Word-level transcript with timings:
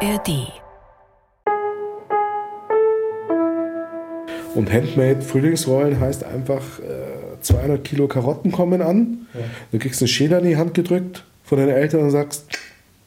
ARD. 0.00 0.52
Und 4.54 4.70
Handmade 4.72 5.22
Frühlingsrollen 5.22 6.00
heißt 6.00 6.24
einfach, 6.24 6.80
äh, 6.80 7.40
200 7.40 7.82
Kilo 7.82 8.06
Karotten 8.06 8.52
kommen 8.52 8.82
an. 8.82 9.26
Ja. 9.32 9.40
Du 9.72 9.78
kriegst 9.78 10.00
eine 10.02 10.08
Schäler 10.08 10.38
in 10.40 10.46
die 10.46 10.56
Hand 10.56 10.74
gedrückt 10.74 11.24
von 11.44 11.58
deinen 11.58 11.70
Eltern 11.70 12.02
und 12.02 12.10
sagst, 12.10 12.46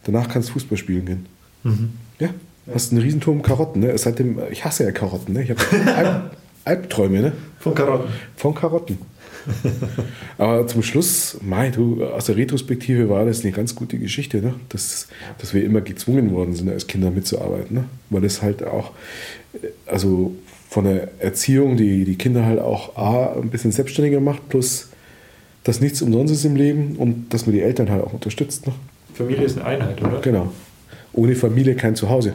danach 0.04 0.30
kannst 0.30 0.50
du 0.50 0.54
Fußball 0.54 0.78
spielen 0.78 1.06
gehen. 1.06 1.26
Mhm. 1.64 1.90
Ja, 2.20 2.30
hast 2.74 2.92
einen 2.92 3.02
Riesenturm 3.02 3.42
Karotten. 3.44 3.82
Ne? 3.82 3.96
Seitdem, 3.98 4.40
ich 4.50 4.66
hasse 4.66 4.84
ja 4.84 4.92
Karotten. 4.92 5.34
Ne? 5.34 5.44
Ich 5.44 5.50
habe 5.52 5.62
Albträume. 6.66 7.22
Ne? 7.22 7.32
Von 7.60 7.76
Karotten. 7.76 8.10
Von 8.36 8.56
Karotten. 8.56 8.98
Aber 10.38 10.68
zum 10.68 10.84
Schluss, 10.84 11.38
Mai, 11.42 11.70
du, 11.70 12.04
aus 12.06 12.26
der 12.26 12.38
Retrospektive 12.38 13.10
war 13.10 13.26
das 13.26 13.42
eine 13.42 13.52
ganz 13.52 13.76
gute 13.76 13.98
Geschichte, 13.98 14.42
ne? 14.42 14.54
dass, 14.70 15.08
dass 15.38 15.54
wir 15.54 15.64
immer 15.64 15.82
gezwungen 15.82 16.32
worden 16.32 16.54
sind, 16.54 16.70
als 16.70 16.88
Kinder 16.88 17.12
mitzuarbeiten. 17.12 17.76
Ne? 17.76 17.86
Weil 18.10 18.22
das 18.22 18.42
halt 18.42 18.64
auch, 18.64 18.92
also 19.86 20.36
von 20.70 20.86
der 20.86 21.10
Erziehung, 21.20 21.78
die 21.78 22.06
die 22.06 22.16
Kinder 22.16 22.46
halt 22.46 22.60
auch 22.60 22.96
A, 22.96 23.34
ein 23.34 23.50
bisschen 23.50 23.72
selbstständiger 23.72 24.20
macht, 24.20 24.50
plus 24.50 24.90
dass 25.64 25.82
nichts 25.82 26.02
umsonst 26.02 26.34
ist 26.34 26.46
im 26.46 26.56
Leben 26.56 26.96
und 26.96 27.34
dass 27.34 27.46
man 27.46 27.54
die 27.54 27.62
Eltern 27.62 27.90
halt 27.90 28.04
auch 28.04 28.14
unterstützt. 28.14 28.66
Ne? 28.68 28.74
Familie 29.14 29.44
ist 29.44 29.58
eine 29.58 29.66
Einheit, 29.66 30.02
oder? 30.02 30.22
Genau. 30.22 30.52
Ohne 31.14 31.36
Familie 31.36 31.76
kein 31.76 31.96
Zuhause. 31.96 32.34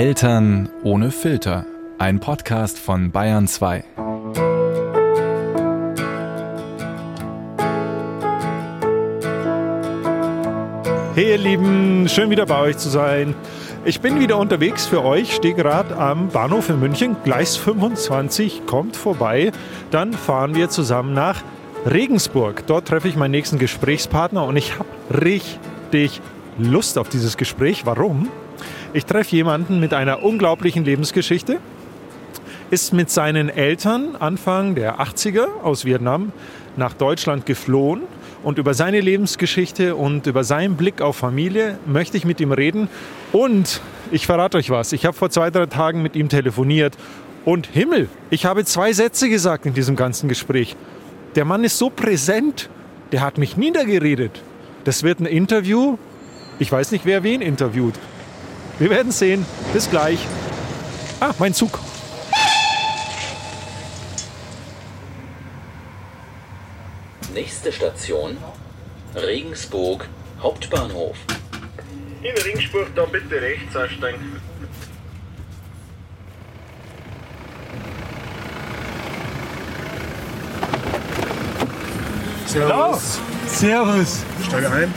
Eltern 0.00 0.70
ohne 0.82 1.10
Filter. 1.10 1.66
Ein 1.98 2.20
Podcast 2.20 2.78
von 2.78 3.10
Bayern 3.10 3.46
2. 3.46 3.84
Hey 11.14 11.28
ihr 11.32 11.36
Lieben, 11.36 12.08
schön 12.08 12.30
wieder 12.30 12.46
bei 12.46 12.60
euch 12.60 12.78
zu 12.78 12.88
sein. 12.88 13.34
Ich 13.84 14.00
bin 14.00 14.18
wieder 14.18 14.38
unterwegs 14.38 14.86
für 14.86 15.04
euch, 15.04 15.34
stehe 15.34 15.52
gerade 15.52 15.94
am 15.98 16.30
Bahnhof 16.30 16.70
in 16.70 16.80
München. 16.80 17.16
Gleis 17.22 17.58
25 17.58 18.64
kommt 18.64 18.96
vorbei. 18.96 19.52
Dann 19.90 20.14
fahren 20.14 20.54
wir 20.54 20.70
zusammen 20.70 21.12
nach 21.12 21.42
Regensburg. 21.84 22.66
Dort 22.66 22.88
treffe 22.88 23.08
ich 23.08 23.16
meinen 23.16 23.32
nächsten 23.32 23.58
Gesprächspartner 23.58 24.46
und 24.46 24.56
ich 24.56 24.78
habe 24.78 24.88
richtig 25.22 26.22
Lust 26.56 26.96
auf 26.96 27.10
dieses 27.10 27.36
Gespräch. 27.36 27.84
Warum? 27.84 28.30
Ich 28.92 29.06
treffe 29.06 29.36
jemanden 29.36 29.78
mit 29.78 29.94
einer 29.94 30.24
unglaublichen 30.24 30.84
Lebensgeschichte, 30.84 31.58
ist 32.72 32.92
mit 32.92 33.08
seinen 33.08 33.48
Eltern 33.48 34.16
Anfang 34.18 34.74
der 34.74 35.00
80er 35.00 35.46
aus 35.62 35.84
Vietnam 35.84 36.32
nach 36.76 36.92
Deutschland 36.94 37.46
geflohen 37.46 38.02
und 38.42 38.58
über 38.58 38.74
seine 38.74 39.00
Lebensgeschichte 39.00 39.94
und 39.94 40.26
über 40.26 40.42
seinen 40.42 40.74
Blick 40.74 41.02
auf 41.02 41.16
Familie 41.16 41.78
möchte 41.86 42.16
ich 42.16 42.24
mit 42.24 42.40
ihm 42.40 42.50
reden. 42.50 42.88
Und 43.30 43.80
ich 44.10 44.26
verrate 44.26 44.58
euch 44.58 44.70
was, 44.70 44.92
ich 44.92 45.06
habe 45.06 45.16
vor 45.16 45.30
zwei, 45.30 45.50
drei 45.50 45.66
Tagen 45.66 46.02
mit 46.02 46.16
ihm 46.16 46.28
telefoniert 46.28 46.98
und 47.44 47.66
Himmel, 47.66 48.08
ich 48.30 48.44
habe 48.44 48.64
zwei 48.64 48.92
Sätze 48.92 49.28
gesagt 49.28 49.66
in 49.66 49.74
diesem 49.74 49.94
ganzen 49.94 50.28
Gespräch. 50.28 50.74
Der 51.36 51.44
Mann 51.44 51.62
ist 51.62 51.78
so 51.78 51.90
präsent, 51.90 52.68
der 53.12 53.20
hat 53.20 53.38
mich 53.38 53.56
niedergeredet. 53.56 54.42
Das 54.82 55.04
wird 55.04 55.20
ein 55.20 55.26
Interview. 55.26 55.96
Ich 56.58 56.72
weiß 56.72 56.90
nicht, 56.90 57.06
wer 57.06 57.22
wen 57.22 57.40
interviewt. 57.40 57.94
Wir 58.80 58.88
werden 58.88 59.12
sehen. 59.12 59.44
Bis 59.74 59.90
gleich. 59.90 60.18
Ah, 61.20 61.32
mein 61.38 61.52
Zug. 61.52 61.78
Nächste 67.34 67.72
Station 67.72 68.38
Regensburg 69.14 70.08
Hauptbahnhof. 70.42 71.18
In 72.22 72.42
Regensburg 72.42 72.88
dann 72.96 73.12
bitte 73.12 73.42
rechts 73.42 73.76
aussteigen. 73.76 74.40
Servus. 82.46 83.18
Servus. 83.46 84.22
Steige 84.48 84.70
ein. 84.70 84.94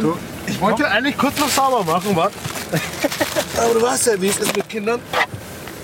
Du, 0.00 0.18
ich 0.46 0.60
wollte 0.60 0.86
eigentlich 0.86 1.16
kurz 1.16 1.38
noch 1.38 1.48
sauber 1.48 1.82
machen, 1.82 2.14
was? 2.14 2.32
Aber 3.58 3.74
du 3.74 3.82
weißt 3.82 4.06
ja, 4.06 4.20
wie 4.20 4.28
es 4.28 4.38
ist 4.38 4.56
mit 4.56 4.68
Kindern. 4.68 5.00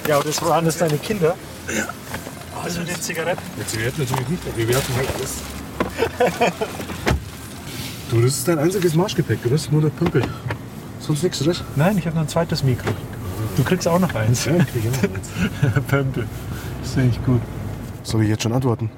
Ja, 0.06 0.16
aber 0.16 0.24
das 0.24 0.42
waren 0.42 0.64
das 0.64 0.78
deine 0.78 0.96
Kinder? 0.96 1.36
Ja. 1.68 1.84
Also 2.62 2.82
die 2.82 2.98
Zigaretten? 2.98 3.42
Die 3.58 3.66
Zigaretten 3.66 4.00
natürlich 4.02 4.28
nicht, 4.28 4.56
wir 4.56 4.68
werfen 4.68 4.96
halt 4.96 5.08
alles. 5.14 5.34
du, 8.10 8.22
das 8.22 8.38
ist 8.38 8.48
dein 8.48 8.58
einziges 8.58 8.94
Marschgepäck, 8.94 9.42
du 9.42 9.50
bist 9.50 9.70
nur 9.70 9.82
der 9.82 9.90
Pümpel. 9.90 10.24
Sonst 10.98 11.22
nichts, 11.22 11.42
oder? 11.42 11.54
Nein, 11.76 11.98
ich 11.98 12.06
habe 12.06 12.16
noch 12.16 12.22
ein 12.22 12.28
zweites 12.28 12.62
Mikro. 12.62 12.88
Du 13.56 13.64
kriegst 13.64 13.86
auch 13.86 13.98
noch 13.98 14.14
eins. 14.14 14.46
Ja, 14.46 14.56
ich 14.56 14.72
kriege 14.72 14.88
noch 14.88 15.02
eins. 15.02 15.84
Pömpel. 15.88 16.26
Das 16.82 16.92
finde 16.92 17.10
ich 17.10 17.24
gut. 17.24 17.42
Soll 18.02 18.22
ich 18.22 18.30
jetzt 18.30 18.42
schon 18.42 18.52
antworten? 18.54 18.90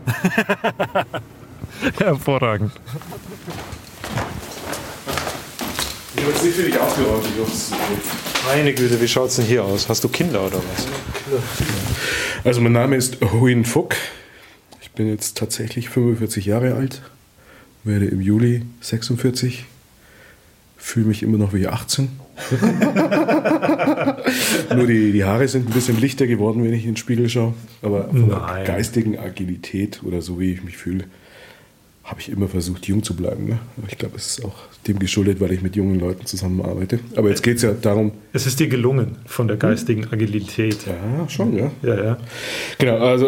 Hervorragend. 1.99 2.73
Ich 6.17 6.23
habe 6.23 6.33
jetzt 6.33 6.45
nicht 6.45 6.57
für 6.57 6.63
dich 6.65 6.79
aufgeräumt, 6.79 7.25
ich 7.25 7.41
hoffe, 7.41 7.75
Meine 8.49 8.75
Güte, 8.75 9.01
wie 9.01 9.07
schaut 9.07 9.29
es 9.29 9.37
denn 9.37 9.45
hier 9.45 9.63
aus? 9.65 9.89
Hast 9.89 10.03
du 10.03 10.09
Kinder 10.09 10.45
oder 10.45 10.57
was? 10.57 10.89
Also 12.45 12.61
mein 12.61 12.73
Name 12.73 12.97
ist 12.97 13.19
Huin 13.21 13.65
Fuck. 13.65 13.95
Ich 14.83 14.91
bin 14.91 15.09
jetzt 15.09 15.37
tatsächlich 15.39 15.89
45 15.89 16.47
Jahre 16.47 16.75
alt, 16.75 17.01
werde 17.85 18.07
im 18.07 18.21
Juli 18.21 18.63
46, 18.81 19.67
fühle 20.77 21.07
mich 21.07 21.23
immer 21.23 21.39
noch 21.39 21.53
wie 21.53 21.69
18. 21.69 22.09
Nur 24.75 24.87
die, 24.87 25.13
die 25.13 25.25
Haare 25.25 25.47
sind 25.47 25.69
ein 25.69 25.73
bisschen 25.73 26.01
lichter 26.01 26.27
geworden, 26.27 26.65
wenn 26.65 26.73
ich 26.73 26.85
in 26.85 26.93
den 26.93 26.97
Spiegel 26.97 27.29
schaue. 27.29 27.55
Aber 27.83 28.09
von 28.09 28.31
der 28.31 28.65
geistigen 28.67 29.17
Agilität 29.19 30.03
oder 30.03 30.23
so, 30.23 30.41
wie 30.41 30.53
ich 30.55 30.65
mich 30.65 30.77
fühle, 30.77 31.05
habe 32.11 32.21
ich 32.21 32.29
immer 32.29 32.49
versucht, 32.49 32.87
jung 32.87 33.05
zu 33.05 33.15
bleiben. 33.15 33.49
Ne? 33.49 33.59
Ich 33.89 33.97
glaube, 33.97 34.17
es 34.17 34.39
ist 34.39 34.45
auch 34.45 34.55
dem 34.87 34.99
geschuldet, 34.99 35.41
weil 35.41 35.53
ich 35.53 35.63
mit 35.63 35.77
jungen 35.77 36.01
Leuten 36.01 36.27
zusammenarbeite. 36.27 36.99
Aber 37.15 37.29
jetzt 37.29 37.43
geht 37.43 37.57
es 37.57 37.63
ja 37.63 37.73
darum. 37.73 38.13
Es 38.33 38.47
ist 38.47 38.59
dir 38.59 38.67
gelungen 38.67 39.19
von 39.27 39.47
der 39.47 39.57
geistigen 39.57 40.09
Agilität. 40.11 40.79
Ja, 40.87 41.29
schon, 41.29 41.57
ja. 41.57 41.71
Ja, 41.83 42.05
ja. 42.05 42.19
Genau, 42.79 42.97
also 42.99 43.27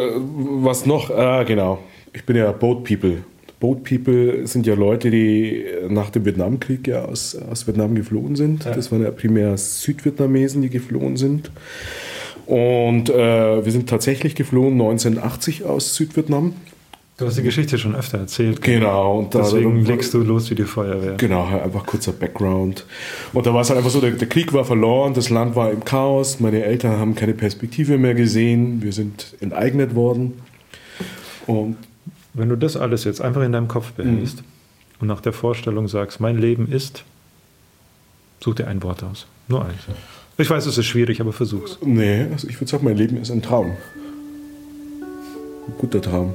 was 0.63 0.85
noch? 0.85 1.11
Ah, 1.11 1.45
genau. 1.45 1.79
Ich 2.13 2.25
bin 2.25 2.37
ja 2.37 2.51
Boat 2.51 2.83
People. 2.85 3.19
Boat 3.61 3.85
People 3.85 4.49
sind 4.49 4.67
ja 4.67 4.75
Leute, 4.75 5.13
die 5.13 5.65
nach 5.89 6.11
dem 6.11 6.25
Vietnamkrieg 6.25 6.89
ja 6.89 7.05
aus, 7.05 7.37
aus 7.37 7.69
Vietnam 7.69 7.95
geflohen 7.95 8.35
sind. 8.35 8.65
Ja. 8.65 8.73
Das 8.73 8.91
waren 8.91 9.03
ja 9.03 9.13
primär 9.13 9.57
Südvietnamesen, 9.57 10.61
die 10.61 10.71
geflohen 10.71 11.17
sind. 11.17 11.53
Und 12.47 13.11
äh, 13.11 13.65
wir 13.65 13.71
sind 13.71 13.89
tatsächlich 13.89 14.35
geflohen 14.35 14.73
1980 14.73 15.65
aus 15.65 15.95
Südvietnam. 15.95 16.55
Du 17.19 17.27
hast 17.27 17.37
die 17.37 17.43
Geschichte 17.43 17.79
schon 17.79 17.95
öfter 17.95 18.19
erzählt. 18.19 18.63
Genau. 18.63 19.19
Und 19.19 19.35
Deswegen 19.35 19.85
legst 19.85 20.15
du 20.15 20.19
los 20.23 20.51
wie 20.51 20.55
die 20.55 20.65
Feuerwehr. 20.65 21.15
Genau, 21.19 21.47
einfach 21.47 21.85
kurzer 21.85 22.13
Background. 22.13 22.87
Und 23.35 23.47
da 23.47 23.53
war 23.53 23.61
es 23.61 23.69
halt 23.69 23.79
einfach 23.79 23.91
so, 23.91 24.01
der, 24.01 24.13
der, 24.13 24.29
Krieg 24.29 24.53
war 24.53 24.65
verloren, 24.65 25.13
das 25.13 25.29
Land 25.29 25.55
war 25.55 25.71
im 25.71 25.85
Chaos, 25.85 26.41
meine 26.41 26.65
Eltern 26.65 26.99
haben 26.99 27.15
keine 27.15 27.35
Perspektive 27.35 27.99
mehr 27.99 28.15
gesehen, 28.15 28.83
wir 28.83 28.93
sind 28.93 29.35
enteignet 29.41 29.95
worden. 29.95 30.41
Und 31.47 31.77
Wenn 32.33 32.49
du 32.49 32.57
das 32.57 32.79
alles 32.79 33.05
jetzt 33.05 33.21
einfach 33.21 33.43
in 33.43 33.53
deinem 33.53 33.69
Kopf 33.69 33.93
behältst 33.93 34.39
mhm. 34.39 34.45
und 35.01 35.09
nach 35.09 35.21
der 35.21 35.35
Vorstellung 35.35 35.89
sagst, 35.89 36.19
mein 36.19 36.39
Leben 36.39 36.67
ist, 36.67 37.05
such 38.41 38.55
dir 38.55 38.69
ein 38.69 38.83
Wort 38.83 39.05
aus. 39.05 39.27
Nur 39.49 39.65
eins. 39.65 39.83
Ich 40.39 40.49
weiß, 40.49 40.65
es 40.65 40.79
ist 40.79 40.87
schwierig, 40.87 41.21
aber 41.21 41.35
versuch's. 41.35 41.79
Nee, 41.83 42.27
also 42.33 42.49
ich 42.49 42.59
würde 42.59 42.71
sagen, 42.71 42.85
mein 42.85 42.97
Leben 42.97 43.19
ist 43.19 43.31
ein 43.31 43.43
Traum. 43.43 43.73
Ein 45.69 45.75
guter 45.79 46.01
Traum. 46.01 46.35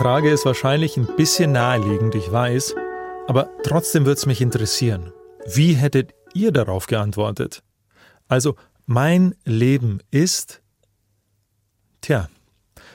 Frage 0.00 0.30
ist 0.30 0.46
wahrscheinlich 0.46 0.96
ein 0.96 1.06
bisschen 1.14 1.52
naheliegend, 1.52 2.14
ich 2.14 2.32
weiß, 2.32 2.74
aber 3.28 3.50
trotzdem 3.62 4.06
würde 4.06 4.16
es 4.16 4.24
mich 4.24 4.40
interessieren. 4.40 5.12
Wie 5.44 5.74
hättet 5.74 6.14
ihr 6.32 6.52
darauf 6.52 6.86
geantwortet? 6.86 7.62
Also, 8.26 8.56
mein 8.86 9.34
Leben 9.44 9.98
ist. 10.10 10.62
Tja, 12.00 12.30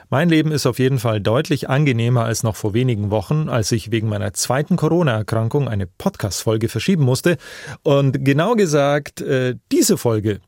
mein 0.10 0.30
Leben 0.30 0.52
ist 0.52 0.66
auf 0.66 0.80
jeden 0.80 0.98
Fall 0.98 1.22
deutlich 1.22 1.70
angenehmer 1.70 2.26
als 2.26 2.42
noch 2.42 2.56
vor 2.56 2.74
wenigen 2.74 3.12
Wochen, 3.12 3.50
als 3.50 3.72
ich 3.72 3.92
wegen 3.92 4.10
meiner 4.10 4.34
zweiten 4.34 4.76
Corona-Erkrankung 4.76 5.68
eine 5.68 5.86
Podcast-Folge 5.86 6.70
verschieben 6.70 7.04
musste. 7.04 7.38
Und 7.84 8.26
genau 8.26 8.56
gesagt, 8.56 9.22
äh, 9.22 9.58
diese 9.72 10.00
Folge. 10.00 10.42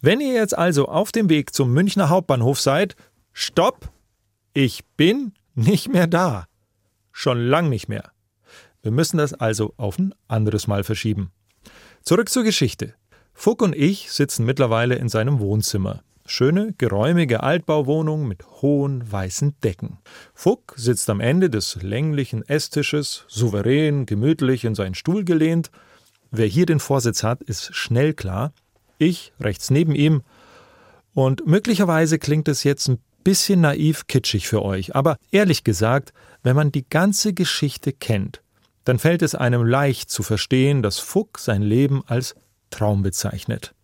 Wenn 0.00 0.20
ihr 0.20 0.34
jetzt 0.34 0.56
also 0.56 0.86
auf 0.86 1.10
dem 1.10 1.28
Weg 1.28 1.52
zum 1.52 1.72
Münchner 1.72 2.08
Hauptbahnhof 2.08 2.60
seid, 2.60 2.94
stopp! 3.32 3.88
Ich 4.52 4.84
bin 4.96 5.32
nicht 5.54 5.92
mehr 5.92 6.06
da. 6.06 6.46
Schon 7.12 7.38
lang 7.38 7.68
nicht 7.68 7.88
mehr. 7.88 8.10
Wir 8.82 8.90
müssen 8.90 9.16
das 9.16 9.32
also 9.32 9.72
auf 9.76 9.98
ein 9.98 10.14
anderes 10.28 10.66
Mal 10.66 10.84
verschieben. 10.84 11.30
Zurück 12.02 12.28
zur 12.28 12.42
Geschichte. 12.44 12.94
Fuck 13.32 13.62
und 13.62 13.74
ich 13.74 14.12
sitzen 14.12 14.44
mittlerweile 14.44 14.96
in 14.96 15.08
seinem 15.08 15.40
Wohnzimmer. 15.40 16.02
Schöne, 16.26 16.74
geräumige 16.78 17.42
Altbauwohnung 17.42 18.26
mit 18.26 18.44
hohen 18.62 19.10
weißen 19.10 19.56
Decken. 19.62 19.98
Fuck 20.32 20.74
sitzt 20.76 21.10
am 21.10 21.20
Ende 21.20 21.50
des 21.50 21.82
länglichen 21.82 22.42
Esstisches, 22.42 23.24
souverän, 23.28 24.06
gemütlich 24.06 24.64
in 24.64 24.74
seinen 24.74 24.94
Stuhl 24.94 25.24
gelehnt. 25.24 25.70
Wer 26.30 26.46
hier 26.46 26.66
den 26.66 26.80
Vorsitz 26.80 27.22
hat, 27.22 27.42
ist 27.42 27.74
schnell 27.74 28.14
klar. 28.14 28.52
Ich 28.98 29.32
rechts 29.40 29.70
neben 29.70 29.94
ihm. 29.94 30.22
Und 31.12 31.46
möglicherweise 31.46 32.18
klingt 32.18 32.48
es 32.48 32.64
jetzt 32.64 32.88
ein 32.88 32.98
bisschen 33.24 33.62
naiv 33.62 34.06
kitschig 34.06 34.46
für 34.46 34.62
euch, 34.62 34.94
aber 34.94 35.16
ehrlich 35.30 35.64
gesagt, 35.64 36.12
wenn 36.42 36.54
man 36.54 36.70
die 36.70 36.88
ganze 36.88 37.34
Geschichte 37.34 37.92
kennt, 37.92 38.42
dann 38.84 38.98
fällt 38.98 39.22
es 39.22 39.34
einem 39.34 39.64
leicht 39.64 40.10
zu 40.10 40.22
verstehen, 40.22 40.82
dass 40.82 40.98
Fuck 40.98 41.38
sein 41.38 41.62
Leben 41.62 42.02
als 42.06 42.34
Traum 42.70 43.02
bezeichnet. 43.02 43.74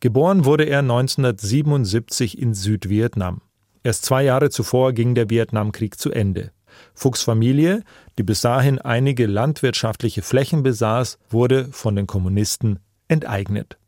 Geboren 0.00 0.44
wurde 0.44 0.64
er 0.64 0.80
1977 0.80 2.38
in 2.38 2.54
Südvietnam. 2.54 3.42
Erst 3.82 4.04
zwei 4.04 4.24
Jahre 4.24 4.50
zuvor 4.50 4.92
ging 4.92 5.14
der 5.14 5.30
Vietnamkrieg 5.30 5.98
zu 5.98 6.10
Ende. 6.10 6.52
Fuchs 6.94 7.22
Familie, 7.22 7.82
die 8.18 8.22
bis 8.22 8.40
dahin 8.40 8.78
einige 8.78 9.26
landwirtschaftliche 9.26 10.22
Flächen 10.22 10.62
besaß, 10.62 11.18
wurde 11.28 11.68
von 11.70 11.94
den 11.94 12.06
Kommunisten 12.06 12.80
enteignet. 13.08 13.78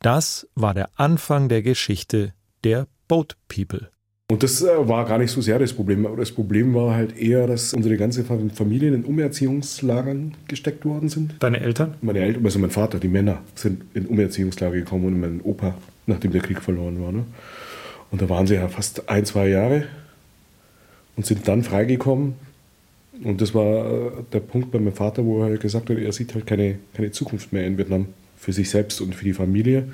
Das 0.00 0.48
war 0.54 0.74
der 0.74 0.90
Anfang 0.96 1.48
der 1.48 1.62
Geschichte 1.62 2.34
der 2.64 2.86
Boat 3.08 3.36
People. 3.48 3.90
Und 4.30 4.44
das 4.44 4.62
äh, 4.62 4.68
war 4.88 5.06
gar 5.06 5.18
nicht 5.18 5.32
so 5.32 5.40
sehr 5.40 5.58
das 5.58 5.72
Problem. 5.72 6.06
Aber 6.06 6.16
das 6.16 6.30
Problem 6.30 6.72
war 6.72 6.94
halt 6.94 7.18
eher, 7.18 7.48
dass 7.48 7.74
unsere 7.74 7.96
ganze 7.96 8.22
Familie 8.22 8.94
in 8.94 9.04
Umerziehungslagern 9.04 10.34
gesteckt 10.46 10.84
worden 10.84 11.08
sind. 11.08 11.34
Deine 11.40 11.58
Eltern? 11.58 11.94
Meine 12.00 12.20
Eltern, 12.20 12.44
also 12.44 12.60
mein 12.60 12.70
Vater, 12.70 13.00
die 13.00 13.08
Männer, 13.08 13.42
sind 13.56 13.82
in 13.92 14.06
Umerziehungslager 14.06 14.76
gekommen 14.76 15.06
und 15.06 15.20
mein 15.20 15.40
Opa, 15.42 15.74
nachdem 16.06 16.30
der 16.30 16.42
Krieg 16.42 16.62
verloren 16.62 17.02
war. 17.02 17.10
Ne? 17.10 17.24
Und 18.12 18.22
da 18.22 18.28
waren 18.28 18.46
sie 18.46 18.54
ja 18.54 18.68
fast 18.68 19.08
ein, 19.08 19.24
zwei 19.24 19.48
Jahre 19.48 19.86
und 21.16 21.26
sind 21.26 21.48
dann 21.48 21.64
freigekommen. 21.64 22.34
Und 23.24 23.40
das 23.40 23.52
war 23.52 23.84
äh, 23.84 24.10
der 24.32 24.40
Punkt 24.40 24.70
bei 24.70 24.78
meinem 24.78 24.92
Vater, 24.92 25.24
wo 25.24 25.40
er 25.40 25.46
halt 25.46 25.60
gesagt 25.60 25.90
hat, 25.90 25.98
er 25.98 26.12
sieht 26.12 26.36
halt 26.36 26.46
keine, 26.46 26.78
keine 26.94 27.10
Zukunft 27.10 27.52
mehr 27.52 27.66
in 27.66 27.76
Vietnam 27.78 28.06
für 28.36 28.52
sich 28.52 28.70
selbst 28.70 29.00
und 29.00 29.12
für 29.12 29.24
die 29.24 29.32
Familie. 29.32 29.88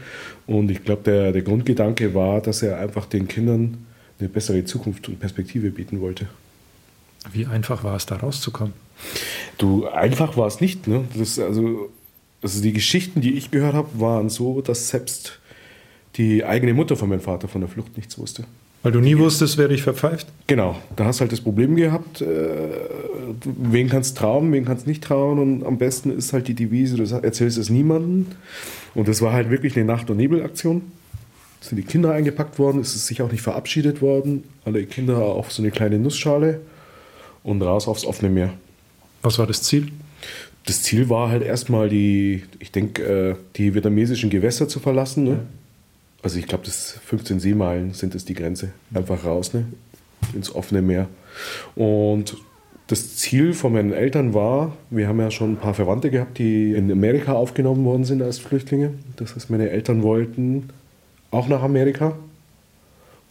Und 0.47 0.71
ich 0.71 0.85
glaube, 0.85 1.05
der, 1.07 1.33
der 1.33 1.41
Grundgedanke 1.41 2.15
war, 2.15 2.43
dass 2.43 2.63
er 2.63 2.79
einfach 2.79 3.07
den 3.07 3.29
Kindern 3.29 3.79
eine 4.19 4.29
bessere 4.29 4.65
Zukunft 4.65 5.09
und 5.09 5.21
Perspektive 5.21 5.71
bieten 5.71 6.01
wollte. 6.01 6.27
Wie 7.33 7.47
einfach 7.47 7.85
war 7.85 7.97
es, 7.97 8.07
da 8.07 8.17
rauszukommen? 8.17 8.73
Du, 9.59 9.87
einfach 9.87 10.37
war 10.37 10.47
es 10.47 10.61
nicht. 10.61 10.87
Ne? 10.87 11.05
Das, 11.15 11.39
also, 11.39 11.91
also 12.43 12.63
die 12.63 12.73
Geschichten, 12.73 13.21
die 13.21 13.35
ich 13.35 13.51
gehört 13.51 13.75
habe, 13.75 13.89
waren 14.01 14.29
so, 14.29 14.61
dass 14.61 14.89
selbst 14.89 15.39
die 16.17 16.45
eigene 16.45 16.73
Mutter 16.73 16.97
von 16.97 17.09
meinem 17.09 17.21
Vater 17.21 17.49
von 17.49 17.61
der 17.61 17.69
Flucht 17.69 17.97
nichts 17.97 18.19
wusste. 18.19 18.45
Weil 18.83 18.93
du 18.93 19.01
nie 19.01 19.19
wusstest, 19.19 19.59
wer 19.59 19.69
dich 19.69 19.83
verpfeift? 19.83 20.29
Genau, 20.47 20.77
da 20.95 21.07
hast 21.07 21.19
du 21.19 21.23
halt 21.23 21.33
das 21.33 21.41
Problem 21.41 21.75
gehabt, 21.75 22.21
äh, 22.21 22.69
wen 23.45 23.89
kannst 23.89 24.17
trauen, 24.17 24.53
wen 24.53 24.65
kannst 24.65 24.87
nicht 24.87 25.03
trauen 25.03 25.39
und 25.41 25.67
am 25.67 25.77
besten 25.77 26.11
ist 26.17 26.33
halt 26.33 26.47
die 26.47 26.55
Devise, 26.55 26.97
du 26.97 27.03
erzählst 27.03 27.59
es 27.59 27.69
niemandem. 27.69 28.27
Und 28.95 29.09
das 29.09 29.21
war 29.23 29.33
halt 29.33 29.51
wirklich 29.51 29.77
eine 29.77 29.85
Nacht- 29.85 30.09
und 30.09 30.19
Nebelaktion 30.19 30.83
sind 31.61 31.77
die 31.77 31.83
Kinder 31.83 32.13
eingepackt 32.13 32.59
worden, 32.59 32.81
ist 32.81 32.95
es 32.95 33.07
sich 33.07 33.23
auch 33.23 33.31
nicht 33.31 33.43
verabschiedet 33.43 34.03
worden. 34.03 34.45
Alle 34.65 34.85
Kinder 34.85 35.19
auf 35.19 35.53
so 35.53 35.63
eine 35.63 35.71
kleine 35.71 35.99
Nussschale 35.99 36.61
und 37.43 37.63
raus 37.63 37.89
aufs 37.89 38.05
offene 38.05 38.31
Meer. 38.31 38.53
Was 39.23 39.39
war 39.39 39.47
das 39.47 39.63
Ziel? 39.63 39.89
Das 40.67 40.83
Ziel 40.83 41.09
war 41.09 41.31
halt 41.31 41.43
erstmal 41.43 41.89
die, 41.89 42.45
ich 42.59 42.73
denke, 42.73 43.03
äh, 43.03 43.35
die 43.57 43.75
vietnamesischen 43.75 44.31
Gewässer 44.31 44.69
zu 44.69 44.81
verlassen. 44.81 45.25
Ne? 45.25 45.41
Also 46.23 46.39
ich 46.39 46.47
glaube, 46.47 46.65
das 46.65 46.99
15 47.05 47.41
Seemeilen 47.41 47.93
sind 47.95 48.15
es 48.15 48.25
die 48.25 48.35
Grenze. 48.35 48.71
Einfach 48.93 49.25
raus, 49.25 49.55
ne? 49.55 49.67
ins 50.35 50.55
offene 50.55 50.83
Meer. 50.83 51.09
Und 51.75 52.37
das 52.89 53.17
Ziel 53.17 53.53
von 53.53 53.73
meinen 53.73 53.93
Eltern 53.93 54.33
war, 54.33 54.77
wir 54.91 55.09
haben 55.09 55.19
ja 55.19 55.31
schon 55.31 55.53
ein 55.53 55.57
paar 55.57 55.75
Verwandte 55.75 56.11
gehabt, 56.11 56.39
die 56.39 56.73
in 56.73 56.91
Amerika 56.91 57.33
aufgenommen 57.33 57.85
worden 57.85 58.05
sind 58.05 58.23
als 58.23 58.39
Flüchtlinge. 58.39 58.93
Das 59.17 59.35
heißt, 59.35 59.51
meine 59.51 59.71
Eltern 59.71 60.03
wollten 60.03 60.69
auch 61.37 61.49
nach 61.49 61.63
Amerika. 61.63 62.15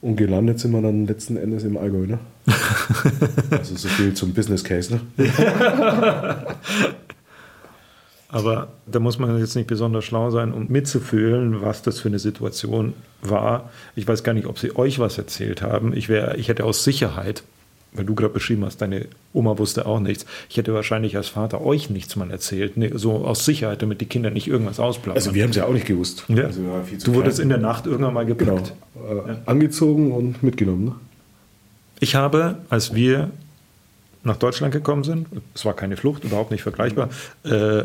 Und 0.02 0.18
gelandet 0.18 0.60
sind 0.60 0.72
wir 0.72 0.82
dann 0.82 1.08
letzten 1.08 1.36
Endes 1.38 1.64
im 1.64 1.78
Allgäu, 1.78 2.06
ne? 2.06 2.20
also 3.50 3.76
so 3.76 3.88
viel 3.88 4.14
zum 4.14 4.34
Business 4.34 4.64
Case, 4.64 4.94
ne? 4.94 5.02
Aber 8.30 8.68
da 8.86 9.00
muss 9.00 9.18
man 9.18 9.40
jetzt 9.40 9.56
nicht 9.56 9.68
besonders 9.68 10.04
schlau 10.04 10.30
sein, 10.30 10.52
um 10.52 10.68
mitzufühlen, 10.68 11.62
was 11.62 11.82
das 11.82 12.00
für 12.02 12.10
eine 12.10 12.20
Situation 12.20 12.94
war. 13.22 13.72
Ich 13.96 14.08
weiß 14.08 14.24
gar 14.24 14.34
nicht, 14.34 14.46
ob 14.46 14.60
sie 14.60 14.76
euch 14.76 15.00
was 15.00 15.18
erzählt 15.18 15.62
haben. 15.62 15.96
Ich, 15.96 16.10
wär, 16.10 16.38
ich 16.38 16.50
hätte 16.50 16.66
aus 16.66 16.84
Sicherheit 16.84 17.44
weil 17.96 18.06
du 18.06 18.16
gerade 18.16 18.34
beschrieben 18.34 18.66
hast, 18.66 18.82
deine 18.82 19.08
Oma 19.34 19.58
wusste 19.58 19.86
auch 19.86 20.00
nichts. 20.00 20.26
Ich 20.50 20.58
hätte 20.58 20.74
wahrscheinlich 20.74 21.18
als 21.18 21.30
Vater 21.30 21.62
euch 21.62 21.90
nichts 21.90 22.16
mal 22.16 22.32
erzählt, 22.32 22.78
nee, 22.78 22.92
so 22.94 23.26
aus 23.26 23.46
Sicherheit, 23.46 23.82
damit 23.82 24.02
die 24.02 24.06
Kinder 24.06 24.30
nicht 24.30 24.48
irgendwas 24.48 24.80
ausplaudern. 24.80 25.18
Also 25.18 25.34
wir 25.34 25.44
haben 25.44 25.52
es 25.52 25.56
ja 25.56 25.66
auch 25.66 25.74
nicht 25.74 25.86
gewusst. 25.86 26.26
Ja. 26.28 26.46
Also 26.46 26.62
du 27.04 27.14
wurdest 27.14 27.40
in 27.40 27.50
der 27.50 27.58
Nacht 27.58 27.86
irgendwann 27.86 28.14
mal 28.14 28.26
gepackt. 28.26 28.74
Genau. 28.94 29.24
Äh, 29.24 29.28
ja. 29.30 29.38
Angezogen 29.46 30.12
und 30.12 30.44
mitgenommen. 30.44 30.86
Ne? 30.86 30.96
Ich 32.00 32.16
habe, 32.16 32.60
als 32.70 32.94
wir 32.94 33.32
nach 34.24 34.38
Deutschland 34.38 34.74
gekommen 34.74 35.04
sind, 35.04 35.28
es 35.54 35.66
war 35.66 35.74
keine 35.74 35.98
Flucht, 35.98 36.24
überhaupt 36.24 36.52
nicht 36.52 36.64
vergleichbar, 36.64 37.10
äh, 37.44 37.84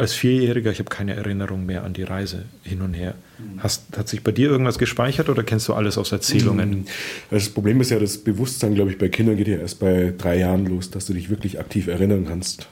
als 0.00 0.14
Vierjähriger, 0.14 0.70
ich 0.70 0.78
habe 0.78 0.88
keine 0.88 1.14
Erinnerung 1.14 1.66
mehr 1.66 1.84
an 1.84 1.92
die 1.92 2.02
Reise 2.02 2.46
hin 2.62 2.82
und 2.82 2.94
her. 2.94 3.14
Hast, 3.58 3.96
hat 3.96 4.08
sich 4.08 4.22
bei 4.22 4.32
dir 4.32 4.50
irgendwas 4.50 4.78
gespeichert 4.78 5.28
oder 5.28 5.42
kennst 5.42 5.68
du 5.68 5.74
alles 5.74 5.96
aus 5.98 6.12
Erzählungen? 6.12 6.70
Mhm. 6.70 6.84
Das 7.30 7.48
Problem 7.48 7.80
ist 7.80 7.90
ja, 7.90 7.98
das 7.98 8.18
Bewusstsein, 8.18 8.74
glaube 8.74 8.90
ich, 8.90 8.98
bei 8.98 9.08
Kindern 9.08 9.36
geht 9.36 9.48
ja 9.48 9.56
erst 9.56 9.80
bei 9.80 10.12
drei 10.16 10.38
Jahren 10.38 10.66
los, 10.66 10.90
dass 10.90 11.06
du 11.06 11.14
dich 11.14 11.30
wirklich 11.30 11.58
aktiv 11.58 11.86
erinnern 11.86 12.26
kannst. 12.28 12.68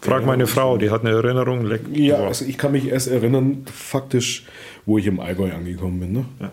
Frag 0.00 0.26
meine 0.26 0.46
Frau, 0.46 0.76
die 0.76 0.90
hat 0.90 1.00
eine 1.00 1.14
Erinnerung. 1.14 1.70
Ja, 1.94 2.16
also 2.16 2.44
ich 2.44 2.58
kann 2.58 2.72
mich 2.72 2.88
erst 2.88 3.08
erinnern, 3.08 3.64
faktisch, 3.72 4.44
wo 4.84 4.98
ich 4.98 5.06
im 5.06 5.18
Allgäu 5.18 5.52
angekommen 5.52 6.00
bin. 6.00 6.12
Ne? 6.12 6.24
Ja. 6.40 6.52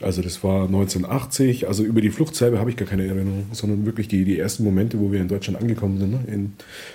Also 0.00 0.22
das 0.22 0.42
war 0.42 0.64
1980, 0.64 1.68
also 1.68 1.84
über 1.84 2.00
die 2.00 2.10
Flucht 2.10 2.34
selber 2.34 2.58
habe 2.58 2.68
ich 2.68 2.76
gar 2.76 2.88
keine 2.88 3.06
Erinnerung, 3.06 3.46
sondern 3.52 3.86
wirklich 3.86 4.08
die, 4.08 4.24
die 4.24 4.38
ersten 4.38 4.64
Momente, 4.64 4.98
wo 4.98 5.12
wir 5.12 5.20
in 5.20 5.28
Deutschland 5.28 5.60
angekommen 5.60 5.98
sind. 5.98 6.10
Ne? 6.10 6.20
In, 6.26 6.52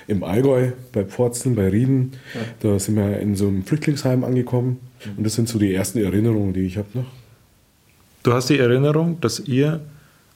Im 0.08 0.24
Allgäu, 0.24 0.72
bei 0.92 1.06
Pforzen, 1.06 1.56
bei 1.56 1.70
Rieden, 1.70 2.12
ja. 2.34 2.42
da 2.60 2.80
sind 2.80 2.96
wir 2.96 3.20
in 3.20 3.36
so 3.36 3.48
einem 3.48 3.64
Flüchtlingsheim 3.64 4.26
angekommen 4.26 4.80
mhm. 5.06 5.18
und 5.18 5.24
das 5.24 5.36
sind 5.36 5.48
so 5.48 5.58
die 5.58 5.74
ersten 5.74 6.00
Erinnerungen, 6.00 6.54
die 6.54 6.62
ich 6.62 6.78
habe. 6.78 6.90
Ne? 6.94 7.06
Du 8.24 8.34
hast 8.34 8.50
die 8.50 8.60
Erinnerung, 8.60 9.22
dass 9.22 9.40
ihr, 9.40 9.80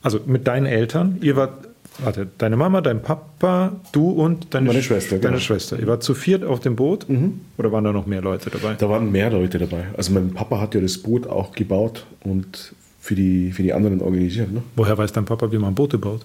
also 0.01 0.21
mit 0.25 0.47
deinen 0.47 0.65
Eltern, 0.65 1.17
ihr 1.21 1.35
wart 1.35 1.67
warte, 1.99 2.27
deine 2.37 2.57
Mama, 2.57 2.81
dein 2.81 3.01
Papa, 3.01 3.73
du 3.91 4.09
und 4.09 4.53
deine, 4.53 4.67
Meine 4.67 4.83
Schwester, 4.83 5.17
deine 5.17 5.35
genau. 5.35 5.39
Schwester. 5.39 5.79
Ihr 5.79 5.87
wart 5.87 6.03
zu 6.03 6.13
viert 6.13 6.43
auf 6.43 6.59
dem 6.59 6.75
Boot 6.75 7.07
mhm. 7.09 7.41
oder 7.57 7.71
waren 7.71 7.83
da 7.83 7.91
noch 7.91 8.05
mehr 8.05 8.21
Leute 8.21 8.49
dabei? 8.49 8.73
Da 8.73 8.89
waren 8.89 9.11
mehr 9.11 9.29
Leute 9.29 9.59
dabei. 9.59 9.85
Also 9.95 10.13
mein 10.13 10.33
Papa 10.33 10.59
hat 10.59 10.75
ja 10.75 10.81
das 10.81 10.97
Boot 10.97 11.27
auch 11.27 11.53
gebaut 11.53 12.05
und 12.23 12.73
für 12.99 13.15
die, 13.15 13.51
für 13.51 13.63
die 13.63 13.73
anderen 13.73 14.01
organisiert. 14.01 14.51
Ne? 14.51 14.63
Woher 14.75 14.97
weiß 14.97 15.11
dein 15.11 15.25
Papa, 15.25 15.51
wie 15.51 15.57
man 15.57 15.75
Boote 15.75 15.97
baut? 15.97 16.21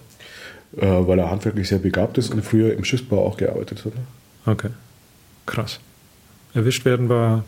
Äh, 0.77 0.85
weil 0.85 1.19
er 1.19 1.29
handwerklich 1.29 1.67
sehr 1.67 1.79
begabt 1.79 2.17
ist 2.17 2.33
und 2.33 2.43
früher 2.43 2.73
im 2.73 2.83
Schiffsbau 2.83 3.25
auch 3.25 3.37
gearbeitet 3.37 3.85
hat. 3.85 3.95
Ne? 3.95 4.01
Okay, 4.45 4.69
krass. 5.45 5.79
Erwischt 6.53 6.85
werden 6.85 7.09
war 7.09 7.43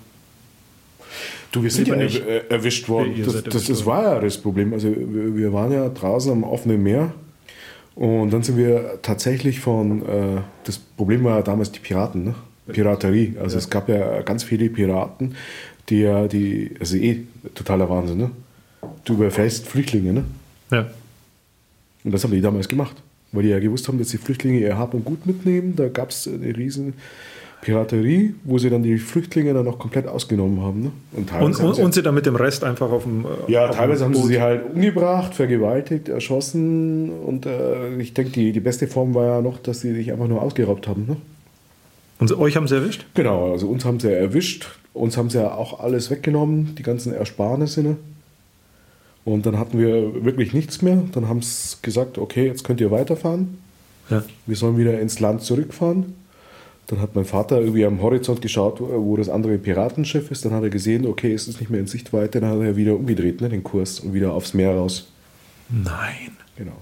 Du, 1.52 1.62
wir 1.62 1.70
sind 1.70 1.90
ja 1.90 1.98
nicht 1.98 2.22
erwischt 2.50 2.88
worden. 2.88 3.14
Das, 3.26 3.44
das, 3.44 3.66
das, 3.66 3.86
war 3.86 4.04
ja 4.04 4.20
das 4.20 4.38
Problem. 4.38 4.74
Also 4.74 4.88
wir 4.96 5.52
waren 5.52 5.72
ja 5.72 5.90
draußen 5.90 6.32
am 6.32 6.44
offenen 6.44 6.82
Meer 6.82 7.14
und 7.96 8.32
dann 8.32 8.44
sind 8.44 8.58
wir 8.58 9.00
tatsächlich 9.02 9.60
von, 9.60 10.02
äh, 10.02 10.42
das 10.64 10.78
Problem 10.78 11.24
war 11.24 11.44
damals 11.44 11.72
die 11.72 11.80
Piraten, 11.80 12.24
ne? 12.24 12.36
Piraterie. 12.68 13.36
Also 13.40 13.56
ja. 13.56 13.60
es 13.60 13.70
gab 13.70 13.90
ja 13.90 14.22
ganz 14.22 14.44
viele 14.44 14.70
Piraten, 14.70 15.36
die 15.90 16.02
ja, 16.02 16.28
die, 16.28 16.72
also 16.80 16.96
eh 16.96 17.24
totaler 17.54 17.90
Wahnsinn, 17.90 18.18
ne? 18.18 18.32
Du 19.04 19.14
überfällst 19.16 19.68
Flüchtlinge, 19.68 20.14
ne? 20.14 20.24
Ja. 20.72 20.90
Und 22.04 22.12
das 22.14 22.24
haben 22.24 22.32
die 22.32 22.42
damals 22.42 22.68
gemacht, 22.68 22.96
weil 23.32 23.44
die 23.44 23.50
ja 23.50 23.60
gewusst 23.60 23.88
haben, 23.88 24.00
dass 24.00 24.08
die 24.08 24.18
Flüchtlinge 24.18 24.60
ihr 24.60 24.78
Hab 24.78 24.94
und 24.94 25.06
Gut 25.06 25.26
mitnehmen. 25.26 25.76
Da 25.76 25.90
gab 25.90 26.10
es 26.10 26.28
eine 26.28 26.56
riesen 26.56 26.94
Piraterie, 27.62 28.34
wo 28.44 28.58
sie 28.58 28.70
dann 28.70 28.82
die 28.82 28.98
Flüchtlinge 28.98 29.54
dann 29.54 29.66
noch 29.66 29.78
komplett 29.78 30.08
ausgenommen 30.08 30.62
haben. 30.62 30.82
Ne? 30.82 30.92
Und, 31.14 31.32
und, 31.32 31.42
und, 31.42 31.76
sie, 31.76 31.82
und, 31.84 31.94
sie 31.94 32.02
dann 32.02 32.16
mit 32.16 32.26
dem 32.26 32.36
Rest 32.36 32.64
einfach 32.64 32.92
auf 32.92 33.04
dem. 33.04 33.26
Äh, 33.26 33.52
ja, 33.52 33.68
teilweise 33.70 34.04
haben 34.04 34.16
sie 34.16 34.28
sie 34.28 34.42
halt 34.42 34.74
umgebracht, 34.74 35.36
vergewaltigt, 35.36 36.10
erschossen. 36.10 37.12
Und 37.12 37.46
äh, 37.46 37.96
ich 38.00 38.14
denke, 38.16 38.32
die, 38.32 38.52
die 38.52 38.60
beste 38.60 38.88
Form 38.88 39.14
war 39.14 39.26
ja 39.26 39.42
noch, 39.42 39.60
dass 39.60 39.82
sie 39.82 39.94
sich 39.94 40.12
einfach 40.12 40.28
nur 40.28 40.42
ausgeraubt 40.42 40.88
haben. 40.88 41.06
Ne? 41.08 41.18
Und 42.20 42.32
euch 42.38 42.56
haben 42.56 42.68
sie 42.68 42.76
erwischt? 42.76 43.06
Genau, 43.14 43.52
also 43.52 43.68
uns 43.68 43.86
haben 43.86 44.00
sie 44.00 44.12
erwischt. 44.12 44.68
Uns 44.94 45.16
haben 45.16 45.30
sie 45.30 45.38
ja 45.38 45.54
auch 45.54 45.80
alles 45.80 46.10
weggenommen, 46.10 46.76
die 46.76 46.84
ganzen 46.84 47.14
Ersparnisse. 47.14 47.84
Ne? 47.84 47.98
Und 49.24 49.46
dann 49.46 49.60
hatten 49.60 49.78
wir 49.78 50.26
wirklich 50.26 50.54
nichts 50.54 50.82
mehr. 50.82 51.04
Dann 51.14 51.30
haben 51.30 51.42
sie 51.42 51.78
gesagt, 51.84 52.18
okay, 52.18 52.48
jetzt 52.48 52.64
könnt 52.64 52.82
ihr 52.82 52.90
weiterfahren. 52.90 53.60
Ja. 54.10 54.24
Wir 54.48 54.56
sollen 54.56 54.78
wieder 54.78 55.00
ins 55.00 55.20
Land 55.20 55.44
zurückfahren. 55.44 56.16
Dann 56.92 57.02
hat 57.02 57.16
mein 57.16 57.24
Vater 57.26 57.60
irgendwie 57.62 57.86
am 57.86 58.02
Horizont 58.02 58.42
geschaut, 58.42 58.82
wo 58.82 59.16
das 59.16 59.30
andere 59.30 59.58
Piratenschiff 59.58 60.30
ist. 60.30 60.44
Dann 60.44 60.52
hat 60.52 60.64
er 60.64 60.70
gesehen, 60.70 61.08
okay, 61.08 61.34
es 61.34 61.48
ist 61.48 61.62
nicht 61.62 61.70
mehr 61.70 61.80
in 61.80 61.88
Sichtweite. 61.88 62.42
Dann 62.42 62.50
hat 62.52 62.60
er 62.60 62.76
wieder 62.76 62.96
umgedreht, 62.96 63.40
ne, 63.40 63.48
den 63.48 63.64
Kurs 63.64 64.02
und 64.02 64.14
wieder 64.14 64.34
aufs 64.34 64.54
Meer 64.54 64.76
raus. 64.76 65.10
Nein. 65.70 66.36
Genau. 66.58 66.74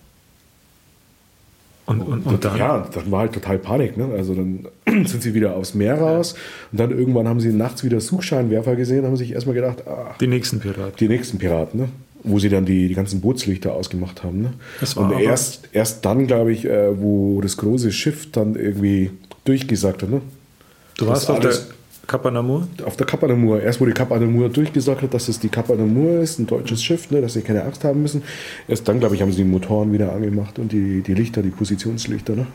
Und, 1.86 2.02
und, 2.02 2.26
und 2.26 2.44
dann? 2.44 2.58
Ja, 2.58 2.90
dann 2.94 3.12
war 3.12 3.20
halt 3.22 3.34
total 3.34 3.60
Panik. 3.60 3.98
Ne? 3.98 4.10
Also 4.16 4.34
dann 4.34 4.68
sind 5.06 5.22
sie 5.22 5.34
wieder 5.36 5.56
aufs 5.56 5.74
Meer 5.76 6.00
raus 6.00 6.36
und 6.72 6.80
dann 6.80 6.92
irgendwann 6.92 7.28
haben 7.28 7.40
sie 7.40 7.54
nachts 7.54 7.84
wieder 7.84 8.00
Suchscheinwerfer 8.02 8.76
gesehen, 8.76 9.06
haben 9.06 9.16
sich 9.16 9.32
erstmal 9.34 9.56
gedacht, 9.56 9.88
ah, 9.88 10.16
Die 10.20 10.28
nächsten 10.28 10.60
Piraten. 10.60 10.94
die 11.00 11.08
nächsten 11.08 11.38
Piraten, 11.38 11.80
ne? 11.82 11.90
wo 12.24 12.38
sie 12.38 12.50
dann 12.50 12.66
die, 12.66 12.88
die 12.88 12.94
ganzen 12.96 13.22
Bootslichter 13.22 13.74
ausgemacht 13.74 14.24
haben. 14.24 14.42
Ne? 14.42 14.54
Das 14.80 14.98
war 14.98 15.12
und 15.12 15.20
erst, 15.20 15.70
erst 15.72 16.04
dann, 16.06 16.28
glaube 16.28 16.52
ich, 16.52 16.66
äh, 16.66 17.00
wo 17.00 17.42
das 17.42 17.58
große 17.58 17.92
Schiff 17.92 18.32
dann 18.32 18.56
irgendwie 18.56 19.12
durchgesagt 19.46 20.04
hat. 20.04 20.10
Ne? 20.10 20.22
Du 20.98 21.06
Das 21.06 21.14
warst 21.28 21.30
auf 21.30 21.40
der 21.40 21.50
alles- 21.52 21.68
Kapa 22.08 22.32
Namur? 22.32 22.68
Auf 22.86 22.98
der 22.98 23.06
Kap 23.06 23.24
Anamur. 23.24 23.62
Erst 23.62 23.80
wo 23.80 23.86
die 23.86 23.92
Kap 23.92 24.12
Anamur 24.12 24.50
durchgesagt 24.50 25.04
hat, 25.04 25.14
dass 25.14 25.28
es 25.30 25.40
die 25.40 25.50
Kap 25.50 25.70
Anamur 25.70 26.22
ist, 26.22 26.40
ein 26.40 26.48
deutsches 26.48 26.82
Schiff, 26.84 27.12
ne, 27.12 27.22
dass 27.22 27.34
sie 27.34 27.42
keine 27.42 27.64
Angst 27.64 27.84
haben 27.84 28.02
müssen. 28.02 28.24
Erst 28.68 28.88
dann, 28.88 29.00
glaube 29.00 29.14
ich, 29.14 29.22
haben 29.22 29.32
sie 29.32 29.44
die 29.44 29.50
Motoren 29.50 29.94
wieder 29.94 30.12
angemacht 30.12 30.58
und 30.58 30.72
die, 30.72 31.02
die 31.04 31.14
Lichter, 31.14 31.44
die 31.44 31.50
Positionslichter. 31.50 32.36
Ne? 32.36 32.48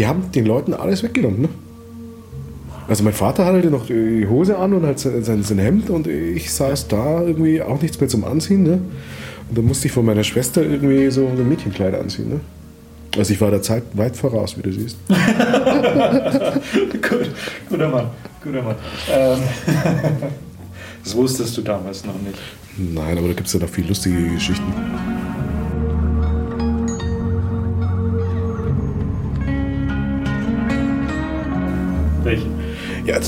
Die 0.00 0.06
haben 0.06 0.32
den 0.32 0.46
Leuten 0.46 0.72
alles 0.72 1.02
weggenommen. 1.02 1.42
Ne? 1.42 1.48
Also 2.88 3.04
mein 3.04 3.12
Vater 3.12 3.44
hatte 3.44 3.70
noch 3.70 3.84
die 3.84 4.26
Hose 4.26 4.56
an 4.56 4.72
und 4.72 4.86
halt 4.86 4.98
sein, 4.98 5.42
sein 5.42 5.58
Hemd 5.58 5.90
und 5.90 6.06
ich 6.06 6.50
saß 6.54 6.88
da 6.88 7.20
irgendwie 7.20 7.60
auch 7.60 7.82
nichts 7.82 8.00
mehr 8.00 8.08
zum 8.08 8.24
Anziehen. 8.24 8.62
Ne? 8.62 8.80
Und 9.50 9.58
dann 9.58 9.66
musste 9.66 9.88
ich 9.88 9.92
von 9.92 10.06
meiner 10.06 10.24
Schwester 10.24 10.62
irgendwie 10.62 11.10
so 11.10 11.26
ein 11.26 11.46
Mädchenkleid 11.46 11.94
anziehen. 11.94 12.30
Ne? 12.30 12.40
Also 13.14 13.34
ich 13.34 13.40
war 13.42 13.50
der 13.50 13.60
Zeit 13.60 13.82
weit 13.92 14.16
voraus, 14.16 14.56
wie 14.56 14.62
du 14.62 14.72
siehst. 14.72 14.96
Gut, 15.06 15.18
guter 17.68 17.88
Mann, 17.90 18.06
guter 18.42 18.62
Mann. 18.62 18.76
Ähm, 19.12 19.38
das 21.04 21.14
wusstest 21.14 21.58
du 21.58 21.60
damals 21.60 22.06
noch 22.06 22.18
nicht. 22.22 22.38
Nein, 22.78 23.18
aber 23.18 23.28
da 23.28 23.34
gibt 23.34 23.48
es 23.48 23.52
ja 23.52 23.60
noch 23.60 23.68
viel 23.68 23.86
lustige 23.86 24.30
Geschichten. 24.30 24.72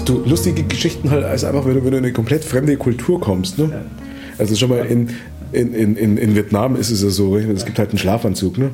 Ja, 0.02 0.08
du, 0.08 0.28
lustige 0.28 0.62
Geschichten 0.64 1.10
halt, 1.10 1.24
also 1.24 1.46
einfach, 1.46 1.64
wenn 1.64 1.74
du, 1.74 1.84
wenn 1.84 1.92
du 1.92 1.98
in 1.98 2.04
eine 2.04 2.12
komplett 2.12 2.44
fremde 2.44 2.76
Kultur 2.76 3.20
kommst. 3.20 3.58
Ne? 3.58 3.86
Also 4.38 4.56
schon 4.56 4.70
mal 4.70 4.84
in, 4.86 5.10
in, 5.52 5.96
in, 5.96 6.16
in 6.16 6.34
Vietnam 6.34 6.76
ist 6.76 6.90
es 6.90 7.02
ja 7.02 7.10
so, 7.10 7.36
es 7.36 7.64
gibt 7.64 7.78
halt 7.78 7.90
einen 7.90 7.98
Schlafanzug. 7.98 8.58
Ne? 8.58 8.70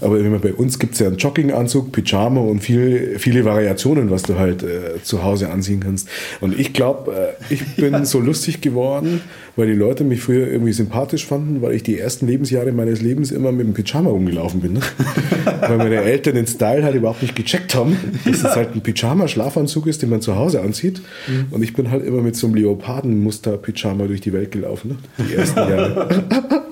Aber 0.00 0.18
bei 0.38 0.54
uns 0.54 0.78
gibt 0.78 0.94
es 0.94 1.00
ja 1.00 1.08
einen 1.08 1.16
Jogginganzug, 1.16 1.92
Pyjama 1.92 2.40
und 2.40 2.60
viel, 2.60 3.18
viele 3.18 3.44
Variationen, 3.44 4.10
was 4.10 4.22
du 4.22 4.38
halt 4.38 4.62
äh, 4.62 5.02
zu 5.02 5.22
Hause 5.22 5.50
anziehen 5.50 5.80
kannst. 5.80 6.08
Und 6.40 6.58
ich 6.58 6.72
glaube, 6.72 7.34
äh, 7.50 7.52
ich 7.52 7.76
bin 7.76 8.04
so 8.04 8.20
lustig 8.20 8.60
geworden, 8.60 9.20
weil 9.56 9.66
die 9.66 9.74
Leute 9.74 10.04
mich 10.04 10.20
früher 10.20 10.46
irgendwie 10.48 10.72
sympathisch 10.72 11.26
fanden, 11.26 11.62
weil 11.62 11.74
ich 11.74 11.82
die 11.82 11.98
ersten 11.98 12.26
Lebensjahre 12.26 12.72
meines 12.72 13.02
Lebens 13.02 13.30
immer 13.30 13.52
mit 13.52 13.66
dem 13.66 13.74
Pyjama 13.74 14.10
rumgelaufen 14.10 14.60
bin. 14.60 14.74
Ne? 14.74 14.80
weil 15.60 15.78
meine 15.78 15.96
Eltern 15.96 16.34
den 16.34 16.46
Style 16.46 16.84
halt 16.84 16.94
überhaupt 16.94 17.22
nicht 17.22 17.36
gecheckt 17.36 17.74
haben, 17.74 17.96
dass 18.24 18.38
es 18.38 18.56
halt 18.56 18.74
ein 18.74 18.80
Pyjama-Schlafanzug 18.80 19.86
ist, 19.86 20.02
den 20.02 20.10
man 20.10 20.20
zu 20.20 20.36
Hause 20.36 20.62
anzieht. 20.62 21.02
Und 21.50 21.62
ich 21.62 21.74
bin 21.74 21.90
halt 21.90 22.04
immer 22.04 22.22
mit 22.22 22.36
so 22.36 22.46
einem 22.46 22.56
Leopardenmuster-Pyjama 22.56 24.06
durch 24.06 24.20
die 24.20 24.32
Welt 24.32 24.52
gelaufen, 24.52 24.90
ne? 24.90 25.26
die 25.28 25.34
ersten 25.34 25.58
Jahre. 25.58 26.08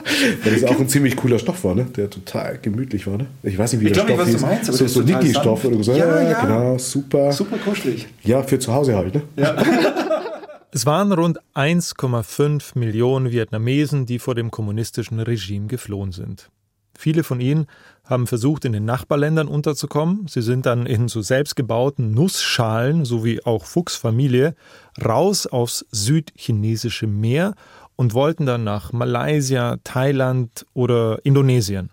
weil 0.44 0.52
das 0.52 0.64
auch 0.64 0.78
ein 0.78 0.88
ziemlich 0.88 1.16
cooler 1.16 1.38
Stoff 1.38 1.64
war, 1.64 1.74
ne? 1.74 1.86
der 1.96 2.10
total 2.10 2.58
gemütlich 2.60 3.06
war. 3.06 3.18
Ne? 3.18 3.26
Ich 3.42 3.58
weiß 3.58 3.72
nicht, 3.72 3.82
wie 3.82 3.86
Ich 3.88 3.92
der 3.92 4.04
glaub 4.04 4.18
Stoff 4.18 4.28
hieß. 4.28 4.40
meinst, 4.40 4.72
so 4.72 4.84
ist 4.84 4.94
so 4.94 5.02
total 5.02 5.22
Niki-Stoff 5.22 5.64
oder 5.64 5.82
so. 5.82 5.92
Ja, 5.92 6.22
ja. 6.22 6.40
genau, 6.40 6.78
super. 6.78 7.32
Super 7.32 7.56
kuschelig. 7.58 8.06
Ja, 8.22 8.42
für 8.42 8.58
zu 8.58 8.72
Hause 8.72 8.96
halt. 8.96 9.14
Ne? 9.14 9.22
Es 10.72 10.86
waren 10.86 11.10
rund 11.10 11.40
1,5 11.54 12.78
Millionen 12.78 13.32
Vietnamesen, 13.32 14.06
die 14.06 14.20
vor 14.20 14.36
dem 14.36 14.52
kommunistischen 14.52 15.18
Regime 15.18 15.66
geflohen 15.66 16.12
sind. 16.12 16.48
Viele 16.96 17.24
von 17.24 17.40
ihnen 17.40 17.66
haben 18.04 18.28
versucht, 18.28 18.64
in 18.64 18.72
den 18.72 18.84
Nachbarländern 18.84 19.48
unterzukommen. 19.48 20.28
Sie 20.28 20.42
sind 20.42 20.66
dann 20.66 20.86
in 20.86 21.08
so 21.08 21.22
selbstgebauten 21.22 22.12
Nussschalen, 22.12 23.04
so 23.04 23.24
wie 23.24 23.44
auch 23.44 23.64
Fuchs 23.64 23.96
Familie, 23.96 24.54
raus 25.04 25.48
aufs 25.48 25.84
südchinesische 25.90 27.08
Meer 27.08 27.54
und 27.96 28.14
wollten 28.14 28.46
dann 28.46 28.62
nach 28.62 28.92
Malaysia, 28.92 29.78
Thailand 29.82 30.66
oder 30.72 31.18
Indonesien. 31.24 31.90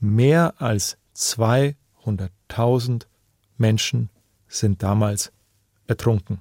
Mehr 0.00 0.52
als 0.58 0.98
200.000 1.16 3.06
Menschen 3.56 4.10
sind 4.48 4.82
damals 4.82 5.32
ertrunken. 5.86 6.40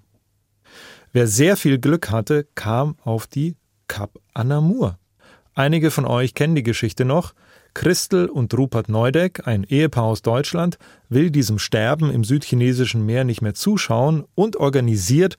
Wer 1.15 1.27
sehr 1.27 1.57
viel 1.57 1.77
Glück 1.77 2.09
hatte, 2.09 2.47
kam 2.55 2.95
auf 3.03 3.27
die 3.27 3.55
Kap 3.87 4.19
Anamur. 4.33 4.97
Einige 5.53 5.91
von 5.91 6.07
euch 6.07 6.33
kennen 6.33 6.55
die 6.55 6.63
Geschichte 6.63 7.05
noch. 7.05 7.35
Christel 7.75 8.27
und 8.27 8.51
Rupert 8.57 8.89
Neudeck, 8.89 9.47
ein 9.47 9.63
Ehepaar 9.63 10.05
aus 10.05 10.23
Deutschland, 10.23 10.79
will 11.09 11.29
diesem 11.29 11.59
Sterben 11.59 12.09
im 12.09 12.23
südchinesischen 12.23 13.05
Meer 13.05 13.25
nicht 13.25 13.43
mehr 13.43 13.53
zuschauen 13.53 14.23
und 14.33 14.55
organisiert, 14.55 15.37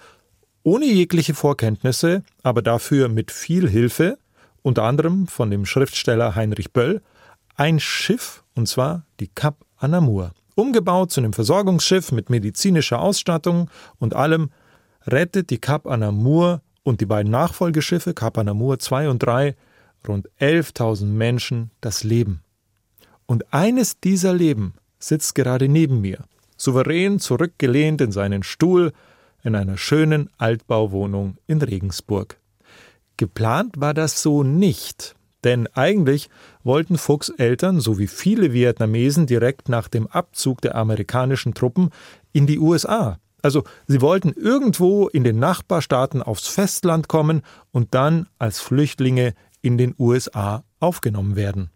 ohne 0.63 0.87
jegliche 0.87 1.35
Vorkenntnisse, 1.35 2.23
aber 2.45 2.63
dafür 2.63 3.09
mit 3.09 3.33
viel 3.33 3.69
Hilfe, 3.69 4.17
unter 4.63 4.85
anderem 4.85 5.27
von 5.27 5.51
dem 5.51 5.67
Schriftsteller 5.67 6.37
Heinrich 6.37 6.73
Böll, 6.73 7.03
ein 7.57 7.81
Schiff, 7.81 8.45
und 8.55 8.69
zwar 8.69 9.07
die 9.19 9.29
Kap 9.29 9.65
Anamur. 9.77 10.35
Umgebaut 10.55 11.11
zu 11.11 11.21
einem 11.21 11.33
Versorgungsschiff 11.33 12.13
mit 12.13 12.31
medizinischer 12.31 13.01
Ausstattung 13.01 13.69
und 13.99 14.15
allem, 14.15 14.51
rettet 15.07 15.51
die 15.51 15.59
Kap 15.59 15.87
Anamur 15.87 16.63
und 16.83 17.01
die 17.01 17.07
beiden 17.07 17.31
Nachfolgeschiffe 17.31 18.15
Kap 18.15 18.39
Anamur 18.39 18.79
2 18.79 19.09
und 19.09 19.19
3 19.21 19.55
rund 20.07 20.29
11.000 20.41 21.07
Menschen 21.07 21.71
das 21.81 22.05
Leben. 22.05 22.43
Und 23.27 23.53
eines 23.53 24.01
dieser 24.01 24.35
Leben 24.35 24.75
sitzt 24.99 25.35
gerade 25.35 25.69
neben 25.69 26.01
mir, 26.01 26.25
souverän 26.57 27.21
zurückgelehnt 27.21 28.01
in 28.01 28.13
seinen 28.13 28.43
Stuhl 28.43 28.93
in 29.43 29.55
einer 29.55 29.77
schönen 29.77 30.31
Altbauwohnung 30.39 31.37
in 31.47 31.61
Regensburg. 31.63 32.39
Geplant 33.17 33.81
war 33.81 33.95
das 33.95 34.23
so 34.23 34.43
nicht, 34.43 35.15
denn 35.45 35.69
eigentlich 35.75 36.29
wollten 36.65 36.99
Fuchs 36.99 37.29
Eltern 37.29 37.81
sowie 37.81 38.07
viele 38.07 38.53
Vietnamesen 38.53 39.27
direkt 39.27 39.69
nach 39.69 39.89
dem 39.89 40.07
Abzug 40.07 40.61
der 40.63 40.75
amerikanischen 40.75 41.55
Truppen 41.55 41.91
in 42.33 42.47
die 42.47 42.59
USA. 42.59 43.19
Also 43.45 43.63
sie 43.87 44.01
wollten 44.01 44.33
irgendwo 44.33 45.07
in 45.07 45.23
den 45.23 45.39
Nachbarstaaten 45.39 46.23
aufs 46.23 46.49
Festland 46.49 47.09
kommen 47.09 47.43
und 47.73 47.95
dann 47.95 48.27
als 48.39 48.59
Flüchtlinge 48.59 49.35
in 49.61 49.77
den 49.77 49.95
USA 49.99 50.65
aufgenommen 50.81 51.37
werden. 51.37 51.69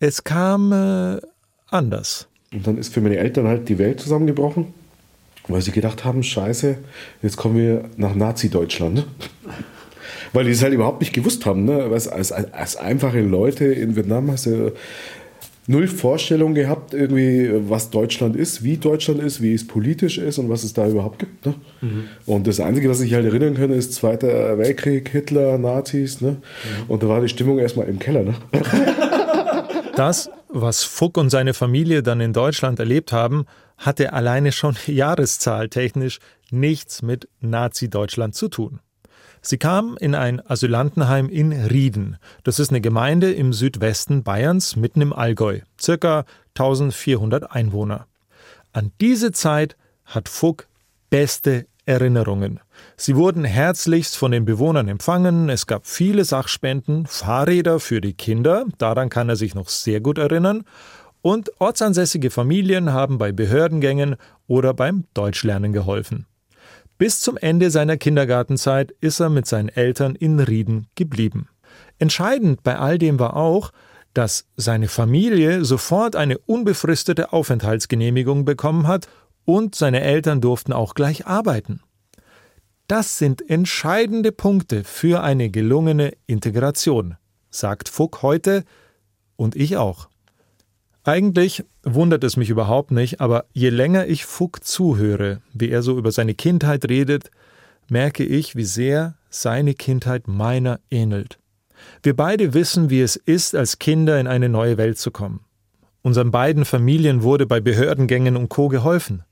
Es 0.00 0.24
kam 0.24 0.72
äh, 0.72 1.20
anders. 1.68 2.26
Und 2.52 2.66
dann 2.66 2.76
ist 2.76 2.92
für 2.92 3.00
meine 3.00 3.18
Eltern 3.18 3.46
halt 3.46 3.68
die 3.68 3.78
Welt 3.78 4.00
zusammengebrochen, 4.00 4.74
weil 5.46 5.62
sie 5.62 5.70
gedacht 5.70 6.04
haben, 6.04 6.24
scheiße, 6.24 6.78
jetzt 7.22 7.36
kommen 7.36 7.56
wir 7.56 7.84
nach 7.96 8.16
Nazi-Deutschland. 8.16 8.94
Ne? 8.96 9.04
Weil 10.32 10.44
die 10.44 10.50
es 10.50 10.62
halt 10.62 10.74
überhaupt 10.74 11.00
nicht 11.00 11.12
gewusst 11.12 11.46
haben. 11.46 11.66
Ne? 11.66 11.84
Als, 11.84 12.08
als, 12.08 12.32
als 12.32 12.74
einfache 12.74 13.20
Leute 13.20 13.66
in 13.66 13.94
Vietnam 13.94 14.28
hast 14.32 14.46
du 14.46 14.72
null 15.68 15.86
Vorstellung 15.86 16.54
gehabt, 16.54 16.94
irgendwie, 16.94 17.50
was 17.68 17.90
Deutschland 17.90 18.34
ist, 18.34 18.64
wie 18.64 18.78
Deutschland 18.78 19.22
ist, 19.22 19.40
wie 19.42 19.54
es 19.54 19.66
politisch 19.66 20.18
ist 20.18 20.38
und 20.38 20.48
was 20.48 20.64
es 20.64 20.72
da 20.72 20.88
überhaupt 20.88 21.20
gibt. 21.20 21.46
Ne? 21.46 21.54
Und 22.26 22.46
das 22.46 22.58
Einzige, 22.58 22.88
was 22.88 23.00
ich 23.00 23.14
halt 23.14 23.26
erinnern 23.26 23.54
kann, 23.54 23.70
ist 23.70 23.92
Zweiter 23.92 24.58
Weltkrieg, 24.58 25.10
Hitler, 25.10 25.58
Nazis. 25.58 26.20
Ne? 26.20 26.38
Und 26.88 27.02
da 27.02 27.08
war 27.08 27.20
die 27.20 27.28
Stimmung 27.28 27.58
erstmal 27.58 27.86
im 27.86 27.98
Keller. 27.98 28.24
Ne? 28.24 28.34
Das, 29.94 30.30
was 30.48 30.84
Fuck 30.84 31.16
und 31.18 31.28
seine 31.28 31.54
Familie 31.54 32.04
dann 32.04 32.20
in 32.20 32.32
Deutschland 32.32 32.78
erlebt 32.78 33.10
haben, 33.10 33.46
hatte 33.76 34.12
alleine 34.12 34.52
schon 34.52 34.76
jahreszahltechnisch 34.86 36.20
nichts 36.52 37.02
mit 37.02 37.28
Nazi-Deutschland 37.40 38.36
zu 38.36 38.46
tun. 38.46 38.78
Sie 39.48 39.56
kamen 39.56 39.96
in 39.96 40.14
ein 40.14 40.46
Asylantenheim 40.46 41.30
in 41.30 41.52
Rieden. 41.54 42.18
Das 42.44 42.58
ist 42.58 42.68
eine 42.68 42.82
Gemeinde 42.82 43.32
im 43.32 43.54
Südwesten 43.54 44.22
Bayerns, 44.22 44.76
mitten 44.76 45.00
im 45.00 45.14
Allgäu. 45.14 45.60
Circa 45.80 46.26
1400 46.50 47.50
Einwohner. 47.50 48.06
An 48.74 48.92
diese 49.00 49.32
Zeit 49.32 49.78
hat 50.04 50.28
Fuck 50.28 50.68
beste 51.08 51.64
Erinnerungen. 51.86 52.60
Sie 52.98 53.16
wurden 53.16 53.46
herzlichst 53.46 54.18
von 54.18 54.32
den 54.32 54.44
Bewohnern 54.44 54.86
empfangen, 54.86 55.48
es 55.48 55.66
gab 55.66 55.86
viele 55.86 56.26
Sachspenden, 56.26 57.06
Fahrräder 57.06 57.80
für 57.80 58.02
die 58.02 58.12
Kinder, 58.12 58.66
daran 58.76 59.08
kann 59.08 59.30
er 59.30 59.36
sich 59.36 59.54
noch 59.54 59.70
sehr 59.70 60.02
gut 60.02 60.18
erinnern, 60.18 60.64
und 61.22 61.50
ortsansässige 61.58 62.28
Familien 62.28 62.92
haben 62.92 63.16
bei 63.16 63.32
Behördengängen 63.32 64.16
oder 64.46 64.74
beim 64.74 65.04
Deutschlernen 65.14 65.72
geholfen. 65.72 66.26
Bis 66.98 67.20
zum 67.20 67.36
Ende 67.36 67.70
seiner 67.70 67.96
Kindergartenzeit 67.96 68.92
ist 69.00 69.20
er 69.20 69.30
mit 69.30 69.46
seinen 69.46 69.68
Eltern 69.68 70.16
in 70.16 70.40
Rieden 70.40 70.88
geblieben. 70.96 71.48
Entscheidend 71.98 72.64
bei 72.64 72.76
all 72.76 72.98
dem 72.98 73.20
war 73.20 73.36
auch, 73.36 73.70
dass 74.14 74.46
seine 74.56 74.88
Familie 74.88 75.64
sofort 75.64 76.16
eine 76.16 76.38
unbefristete 76.38 77.32
Aufenthaltsgenehmigung 77.32 78.44
bekommen 78.44 78.88
hat 78.88 79.08
und 79.44 79.76
seine 79.76 80.00
Eltern 80.00 80.40
durften 80.40 80.72
auch 80.72 80.94
gleich 80.94 81.26
arbeiten. 81.26 81.80
Das 82.88 83.18
sind 83.18 83.48
entscheidende 83.48 84.32
Punkte 84.32 84.82
für 84.82 85.22
eine 85.22 85.50
gelungene 85.50 86.14
Integration, 86.26 87.16
sagt 87.50 87.88
Fuck 87.88 88.22
heute 88.22 88.64
und 89.36 89.54
ich 89.54 89.76
auch. 89.76 90.08
Eigentlich 91.08 91.64
wundert 91.84 92.22
es 92.22 92.36
mich 92.36 92.50
überhaupt 92.50 92.90
nicht, 92.90 93.22
aber 93.22 93.46
je 93.54 93.70
länger 93.70 94.06
ich 94.08 94.26
Fuck 94.26 94.62
zuhöre, 94.62 95.40
wie 95.54 95.70
er 95.70 95.80
so 95.80 95.96
über 95.96 96.12
seine 96.12 96.34
Kindheit 96.34 96.86
redet, 96.86 97.30
merke 97.88 98.24
ich, 98.24 98.56
wie 98.56 98.64
sehr 98.64 99.14
seine 99.30 99.72
Kindheit 99.72 100.28
meiner 100.28 100.80
ähnelt. 100.90 101.38
Wir 102.02 102.14
beide 102.14 102.52
wissen, 102.52 102.90
wie 102.90 103.00
es 103.00 103.16
ist, 103.16 103.54
als 103.54 103.78
Kinder 103.78 104.20
in 104.20 104.26
eine 104.26 104.50
neue 104.50 104.76
Welt 104.76 104.98
zu 104.98 105.10
kommen. 105.10 105.40
Unseren 106.02 106.30
beiden 106.30 106.66
Familien 106.66 107.22
wurde 107.22 107.46
bei 107.46 107.60
Behördengängen 107.60 108.36
und 108.36 108.50
Co. 108.50 108.68
geholfen. 108.68 109.22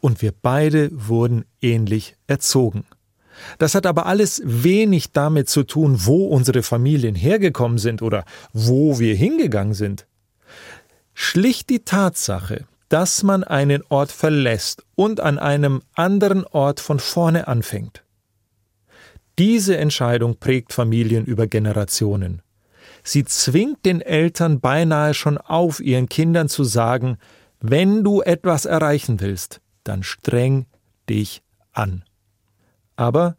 Und 0.00 0.22
wir 0.22 0.32
beide 0.42 0.90
wurden 0.92 1.44
ähnlich 1.62 2.16
erzogen. 2.26 2.86
Das 3.58 3.76
hat 3.76 3.86
aber 3.86 4.06
alles 4.06 4.42
wenig 4.44 5.12
damit 5.12 5.48
zu 5.48 5.62
tun, 5.62 5.94
wo 6.06 6.26
unsere 6.26 6.64
Familien 6.64 7.14
hergekommen 7.14 7.78
sind 7.78 8.02
oder 8.02 8.24
wo 8.52 8.98
wir 8.98 9.14
hingegangen 9.14 9.74
sind. 9.74 10.06
Schlicht 11.22 11.68
die 11.68 11.84
Tatsache, 11.84 12.64
dass 12.88 13.22
man 13.22 13.44
einen 13.44 13.82
Ort 13.90 14.10
verlässt 14.10 14.84
und 14.94 15.20
an 15.20 15.38
einem 15.38 15.82
anderen 15.94 16.46
Ort 16.46 16.80
von 16.80 16.98
vorne 16.98 17.46
anfängt. 17.46 18.02
Diese 19.38 19.76
Entscheidung 19.76 20.38
prägt 20.38 20.72
Familien 20.72 21.26
über 21.26 21.46
Generationen. 21.46 22.40
Sie 23.04 23.22
zwingt 23.26 23.84
den 23.84 24.00
Eltern 24.00 24.60
beinahe 24.60 25.12
schon 25.12 25.36
auf, 25.36 25.80
ihren 25.80 26.08
Kindern 26.08 26.48
zu 26.48 26.64
sagen, 26.64 27.18
wenn 27.60 28.02
du 28.02 28.22
etwas 28.22 28.64
erreichen 28.64 29.20
willst, 29.20 29.60
dann 29.84 30.02
streng 30.02 30.64
dich 31.10 31.42
an. 31.72 32.02
Aber 32.96 33.36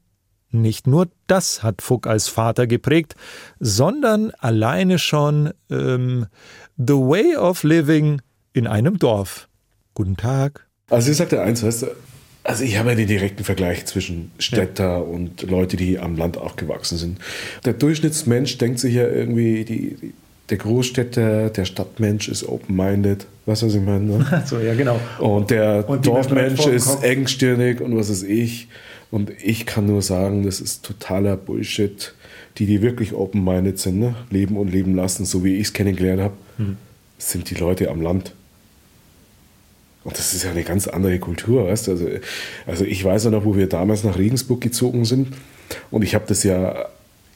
nicht 0.51 0.87
nur 0.87 1.07
das 1.27 1.63
hat 1.63 1.81
Fuck 1.81 2.07
als 2.07 2.27
Vater 2.27 2.67
geprägt, 2.67 3.15
sondern 3.59 4.31
alleine 4.39 4.99
schon 4.99 5.51
ähm, 5.69 6.27
The 6.77 6.93
Way 6.93 7.37
of 7.37 7.63
Living 7.63 8.21
in 8.53 8.67
einem 8.67 8.99
Dorf. 8.99 9.47
Guten 9.93 10.17
Tag. 10.17 10.67
Also 10.89 11.11
ich 11.11 11.17
sagte 11.17 11.41
eins, 11.41 11.63
weißt 11.63 11.83
du, 11.83 11.87
also 12.43 12.63
ich 12.63 12.77
habe 12.77 12.89
ja 12.89 12.95
den 12.95 13.07
direkten 13.07 13.43
Vergleich 13.43 13.85
zwischen 13.85 14.31
Städter 14.39 14.83
ja. 14.83 14.97
und 14.97 15.43
Leute, 15.43 15.77
die 15.77 15.99
am 15.99 16.17
Land 16.17 16.37
aufgewachsen 16.37 16.97
sind. 16.97 17.19
Der 17.65 17.73
Durchschnittsmensch 17.73 18.57
denkt 18.57 18.79
sich 18.79 18.95
ja 18.95 19.07
irgendwie, 19.07 19.63
die, 19.63 19.95
die, 19.95 20.13
der 20.49 20.57
Großstädter, 20.57 21.49
der 21.49 21.65
Stadtmensch 21.65 22.27
ist 22.29 22.47
open-minded. 22.47 23.27
Weißt 23.45 23.61
du, 23.61 23.67
was 23.67 23.75
ich 23.75 23.81
meine? 23.81 24.05
Ne? 24.05 24.43
so, 24.45 24.59
ja, 24.59 24.73
genau. 24.73 24.99
Und 25.19 25.51
der 25.51 25.87
und 25.87 26.05
Dorfmensch 26.05 26.65
ist 26.65 27.03
engstirnig 27.03 27.79
und 27.79 27.95
was 27.95 28.09
weiß 28.09 28.23
ich. 28.23 28.67
Und 29.11 29.31
ich 29.43 29.65
kann 29.65 29.85
nur 29.85 30.01
sagen, 30.01 30.43
das 30.43 30.61
ist 30.61 30.83
totaler 30.83 31.37
Bullshit. 31.37 32.13
Die, 32.57 32.65
die 32.65 32.81
wirklich 32.81 33.13
open-minded 33.13 33.79
sind, 33.79 33.99
ne? 33.99 34.15
leben 34.29 34.57
und 34.57 34.69
leben 34.69 34.93
lassen, 34.95 35.23
so 35.23 35.43
wie 35.45 35.55
ich 35.55 35.67
es 35.67 35.73
kennengelernt 35.73 36.21
habe, 36.21 36.33
mhm. 36.57 36.77
sind 37.17 37.49
die 37.49 37.55
Leute 37.55 37.89
am 37.89 38.01
Land. 38.01 38.33
Und 40.03 40.17
das 40.17 40.33
ist 40.33 40.43
ja 40.43 40.51
eine 40.51 40.63
ganz 40.63 40.87
andere 40.87 41.19
Kultur, 41.19 41.67
weißt 41.67 41.87
du? 41.87 41.91
Also, 41.91 42.07
also 42.65 42.85
ich 42.85 43.03
weiß 43.03 43.25
ja 43.25 43.31
noch, 43.31 43.45
wo 43.45 43.55
wir 43.55 43.67
damals 43.67 44.03
nach 44.03 44.17
Regensburg 44.17 44.59
gezogen 44.59 45.05
sind. 45.05 45.29
Und 45.91 46.03
ich 46.03 46.15
habe 46.15 46.25
das 46.27 46.43
ja 46.43 46.87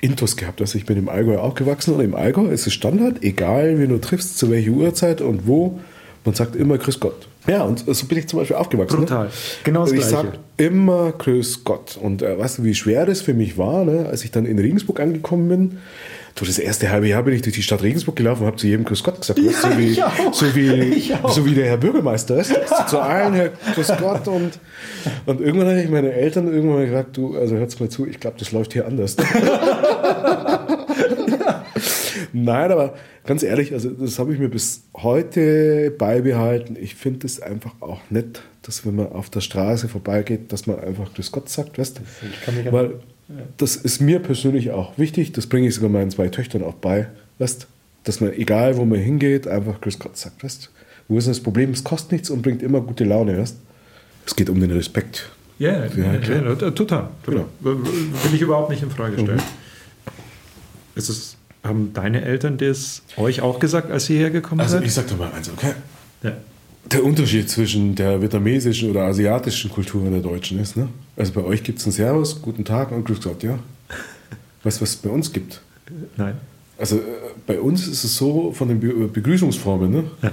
Intus 0.02 0.36
gehabt. 0.36 0.62
Also 0.62 0.78
ich 0.78 0.86
bin 0.86 0.98
im 0.98 1.10
Allgäu 1.10 1.38
aufgewachsen 1.38 1.94
und 1.94 2.02
im 2.02 2.16
Allgäu 2.16 2.48
ist 2.48 2.68
es 2.68 2.74
Standard, 2.74 3.24
egal 3.24 3.80
wie 3.80 3.88
du 3.88 4.00
triffst, 4.00 4.38
zu 4.38 4.50
welcher 4.50 4.72
Uhrzeit 4.72 5.22
und 5.22 5.48
wo, 5.48 5.80
man 6.26 6.36
sagt 6.36 6.56
immer 6.56 6.78
Grüß 6.78 7.00
Gott. 7.00 7.28
Ja, 7.48 7.64
und 7.64 7.84
so 7.88 8.06
bin 8.08 8.18
ich 8.18 8.28
zum 8.28 8.40
Beispiel 8.40 8.56
aufgewachsen. 8.56 8.98
Brutal. 8.98 9.26
Ne? 9.26 9.32
Genau 9.64 9.82
das 9.82 9.92
Ich 9.92 9.98
Gleiche. 10.00 10.16
sage 10.16 10.32
immer 10.58 11.12
Grüß 11.12 11.64
Gott. 11.64 11.98
Und 12.02 12.22
äh, 12.22 12.38
weißt 12.40 12.60
du, 12.60 12.64
wie 12.64 12.74
schwer 12.76 13.06
das 13.06 13.22
für 13.22 13.34
mich 13.34 13.58
war, 13.58 13.86
ne? 13.86 14.08
als 14.10 14.24
ich 14.24 14.32
dann 14.32 14.46
in 14.46 14.58
Regensburg 14.60 15.00
angekommen 15.00 15.48
bin? 15.50 15.78
Du, 16.38 16.44
das 16.44 16.60
erste 16.60 16.90
halbe 16.92 17.08
Jahr 17.08 17.24
bin 17.24 17.34
ich 17.34 17.44
durch 17.44 17.56
die 17.56 17.64
Stadt 17.64 17.82
Regensburg 17.82 18.18
gelaufen 18.18 18.42
und 18.42 18.48
habe 18.48 18.58
zu 18.58 18.68
jedem 18.68 18.84
Grüß 18.84 19.04
Gott 19.04 19.22
gesagt. 19.22 19.40
Ja, 19.40 19.52
so, 19.54 19.78
wie, 19.78 19.94
so, 20.34 20.54
wie, 20.56 21.14
so 21.30 21.46
wie 21.46 21.54
der 21.54 21.68
Herr 21.68 21.78
Bürgermeister 21.78 22.38
ist. 22.38 22.54
zu 22.90 23.00
allen 23.00 23.34
Herr 23.34 23.52
Grüß 23.74 23.94
Gott. 24.00 24.28
Und, 24.28 24.60
und 25.26 25.40
irgendwann 25.40 25.70
habe 25.70 25.82
ich 25.82 25.90
meine 25.90 26.12
Eltern 26.12 26.48
irgendwann 26.52 26.80
mal 26.80 26.86
gesagt, 26.88 27.16
du, 27.16 27.38
also 27.38 27.56
hört's 27.56 27.80
mal 27.80 27.88
zu, 27.88 28.06
ich 28.06 28.20
glaube, 28.20 28.36
das 28.38 28.52
läuft 28.52 28.74
hier 28.74 28.86
anders. 28.86 29.16
Nein, 32.34 32.72
aber 32.72 32.96
ganz 33.26 33.44
ehrlich, 33.44 33.74
also 33.74 33.90
das 33.90 34.20
habe 34.20 34.34
ich 34.34 34.40
mir 34.40 34.50
bis 34.50 34.84
heute 34.96 35.92
beibehalten. 35.92 36.76
Ich 36.80 36.96
finde 36.96 37.26
es 37.26 37.42
einfach 37.42 37.74
auch 37.80 38.02
nett, 38.10 38.42
dass 38.62 38.86
wenn 38.86 38.96
man 38.96 39.12
auf 39.12 39.30
der 39.30 39.42
Straße 39.42 39.88
vorbeigeht, 39.88 40.52
dass 40.52 40.68
man 40.68 40.80
einfach 40.80 41.14
Grüß 41.14 41.32
Gott 41.32 41.50
sagt, 41.50 41.78
weißt 41.78 42.00
du? 42.00 42.72
Weil 42.72 42.86
ja. 43.28 43.36
das 43.58 43.76
ist 43.76 44.02
mir 44.02 44.20
persönlich 44.20 44.72
auch 44.72 44.98
wichtig, 44.98 45.32
das 45.32 45.48
bringe 45.48 45.68
ich 45.68 45.76
sogar 45.76 45.90
meinen 45.90 46.12
zwei 46.12 46.28
Töchtern 46.30 46.64
auch 46.64 46.76
bei, 46.76 47.08
weißt 47.40 47.68
dass 48.04 48.22
man, 48.22 48.34
egal 48.34 48.78
wo 48.78 48.86
man 48.86 49.00
hingeht, 49.00 49.48
einfach 49.48 49.82
Grüß 49.82 50.00
Gott 50.00 50.16
sagt, 50.16 50.44
weißt 50.44 50.70
Wo 51.08 51.18
ist 51.18 51.26
denn 51.26 51.34
das 51.34 51.42
Problem? 51.42 51.72
Es 51.72 51.84
kostet 51.84 52.12
nichts 52.12 52.30
und 52.30 52.42
bringt 52.42 52.62
immer 52.62 52.82
gute 52.82 53.04
Laune, 53.04 53.38
weißt 53.38 53.58
Es 54.26 54.36
geht 54.36 54.50
um 54.50 54.60
den 54.60 54.72
Respekt. 54.72 55.32
Ja, 55.58 55.86
ja, 55.86 55.90
ja, 55.96 56.14
ja 56.14 56.56
total. 56.56 56.72
total. 56.74 57.10
Genau. 57.26 57.46
Will 57.62 58.34
ich 58.34 58.42
überhaupt 58.42 58.70
nicht 58.70 58.84
in 58.84 58.92
Frage 58.92 59.14
stellen. 59.14 59.38
Mhm. 59.38 59.42
Es 60.96 61.10
ist 61.10 61.35
haben 61.66 61.94
deine 61.94 62.24
Eltern 62.24 62.58
das 62.58 63.02
euch 63.18 63.42
auch 63.42 63.60
gesagt, 63.60 63.92
als 63.92 64.10
ihr 64.10 64.20
hergekommen 64.20 64.62
also 64.62 64.74
seid? 64.74 64.84
Also 64.84 64.88
ich 64.88 64.94
sag 64.94 65.08
doch 65.08 65.18
mal 65.18 65.32
eins, 65.32 65.50
okay? 65.50 65.74
Ja. 66.24 66.34
Der 66.92 67.04
Unterschied 67.04 67.50
zwischen 67.50 67.96
der 67.96 68.22
vietnamesischen 68.22 68.92
oder 68.92 69.04
asiatischen 69.04 69.72
Kultur 69.72 70.04
und 70.04 70.12
der 70.12 70.22
deutschen 70.22 70.60
ist, 70.60 70.78
ne? 70.78 70.88
Also 71.18 71.34
bei 71.34 71.44
euch 71.44 71.64
gibt 71.64 71.80
es 71.80 71.86
ein 71.88 71.92
Servus, 71.92 72.42
guten 72.42 72.64
Tag 72.64 72.92
und 72.92 73.06
Grüß 73.06 73.22
Gott, 73.22 73.42
ja? 73.44 73.58
Weißt 74.64 74.78
du, 74.78 74.82
was 74.82 74.90
es 74.92 74.96
bei 74.98 75.10
uns 75.10 75.34
gibt? 75.34 75.62
Nein. 76.16 76.36
Also 76.78 76.98
äh, 76.98 77.02
bei 77.48 77.60
uns 77.60 77.88
ist 77.88 78.04
es 78.04 78.16
so 78.16 78.52
von 78.52 78.68
den 78.68 78.80
Be 78.80 79.08
Begrüßungsformen, 79.08 79.92
ne? 79.92 80.04
Ja. 80.22 80.32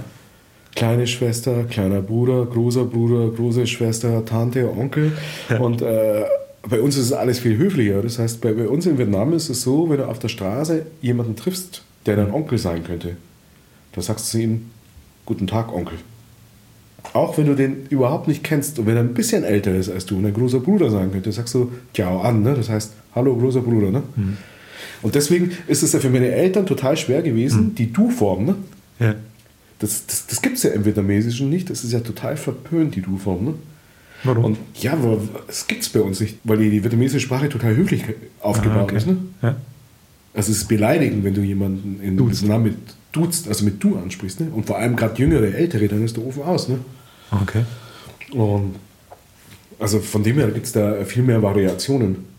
Kleine 0.75 1.05
Schwester, 1.05 1.65
kleiner 1.65 2.01
Bruder, 2.01 2.45
großer 2.45 2.85
Bruder, 2.85 3.29
große 3.29 3.67
Schwester, 3.67 4.25
Tante, 4.25 4.67
Onkel 4.69 5.11
ja. 5.49 5.59
und 5.59 5.81
äh, 5.83 6.23
bei 6.67 6.79
uns 6.79 6.97
ist 6.97 7.05
es 7.05 7.13
alles 7.13 7.39
viel 7.39 7.57
höflicher. 7.57 8.01
Das 8.01 8.19
heißt, 8.19 8.41
bei, 8.41 8.53
bei, 8.53 8.67
uns 8.67 8.85
in 8.85 8.97
Vietnam 8.97 9.33
ist 9.33 9.49
es 9.49 9.61
so, 9.61 9.89
wenn 9.89 9.97
du 9.97 10.07
auf 10.07 10.19
der 10.19 10.29
Straße 10.29 10.85
jemanden 11.01 11.35
triffst, 11.35 11.83
der 12.05 12.15
dein 12.15 12.31
Onkel 12.31 12.57
sein 12.57 12.83
könnte, 12.83 13.17
da 13.91 14.01
sagst 14.01 14.33
du 14.33 14.37
ihm, 14.39 14.71
guten 15.25 15.47
Tag, 15.47 15.73
Onkel. 15.73 15.97
Auch 17.11 17.37
wenn 17.37 17.47
du 17.47 17.55
den 17.55 17.85
überhaupt 17.89 18.29
nicht 18.29 18.43
kennst 18.43 18.79
und 18.79 18.85
wenn 18.85 18.95
er 18.95 19.03
ein 19.03 19.13
bisschen 19.13 19.43
älter 19.43 19.75
ist 19.75 19.89
als 19.89 20.05
du 20.05 20.17
und 20.17 20.25
ein 20.25 20.33
großer 20.33 20.61
Bruder 20.61 20.89
sein 20.89 21.11
könnte, 21.11 21.31
sagst 21.33 21.53
du 21.53 21.71
Ciao 21.93 22.21
an. 22.21 22.43
Ne? 22.43 22.53
Das 22.55 22.69
heißt, 22.69 22.93
hallo 23.13 23.35
großer 23.35 23.61
Bruder. 23.61 23.91
Ne? 23.91 24.03
Mhm. 24.15 24.37
Und 25.01 25.15
deswegen 25.15 25.51
ist 25.67 25.83
es 25.83 25.91
ja 25.91 25.99
für 25.99 26.09
meine 26.09 26.31
Eltern 26.31 26.65
total 26.65 26.95
schwer 26.95 27.21
gewesen, 27.21 27.65
mhm. 27.65 27.75
die 27.75 27.91
Du-Form. 27.91 28.45
Ne? 28.45 28.55
Ja. 28.99 29.15
Das, 29.79 30.05
das, 30.07 30.27
das 30.27 30.41
gibt 30.41 30.55
es 30.57 30.63
ja 30.63 30.71
im 30.71 30.85
Vietnamesischen 30.85 31.49
nicht. 31.49 31.69
Das 31.69 31.83
ist 31.83 31.91
ja 31.91 31.99
total 31.99 32.37
verpönt, 32.37 32.95
die 32.95 33.01
Du-Form. 33.01 33.43
Ne? 33.43 33.53
Warum? 34.23 34.45
Und 34.45 34.57
ja, 34.75 34.93
aber 34.93 35.19
es 35.47 35.67
gibt 35.67 35.83
es 35.83 35.89
bei 35.89 35.99
uns 36.01 36.19
nicht, 36.19 36.37
weil 36.43 36.57
die, 36.57 36.83
vietnamesische 36.83 37.19
Sprache 37.25 37.49
total 37.49 37.75
höflich 37.75 38.03
aufgebaut 38.41 38.77
ah, 38.77 38.83
okay. 38.83 38.97
ist. 38.97 39.07
Ne? 39.07 39.17
Ja. 39.41 39.55
Also 40.33 40.51
es 40.51 40.59
ist 40.59 40.67
beleidigend, 40.67 41.23
wenn 41.23 41.33
du 41.33 41.41
jemanden 41.41 42.01
in 42.01 42.17
Vietnam 42.17 42.63
mit 42.63 42.77
duzt, 43.11 43.47
also 43.47 43.65
mit 43.65 43.83
du 43.83 43.97
ansprichst. 43.97 44.39
Ne? 44.39 44.47
Und 44.53 44.65
vor 44.65 44.77
allem 44.77 44.95
gerade 44.95 45.19
jüngere, 45.19 45.53
ältere, 45.53 45.87
dann 45.87 46.03
ist 46.03 46.17
der 46.17 46.25
Ofen 46.25 46.43
aus. 46.43 46.69
Ne? 46.69 46.79
Okay. 47.31 47.63
Und 48.31 48.75
also 49.79 49.99
von 49.99 50.23
dem 50.23 50.37
her 50.37 50.47
gibt 50.51 50.65
es 50.65 50.71
da 50.71 51.03
viel 51.05 51.23
mehr 51.23 51.41
Variationen. 51.41 52.32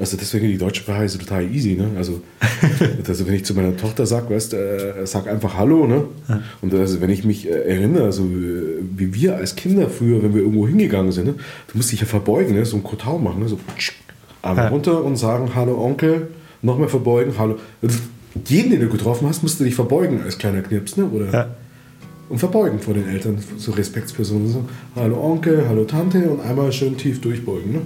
Also 0.00 0.16
deswegen 0.16 0.46
die 0.46 0.58
deutsche 0.58 0.82
Sprache 0.82 1.04
ist 1.04 1.18
total 1.18 1.52
easy, 1.52 1.74
ne? 1.74 1.90
Also, 1.96 2.20
also 3.08 3.26
wenn 3.26 3.34
ich 3.34 3.44
zu 3.44 3.52
meiner 3.54 3.76
Tochter 3.76 4.06
sage, 4.06 4.32
weißt, 4.32 4.54
äh, 4.54 5.04
sag 5.04 5.26
einfach 5.26 5.56
Hallo, 5.56 5.88
ne? 5.88 6.04
Ja. 6.28 6.40
Und 6.62 6.72
also 6.72 7.00
wenn 7.00 7.10
ich 7.10 7.24
mich 7.24 7.48
äh, 7.48 7.50
erinnere, 7.50 8.04
also 8.04 8.24
wie 8.30 9.12
wir 9.12 9.36
als 9.36 9.56
Kinder 9.56 9.90
früher, 9.90 10.22
wenn 10.22 10.34
wir 10.34 10.42
irgendwo 10.42 10.68
hingegangen 10.68 11.10
sind, 11.10 11.26
ne? 11.26 11.34
du 11.34 11.76
musst 11.76 11.90
dich 11.90 11.98
ja 12.00 12.06
verbeugen, 12.06 12.54
ne? 12.54 12.64
so 12.64 12.76
ein 12.76 12.84
Kotau 12.84 13.18
machen, 13.18 13.40
ne? 13.40 13.48
so 13.48 13.58
Arme 14.40 14.60
ja. 14.60 14.68
runter 14.68 15.02
und 15.02 15.16
sagen 15.16 15.50
Hallo 15.56 15.84
Onkel, 15.84 16.28
nochmal 16.62 16.88
verbeugen, 16.88 17.34
Hallo. 17.36 17.58
Also, 17.82 17.98
jeden, 18.46 18.70
den 18.70 18.80
du 18.80 18.88
getroffen 18.88 19.26
hast, 19.26 19.42
musst 19.42 19.58
du 19.58 19.64
dich 19.64 19.74
verbeugen 19.74 20.22
als 20.22 20.38
kleiner 20.38 20.62
Knips, 20.62 20.96
ne? 20.96 21.06
Oder? 21.06 21.32
Ja. 21.32 21.48
und 22.28 22.38
verbeugen 22.38 22.78
vor 22.78 22.94
den 22.94 23.08
Eltern, 23.08 23.38
so 23.56 23.72
Respektspersonen. 23.72 24.48
So, 24.48 24.64
hallo 24.94 25.20
Onkel, 25.20 25.64
hallo 25.68 25.84
Tante 25.86 26.30
und 26.30 26.40
einmal 26.40 26.70
schön 26.70 26.96
tief 26.96 27.20
durchbeugen. 27.20 27.72
Ne? 27.72 27.80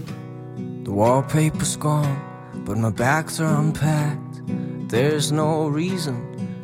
The 0.84 0.90
wallpaper's 0.90 1.76
gone, 1.76 2.20
but 2.64 2.76
my 2.76 2.90
bags 2.90 3.40
are 3.40 3.60
unpacked. 3.60 4.42
There's 4.88 5.30
no 5.30 5.68
reason 5.68 6.16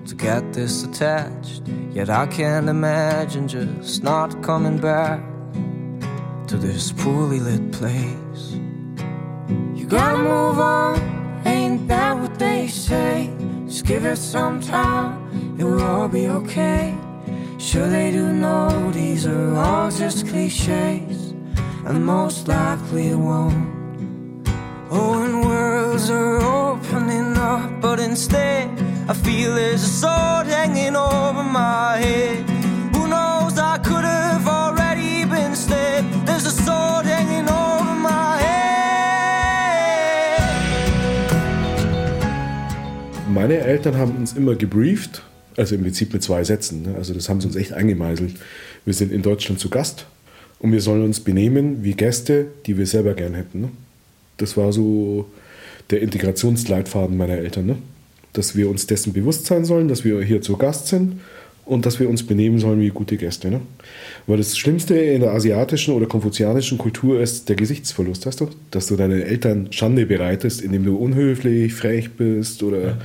to 0.06 0.14
get 0.16 0.52
this 0.52 0.82
attached. 0.82 1.62
Yet 1.92 2.10
I 2.10 2.26
can't 2.26 2.68
imagine 2.68 3.46
just 3.46 4.02
not 4.02 4.42
coming 4.42 4.78
back 4.78 5.20
to 6.48 6.56
this 6.56 6.90
poorly 6.90 7.38
lit 7.38 7.70
place. 7.70 8.58
You 9.76 9.86
gotta 9.86 10.18
move 10.18 10.58
on, 10.58 10.98
ain't 11.46 11.86
that 11.86 12.18
what 12.18 12.40
they 12.40 12.66
say? 12.66 13.32
Just 13.66 13.86
give 13.86 14.04
it 14.04 14.16
some 14.16 14.60
time, 14.60 15.56
it 15.60 15.64
will 15.64 15.80
all 15.80 16.08
be 16.08 16.26
okay. 16.26 16.92
Sure, 17.58 17.88
they 17.88 18.10
do 18.10 18.32
know 18.32 18.90
these 18.90 19.26
are 19.26 19.54
all 19.54 19.92
just 19.92 20.26
cliches, 20.26 21.34
and 21.86 22.04
most 22.04 22.48
likely 22.48 23.14
won't. 23.14 23.77
Oh, 24.90 25.22
and 25.22 25.44
worlds 25.44 26.08
are 26.08 26.40
opening 26.40 27.36
up, 27.36 27.78
but 27.82 28.00
instead, 28.00 28.70
I 29.06 29.12
feel 29.12 29.54
there's 29.54 29.82
a 29.82 29.86
sword 29.86 30.46
hanging 30.46 30.96
over 30.96 31.42
my 31.42 31.98
head. 31.98 32.48
Who 32.96 33.06
knows, 33.06 33.58
I 33.58 33.76
could 33.84 34.04
have 34.04 34.48
already 34.48 35.26
been 35.26 35.54
stabbed. 35.54 36.08
There's 36.26 36.46
a 36.46 36.50
sword 36.50 37.04
hanging 37.04 37.50
over 37.50 37.84
my 38.00 38.38
head. 38.38 38.48
Meine 43.28 43.58
Eltern 43.58 43.98
haben 43.98 44.16
uns 44.16 44.32
immer 44.32 44.54
gebrieft, 44.54 45.22
also 45.58 45.74
im 45.74 45.82
Prinzip 45.82 46.14
mit 46.14 46.22
zwei 46.22 46.44
Sätzen. 46.44 46.80
Ne? 46.84 46.94
Also 46.96 47.12
das 47.12 47.28
haben 47.28 47.42
sie 47.42 47.46
uns 47.46 47.56
echt 47.56 47.74
eingemeißelt. 47.74 48.36
Wir 48.86 48.94
sind 48.94 49.12
in 49.12 49.20
Deutschland 49.20 49.60
zu 49.60 49.68
Gast 49.68 50.06
und 50.60 50.72
wir 50.72 50.80
sollen 50.80 51.04
uns 51.04 51.20
benehmen 51.20 51.84
wie 51.84 51.92
Gäste, 51.92 52.46
die 52.64 52.78
wir 52.78 52.86
selber 52.86 53.12
gern 53.12 53.34
hätten. 53.34 53.60
Ne? 53.60 53.68
Das 54.38 54.56
war 54.56 54.72
so 54.72 55.26
der 55.90 56.00
Integrationsleitfaden 56.02 57.16
meiner 57.16 57.34
Eltern. 57.34 57.66
Ne? 57.66 57.76
Dass 58.32 58.56
wir 58.56 58.68
uns 58.68 58.86
dessen 58.86 59.12
bewusst 59.12 59.46
sein 59.46 59.64
sollen, 59.64 59.88
dass 59.88 60.04
wir 60.04 60.20
hier 60.22 60.42
zu 60.42 60.56
Gast 60.56 60.88
sind 60.88 61.20
und 61.64 61.84
dass 61.84 62.00
wir 62.00 62.08
uns 62.08 62.22
benehmen 62.22 62.58
sollen 62.58 62.80
wie 62.80 62.88
gute 62.88 63.16
Gäste. 63.16 63.50
Ne? 63.50 63.60
Weil 64.26 64.38
das 64.38 64.56
Schlimmste 64.56 64.96
in 64.96 65.20
der 65.20 65.32
asiatischen 65.32 65.94
oder 65.94 66.06
konfuzianischen 66.06 66.78
Kultur 66.78 67.20
ist 67.20 67.48
der 67.48 67.56
Gesichtsverlust, 67.56 68.26
weißt 68.26 68.40
du? 68.40 68.48
Dass 68.70 68.86
du 68.86 68.96
deinen 68.96 69.20
Eltern 69.20 69.68
Schande 69.70 70.06
bereitest, 70.06 70.62
indem 70.62 70.84
du 70.84 70.96
unhöflich, 70.96 71.74
frech 71.74 72.10
bist 72.12 72.62
oder 72.62 72.80
ja. 72.80 72.98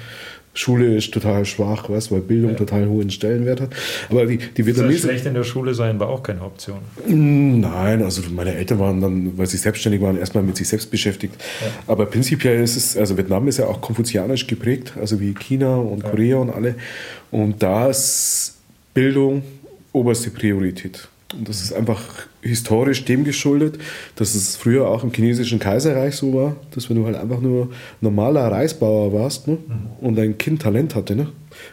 Schulisch 0.54 1.10
total 1.12 1.46
schwach, 1.46 1.90
was, 1.90 2.12
weil 2.12 2.22
Bildung 2.22 2.52
ja. 2.52 2.58
total 2.58 2.88
hohen 2.88 3.10
Stellenwert 3.10 3.62
hat. 3.62 3.70
Aber 4.10 4.26
die, 4.26 4.38
die 4.38 4.66
Vietnamesen. 4.66 5.10
schlecht 5.10 5.26
in 5.26 5.34
der 5.34 5.44
Schule 5.44 5.74
sein 5.74 6.00
war 6.00 6.10
auch 6.10 6.22
keine 6.22 6.42
Option. 6.42 6.78
Nein, 7.08 8.04
also 8.04 8.22
meine 8.30 8.54
Eltern 8.54 8.80
waren 8.80 9.02
dann, 9.02 9.38
weil 9.38 9.48
sie 9.48 9.58
selbstständig 9.58 10.02
waren, 10.02 10.18
erstmal 10.18 10.44
mit 10.44 10.56
sich 10.56 10.68
selbst 10.68 10.92
beschäftigt. 10.92 11.34
Ja. 11.62 11.68
Aber 11.88 12.06
prinzipiell 12.06 12.64
ist 12.64 12.76
es, 12.76 12.96
also 12.96 13.18
Vietnam 13.18 13.48
ist 13.48 13.58
ja 13.58 13.66
auch 13.66 13.82
konfuzianisch 13.82 14.46
geprägt, 14.46 14.94
also 15.00 15.20
wie 15.20 15.34
China 15.34 15.78
und 15.78 16.04
Korea 16.04 16.38
und 16.38 16.52
alle. 16.52 16.76
Und 17.32 17.64
da 17.64 17.88
ist 17.90 18.58
Bildung 18.94 19.42
oberste 19.92 20.30
Priorität. 20.30 21.08
Und 21.38 21.50
das 21.50 21.62
ist 21.62 21.74
einfach 21.74 22.02
historisch 22.42 23.06
dem 23.06 23.24
geschuldet, 23.24 23.80
dass 24.16 24.36
es 24.36 24.56
früher 24.56 24.88
auch 24.88 25.04
im 25.04 25.14
chinesischen 25.14 25.60
Kaiserreich 25.60 26.16
so 26.16 26.34
war, 26.34 26.56
dass 26.72 26.90
wenn 26.90 26.98
du 26.98 27.06
halt 27.06 27.16
einfach 27.16 27.40
nur 27.40 27.72
normaler 28.02 28.52
Reisbauer 28.52 29.14
warst 29.14 29.48
ne, 29.48 29.54
mhm. 29.54 30.06
und 30.06 30.16
dein 30.16 30.38
Kind 30.38 30.62
Talent 30.62 30.96
hatte, 30.96 31.16
ne, 31.16 31.30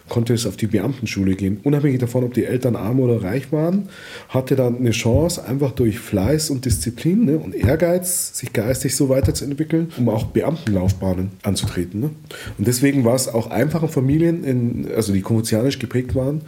konnte 0.09 0.33
es 0.35 0.47
auf 0.47 0.57
die 0.57 0.67
Beamtenschule 0.67 1.35
gehen. 1.35 1.61
Unabhängig 1.65 1.99
davon, 1.99 2.25
ob 2.25 2.35
die 2.35 2.45
Eltern 2.45 2.77
arm 2.77 3.01
oder 3.01 3.23
reich 3.23 3.51
waren, 3.53 3.89
hatte 4.29 4.55
dann 4.57 4.77
eine 4.77 4.93
Chance, 4.93 5.45
einfach 5.45 5.73
durch 5.73 5.99
Fleiß 5.99 6.51
und 6.51 6.65
Disziplin 6.65 7.25
ne, 7.25 7.39
und 7.39 7.55
Ehrgeiz, 7.55 8.39
sich 8.39 8.53
geistig 8.53 8.95
so 8.95 9.09
weiterzuentwickeln, 9.09 9.91
um 9.99 10.09
auch 10.09 10.27
Beamtenlaufbahnen 10.27 11.31
anzutreten. 11.43 12.01
Ne. 12.01 12.11
Und 12.59 12.67
deswegen 12.67 13.05
war 13.05 13.15
es 13.15 13.29
auch 13.29 13.51
einfachen 13.51 13.89
Familien, 13.89 14.45
in, 14.45 14.89
also 14.95 15.13
die 15.13 15.23
konfuzianisch 15.23 15.79
geprägt 15.79 16.15
waren, 16.15 16.43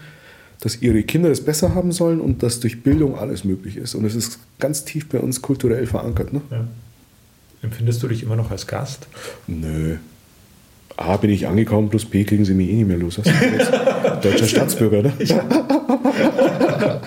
dass 0.62 0.80
ihre 0.80 1.02
Kinder 1.02 1.28
es 1.28 1.44
besser 1.44 1.74
haben 1.74 1.90
sollen 1.90 2.20
und 2.20 2.44
dass 2.44 2.60
durch 2.60 2.84
Bildung 2.84 3.18
alles 3.18 3.44
möglich 3.44 3.76
ist. 3.76 3.96
Und 3.96 4.04
es 4.04 4.14
ist 4.14 4.38
ganz 4.60 4.84
tief 4.84 5.08
bei 5.08 5.18
uns 5.18 5.42
kulturell 5.42 5.86
verankert. 5.86 6.32
Ne? 6.32 6.40
Ja. 6.52 6.68
Empfindest 7.62 8.00
du 8.02 8.08
dich 8.08 8.22
immer 8.22 8.36
noch 8.36 8.52
als 8.52 8.68
Gast? 8.68 9.08
Nö. 9.48 9.96
A, 10.96 11.16
bin 11.16 11.30
ich 11.30 11.48
angekommen, 11.48 11.90
plus 11.90 12.04
B, 12.04 12.22
kriegen 12.22 12.44
sie 12.44 12.54
mich 12.54 12.68
eh 12.68 12.74
nicht 12.74 12.86
mehr 12.86 12.96
los. 12.96 13.16
Deutscher 14.22 14.46
Staatsbürger, 14.46 15.02
ne? 15.02 15.12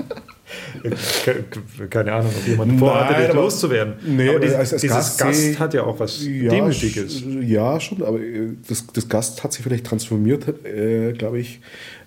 Keine 1.89 2.13
Ahnung, 2.13 2.31
ob 2.35 2.47
jemand 2.47 2.79
vorhatte, 2.79 3.21
dich 3.21 3.33
loszuwerden. 3.33 3.95
Nee, 4.05 4.29
aber 4.29 4.39
dieses, 4.39 4.55
als, 4.55 4.73
als 4.73 4.81
dieses 4.81 4.97
Gast, 4.97 5.19
Gast, 5.19 5.59
hat 5.59 5.73
ja 5.73 5.83
auch 5.83 5.99
was 5.99 6.25
ja, 6.25 6.49
Demütiges. 6.49 7.23
Ja, 7.41 7.79
schon, 7.79 8.01
aber 8.01 8.19
äh, 8.19 8.49
das, 8.67 8.85
das 8.87 9.07
Gast 9.07 9.43
hat 9.43 9.53
sich 9.53 9.63
vielleicht 9.63 9.85
transformiert, 9.85 10.65
äh, 10.65 11.13
glaube 11.13 11.39
ich, 11.39 11.59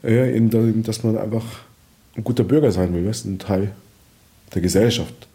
äh, 0.05 0.37
in, 0.37 0.83
dass 0.83 1.03
man 1.03 1.17
einfach 1.17 1.45
ein 2.17 2.25
guter 2.25 2.45
Bürger 2.45 2.73
sein 2.73 2.95
will, 2.95 3.07
weißt, 3.07 3.27
ein 3.27 3.38
Teil 3.38 3.71
der 4.55 4.62
Gesellschaft. 4.62 5.29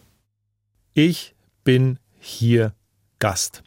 Ich 0.93 1.33
bin 1.63 1.97
hier 2.19 2.73
Gast. 3.19 3.63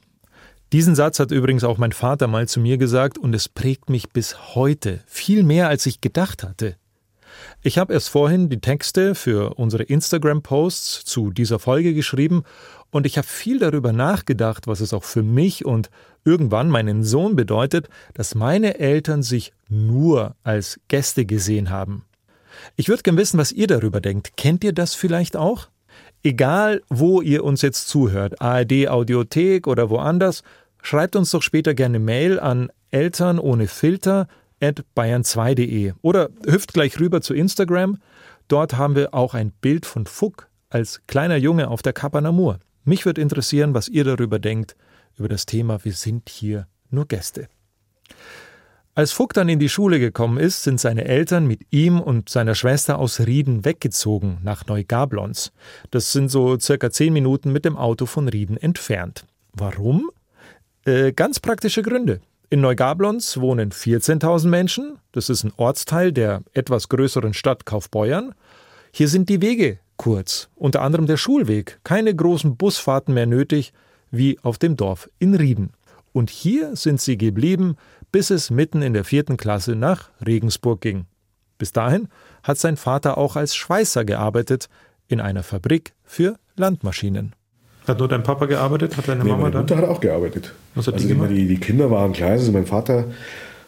Diesen 0.72 0.94
Satz 0.94 1.20
hat 1.20 1.30
übrigens 1.30 1.64
auch 1.64 1.78
mein 1.78 1.92
Vater 1.92 2.26
mal 2.26 2.48
zu 2.48 2.60
mir 2.60 2.76
gesagt 2.76 3.18
und 3.18 3.34
es 3.34 3.48
prägt 3.48 3.88
mich 3.88 4.10
bis 4.10 4.54
heute 4.54 5.00
viel 5.06 5.44
mehr, 5.44 5.68
als 5.68 5.86
ich 5.86 6.00
gedacht 6.00 6.42
hatte. 6.42 6.76
Ich 7.66 7.78
habe 7.78 7.94
erst 7.94 8.10
vorhin 8.10 8.48
die 8.48 8.60
Texte 8.60 9.16
für 9.16 9.54
unsere 9.54 9.82
Instagram-Posts 9.82 11.04
zu 11.04 11.32
dieser 11.32 11.58
Folge 11.58 11.94
geschrieben 11.94 12.44
und 12.92 13.06
ich 13.06 13.18
habe 13.18 13.26
viel 13.26 13.58
darüber 13.58 13.92
nachgedacht, 13.92 14.68
was 14.68 14.78
es 14.78 14.92
auch 14.92 15.02
für 15.02 15.24
mich 15.24 15.64
und 15.64 15.90
irgendwann 16.24 16.70
meinen 16.70 17.02
Sohn 17.02 17.34
bedeutet, 17.34 17.88
dass 18.14 18.36
meine 18.36 18.78
Eltern 18.78 19.24
sich 19.24 19.52
nur 19.68 20.36
als 20.44 20.78
Gäste 20.86 21.26
gesehen 21.26 21.68
haben. 21.68 22.04
Ich 22.76 22.88
würde 22.88 23.02
gern 23.02 23.16
wissen, 23.16 23.36
was 23.36 23.50
ihr 23.50 23.66
darüber 23.66 24.00
denkt. 24.00 24.36
Kennt 24.36 24.62
ihr 24.62 24.72
das 24.72 24.94
vielleicht 24.94 25.36
auch? 25.36 25.66
Egal, 26.22 26.82
wo 26.88 27.20
ihr 27.20 27.42
uns 27.42 27.62
jetzt 27.62 27.88
zuhört, 27.88 28.40
ARD 28.40 28.86
Audiothek 28.86 29.66
oder 29.66 29.90
woanders, 29.90 30.44
schreibt 30.82 31.16
uns 31.16 31.32
doch 31.32 31.42
später 31.42 31.74
gerne 31.74 31.98
Mail 31.98 32.38
an 32.38 32.70
Eltern 32.92 33.40
ohne 33.40 33.66
Filter 33.66 34.28
bayern2.de 34.60 35.92
oder 36.02 36.30
hüpft 36.46 36.72
gleich 36.72 36.98
rüber 36.98 37.20
zu 37.20 37.34
Instagram. 37.34 37.98
Dort 38.48 38.76
haben 38.76 38.94
wir 38.94 39.14
auch 39.14 39.34
ein 39.34 39.52
Bild 39.52 39.86
von 39.86 40.06
Fuck 40.06 40.48
als 40.70 41.00
kleiner 41.06 41.36
Junge 41.36 41.68
auf 41.68 41.82
der 41.82 41.92
Kapanamur. 41.92 42.58
Mich 42.84 43.04
würde 43.04 43.20
interessieren, 43.20 43.74
was 43.74 43.88
ihr 43.88 44.04
darüber 44.04 44.38
denkt, 44.38 44.76
über 45.16 45.28
das 45.28 45.46
Thema 45.46 45.84
Wir 45.84 45.92
sind 45.92 46.28
hier 46.28 46.66
nur 46.90 47.06
Gäste. 47.06 47.48
Als 48.94 49.12
Fuck 49.12 49.34
dann 49.34 49.50
in 49.50 49.58
die 49.58 49.68
Schule 49.68 49.98
gekommen 49.98 50.38
ist, 50.38 50.62
sind 50.62 50.80
seine 50.80 51.04
Eltern 51.04 51.46
mit 51.46 51.66
ihm 51.70 52.00
und 52.00 52.30
seiner 52.30 52.54
Schwester 52.54 52.98
aus 52.98 53.20
Rieden 53.20 53.64
weggezogen 53.66 54.38
nach 54.42 54.66
Neugablons. 54.66 55.52
Das 55.90 56.12
sind 56.12 56.30
so 56.30 56.58
circa 56.58 56.90
zehn 56.90 57.12
Minuten 57.12 57.52
mit 57.52 57.66
dem 57.66 57.76
Auto 57.76 58.06
von 58.06 58.26
Rieden 58.26 58.56
entfernt. 58.56 59.26
Warum? 59.52 60.10
Äh, 60.86 61.12
ganz 61.12 61.40
praktische 61.40 61.82
Gründe. 61.82 62.20
In 62.48 62.60
Neugablons 62.60 63.40
wohnen 63.40 63.72
14.000 63.72 64.46
Menschen. 64.46 64.98
Das 65.10 65.30
ist 65.30 65.42
ein 65.42 65.52
Ortsteil 65.56 66.12
der 66.12 66.42
etwas 66.52 66.88
größeren 66.88 67.34
Stadt 67.34 67.66
Kaufbeuern. 67.66 68.36
Hier 68.92 69.08
sind 69.08 69.28
die 69.28 69.42
Wege 69.42 69.80
kurz, 69.96 70.48
unter 70.54 70.82
anderem 70.82 71.06
der 71.06 71.16
Schulweg. 71.16 71.80
Keine 71.82 72.14
großen 72.14 72.56
Busfahrten 72.56 73.14
mehr 73.14 73.26
nötig, 73.26 73.72
wie 74.12 74.38
auf 74.42 74.58
dem 74.58 74.76
Dorf 74.76 75.10
in 75.18 75.34
Rieden. 75.34 75.72
Und 76.12 76.30
hier 76.30 76.76
sind 76.76 77.00
sie 77.00 77.18
geblieben, 77.18 77.76
bis 78.12 78.30
es 78.30 78.50
mitten 78.50 78.80
in 78.80 78.94
der 78.94 79.04
vierten 79.04 79.36
Klasse 79.36 79.74
nach 79.74 80.10
Regensburg 80.24 80.80
ging. 80.80 81.06
Bis 81.58 81.72
dahin 81.72 82.08
hat 82.44 82.58
sein 82.58 82.76
Vater 82.76 83.18
auch 83.18 83.34
als 83.34 83.56
Schweißer 83.56 84.04
gearbeitet 84.04 84.68
in 85.08 85.20
einer 85.20 85.42
Fabrik 85.42 85.94
für 86.04 86.38
Landmaschinen. 86.54 87.34
Hat 87.86 87.98
nur 87.98 88.08
dein 88.08 88.22
Papa 88.22 88.46
gearbeitet? 88.46 88.96
Hat 88.96 89.08
deine 89.08 89.22
nee, 89.22 89.30
Mama 89.30 89.44
meine 89.44 89.52
da? 89.54 89.60
Mutter 89.60 89.76
hat 89.76 89.84
auch 89.84 90.00
gearbeitet. 90.00 90.52
Was 90.74 90.86
hat 90.86 90.94
also 90.94 91.06
die, 91.06 91.14
gemacht? 91.14 91.30
Die, 91.30 91.46
die 91.46 91.58
Kinder 91.58 91.90
waren 91.90 92.12
klein. 92.12 92.32
Also 92.32 92.52
mein 92.52 92.66
Vater 92.66 93.04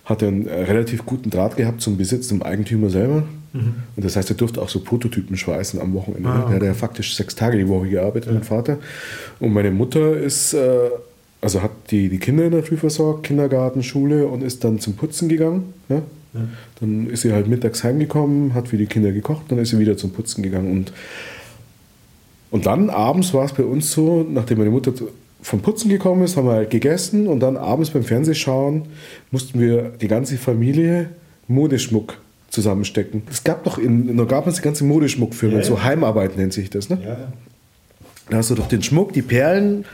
hatte 0.05 0.27
einen 0.27 0.47
äh, 0.47 0.63
relativ 0.63 1.05
guten 1.07 1.31
Draht 1.31 1.57
gehabt 1.57 1.81
zum 1.81 1.97
Besitz, 1.97 2.29
zum 2.29 2.43
Eigentümer 2.43 2.91
selber. 2.91 3.25
Mhm. 3.53 3.75
Und 3.97 4.05
das 4.05 4.17
heißt, 4.17 4.31
er 4.31 4.37
durfte 4.37 4.61
auch 4.61 4.69
so 4.69 4.81
Prototypen 4.81 5.37
schweißen 5.37 5.81
am 5.81 5.95
Wochenende. 5.95 6.29
Ah, 6.29 6.43
okay. 6.43 6.53
Er 6.53 6.57
hat 6.57 6.63
ja 6.63 6.75
faktisch 6.75 7.15
sechs 7.15 7.35
Tage 7.35 7.59
die 7.59 7.69
Woche 7.69 7.89
gearbeitet, 7.89 8.27
ja. 8.27 8.33
mein 8.33 8.43
Vater. 8.43 8.79
Und 9.39 9.53
meine 9.53 9.71
Mutter 9.71 10.17
ist, 10.17 10.55
äh, 10.55 10.91
also 11.41 11.63
hat 11.63 11.71
die, 11.91 12.09
die 12.09 12.19
Kinder 12.19 12.45
in 12.45 12.53
der 12.53 12.63
Früh 12.63 12.77
versorgt, 12.77 13.25
Kindergarten, 13.25 13.83
Schule 13.83 14.27
und 14.27 14.43
ist 14.43 14.65
dann 14.65 14.81
zum 14.81 14.95
Putzen 14.95 15.29
gegangen. 15.29 15.75
Ja? 15.89 16.03
Ja. 16.35 16.41
Dann 16.81 17.09
ist 17.09 17.23
sie 17.23 17.33
halt 17.33 17.49
mittags 17.49 17.85
heimgekommen, 17.85 18.55
hat 18.55 18.69
für 18.69 18.77
die 18.77 18.87
Kinder 18.87 19.13
gekocht, 19.13 19.43
dann 19.49 19.59
ist 19.59 19.71
sie 19.71 19.79
wieder 19.79 19.97
zum 19.97 20.13
Putzen 20.13 20.43
gegangen. 20.43 20.71
Und 20.71 20.93
und 22.51 22.67
dann 22.67 22.91
abends 22.91 23.35
war 23.35 23.45
es 23.45 23.53
bei 23.53 23.65
uns 23.65 23.93
so, 23.93 24.27
nachdem 24.29 24.59
meine 24.59 24.71
Mutter 24.71 24.93
vom 25.43 25.61
Putzen 25.61 25.89
gekommen 25.89 26.23
ist, 26.25 26.37
haben 26.37 26.47
wir 26.47 26.55
halt 26.55 26.71
gegessen 26.71 27.27
und 27.27 27.41
dann 27.41 27.57
abends 27.57 27.91
beim 27.91 28.03
Fernsehschauen 28.03 28.83
mussten 29.31 29.61
wir 29.61 29.91
die 30.01 30.09
ganze 30.09 30.37
Familie 30.37 31.11
Modeschmuck 31.47 32.19
zusammenstecken. 32.51 33.23
Es 33.31 33.45
gab 33.45 33.65
doch 33.65 33.79
in, 33.79 34.17
da 34.17 34.25
gab 34.25 34.47
es 34.47 34.57
die 34.57 34.63
ganze 34.63 34.85
Modeschmuckfirmen, 34.85 35.59
Ja, 35.59 35.63
ja. 35.63 35.69
so 35.69 35.83
Heimarbeit 35.83 36.37
nennt 36.37 36.53
sich 36.53 36.71
das, 36.71 36.89
ne? 36.89 36.99
Ja, 37.03 37.09
ja. 37.11 37.33
Da 38.31 38.37
hast 38.39 38.51
du 38.51 38.55
doch 38.55 38.69
den 38.69 38.83
Schmuck, 38.83 39.13
die 39.13 39.23
Perlen 39.23 39.85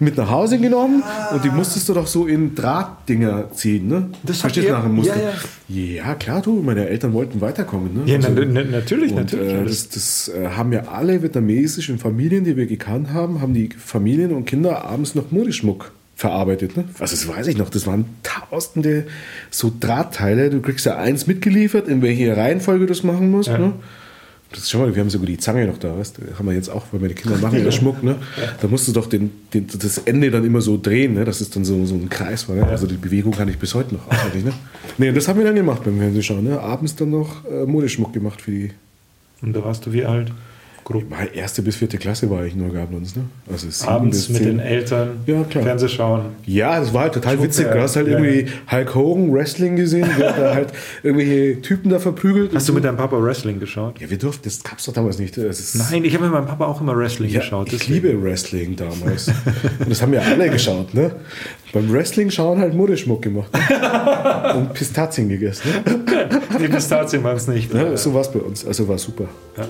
mit 0.00 0.16
nach 0.16 0.30
Hause 0.30 0.58
genommen 0.58 1.02
und 1.32 1.44
die 1.44 1.50
musstest 1.50 1.88
du 1.88 1.94
doch 1.94 2.06
so 2.06 2.26
in 2.26 2.54
Drahtdinger 2.54 3.50
ziehen, 3.52 3.88
ne? 3.88 4.10
Das 4.22 4.38
Verstehst 4.40 4.68
du 4.68 4.72
nachher 4.72 4.88
Muster? 4.88 5.16
ja, 5.68 5.76
ja, 6.04 6.14
klar, 6.14 6.40
du, 6.42 6.62
meine 6.62 6.88
Eltern 6.88 7.12
wollten 7.12 7.40
weiterkommen, 7.40 7.94
ne? 7.94 8.02
Ja, 8.10 8.16
Also- 8.16 8.28
na, 8.30 8.44
na, 8.44 8.62
natürlich, 8.64 9.12
und, 9.12 9.18
natürlich. 9.18 9.52
Äh, 9.52 9.64
das 9.64 9.88
das 9.88 10.28
äh, 10.28 10.48
haben 10.50 10.72
ja 10.72 10.84
alle 10.88 11.22
vietnamesischen 11.22 11.98
Familien, 11.98 12.44
die 12.44 12.56
wir 12.56 12.66
gekannt 12.66 13.12
haben, 13.12 13.40
haben 13.40 13.54
die 13.54 13.70
Familien 13.76 14.32
und 14.32 14.44
Kinder 14.44 14.84
abends 14.84 15.14
noch 15.14 15.30
Modeschmuck 15.30 15.92
verarbeitet. 16.14 16.76
Ne? 16.76 16.84
Also 16.98 17.14
das 17.14 17.28
weiß 17.28 17.46
ich 17.46 17.56
noch, 17.56 17.70
das 17.70 17.86
waren 17.86 18.04
tausende 18.24 19.06
so 19.50 19.72
Drahtteile. 19.78 20.50
Du 20.50 20.60
kriegst 20.60 20.84
ja 20.86 20.96
eins 20.96 21.26
mitgeliefert, 21.28 21.86
in 21.88 22.02
welche 22.02 22.36
Reihenfolge 22.36 22.86
du 22.86 22.92
das 22.92 23.04
machen 23.04 23.30
musst. 23.30 23.48
Ja. 23.50 23.58
Ne? 23.58 23.72
Das, 24.50 24.70
schau 24.70 24.78
mal, 24.78 24.94
wir 24.94 25.02
haben 25.02 25.10
sogar 25.10 25.26
die 25.26 25.36
Zange 25.36 25.66
noch 25.66 25.76
da, 25.76 25.96
weißt 25.98 26.18
du? 26.18 26.38
Haben 26.38 26.46
wir 26.46 26.54
jetzt 26.54 26.70
auch, 26.70 26.86
weil 26.90 27.00
meine 27.00 27.12
Kinder 27.12 27.36
machen 27.36 27.62
ja 27.62 27.70
Schmuck, 27.70 28.02
ne? 28.02 28.16
Da 28.62 28.68
musst 28.68 28.88
du 28.88 28.92
doch 28.92 29.06
den, 29.06 29.30
den, 29.52 29.66
das 29.66 29.98
Ende 29.98 30.30
dann 30.30 30.44
immer 30.44 30.62
so 30.62 30.78
drehen, 30.80 31.14
ne? 31.14 31.24
Das 31.26 31.42
ist 31.42 31.54
dann 31.54 31.66
so, 31.66 31.84
so 31.84 31.94
ein 31.94 32.08
Kreis, 32.08 32.48
war, 32.48 32.56
ne? 32.56 32.66
Also 32.66 32.86
die 32.86 32.96
Bewegung 32.96 33.32
kann 33.32 33.48
ich 33.48 33.58
bis 33.58 33.74
heute 33.74 33.94
noch 33.94 34.06
auswendig, 34.08 34.44
ne? 34.44 34.52
Nee, 34.96 35.12
das 35.12 35.28
haben 35.28 35.38
wir 35.38 35.44
dann 35.44 35.54
gemacht 35.54 35.84
beim 35.84 35.98
Fernsehschauen, 35.98 36.44
ne? 36.44 36.60
Abends 36.60 36.96
dann 36.96 37.10
noch 37.10 37.44
äh, 37.44 37.66
Modeschmuck 37.66 38.12
gemacht 38.14 38.40
für 38.40 38.50
die 38.50 38.70
Und 39.42 39.54
da 39.54 39.62
warst 39.62 39.84
du 39.84 39.92
wie 39.92 40.04
alt? 40.04 40.32
Grob. 40.88 41.10
Mal 41.10 41.28
erste 41.34 41.60
bis 41.60 41.76
vierte 41.76 41.98
Klasse 41.98 42.30
war 42.30 42.46
ich 42.46 42.54
nur 42.54 42.72
gehabt 42.72 42.94
uns, 42.94 43.14
ne? 43.14 43.24
Also 43.52 43.68
Abends 43.86 44.30
mit 44.30 44.42
den 44.42 44.58
Eltern 44.58 45.20
Ja, 45.26 45.44
klar. 45.44 45.62
Fernseh 45.62 45.86
schauen. 45.86 46.22
Ja, 46.46 46.80
das 46.80 46.94
war 46.94 47.02
halt 47.02 47.12
total 47.12 47.34
Schmuck, 47.34 47.44
witzig. 47.44 47.66
Du 47.70 47.78
hast 47.78 47.96
halt 47.96 48.08
Ja, 48.08 48.18
irgendwie 48.18 48.46
Hulk 48.70 48.94
Hogan 48.94 49.30
Wrestling 49.30 49.76
gesehen, 49.76 50.08
der 50.18 50.28
hat 50.30 50.38
da 50.38 50.54
halt 50.54 50.72
irgendwelche 51.02 51.60
Typen 51.60 51.90
da 51.90 51.98
verprügelt. 51.98 52.54
Hast 52.54 52.70
du 52.70 52.72
mit 52.72 52.84
deinem 52.84 52.96
Papa 52.96 53.22
Wrestling 53.22 53.60
geschaut? 53.60 54.00
Ja, 54.00 54.08
wir 54.08 54.16
durften, 54.16 54.44
das 54.44 54.62
gab's 54.62 54.86
doch 54.86 54.94
damals 54.94 55.18
nicht. 55.18 55.36
Nein, 55.36 56.04
ich 56.06 56.14
habe 56.14 56.24
mit 56.24 56.32
meinem 56.32 56.46
Papa 56.46 56.64
auch 56.64 56.80
immer 56.80 56.96
Wrestling 56.96 57.30
ja, 57.30 57.40
geschaut. 57.40 57.66
ich 57.70 57.80
deswegen. 57.80 58.06
liebe 58.06 58.22
Wrestling 58.22 58.74
damals. 58.74 59.28
und 59.28 59.90
das 59.90 60.00
haben 60.00 60.14
ja 60.14 60.22
alle 60.22 60.48
geschaut, 60.48 60.94
ne? 60.94 61.10
Beim 61.74 61.92
Wrestling 61.92 62.30
schauen 62.30 62.60
halt 62.60 62.72
Modeschmuck 62.72 63.20
gemacht. 63.20 63.50
Ne? 63.52 64.54
und 64.54 64.72
Pistazien 64.72 65.28
gegessen. 65.28 65.68
Ne? 65.84 66.40
Die 66.58 66.68
Pistazien 66.68 67.22
waren 67.22 67.36
es 67.36 67.46
nicht. 67.46 67.74
Ja, 67.74 67.94
so 67.94 68.14
war's 68.14 68.32
bei 68.32 68.38
uns. 68.38 68.66
Also 68.66 68.88
war 68.88 68.96
super. 68.96 69.26
Ja. 69.58 69.68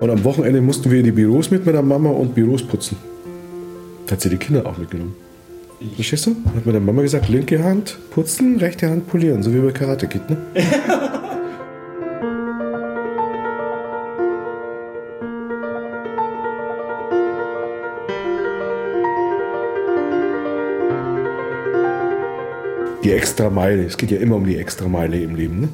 Und 0.00 0.08
am 0.08 0.24
Wochenende 0.24 0.62
mussten 0.62 0.90
wir 0.90 0.98
in 0.98 1.04
die 1.04 1.12
Büros 1.12 1.50
mit 1.50 1.66
meiner 1.66 1.82
Mama 1.82 2.08
und 2.08 2.34
Büros 2.34 2.62
putzen. 2.62 2.96
Da 4.06 4.12
hat 4.12 4.22
sie 4.22 4.30
die 4.30 4.38
Kinder 4.38 4.64
auch 4.64 4.78
mitgenommen. 4.78 5.14
Verstehst 5.94 6.26
du? 6.26 6.36
Hat 6.54 6.64
meine 6.64 6.80
Mama 6.80 7.02
gesagt, 7.02 7.28
linke 7.28 7.62
Hand 7.62 7.98
putzen, 8.10 8.56
rechte 8.58 8.88
Hand 8.88 9.08
polieren, 9.08 9.42
so 9.42 9.52
wie 9.52 9.60
bei 9.60 9.72
Karate 9.72 10.06
Kid, 10.08 10.28
ne? 10.28 10.38
Die 23.02 23.12
Extrameile. 23.12 23.84
Es 23.84 23.96
geht 23.96 24.10
ja 24.10 24.18
immer 24.18 24.36
um 24.36 24.44
die 24.44 24.56
Extrameile 24.56 25.20
im 25.20 25.34
Leben, 25.34 25.60
ne? 25.60 25.68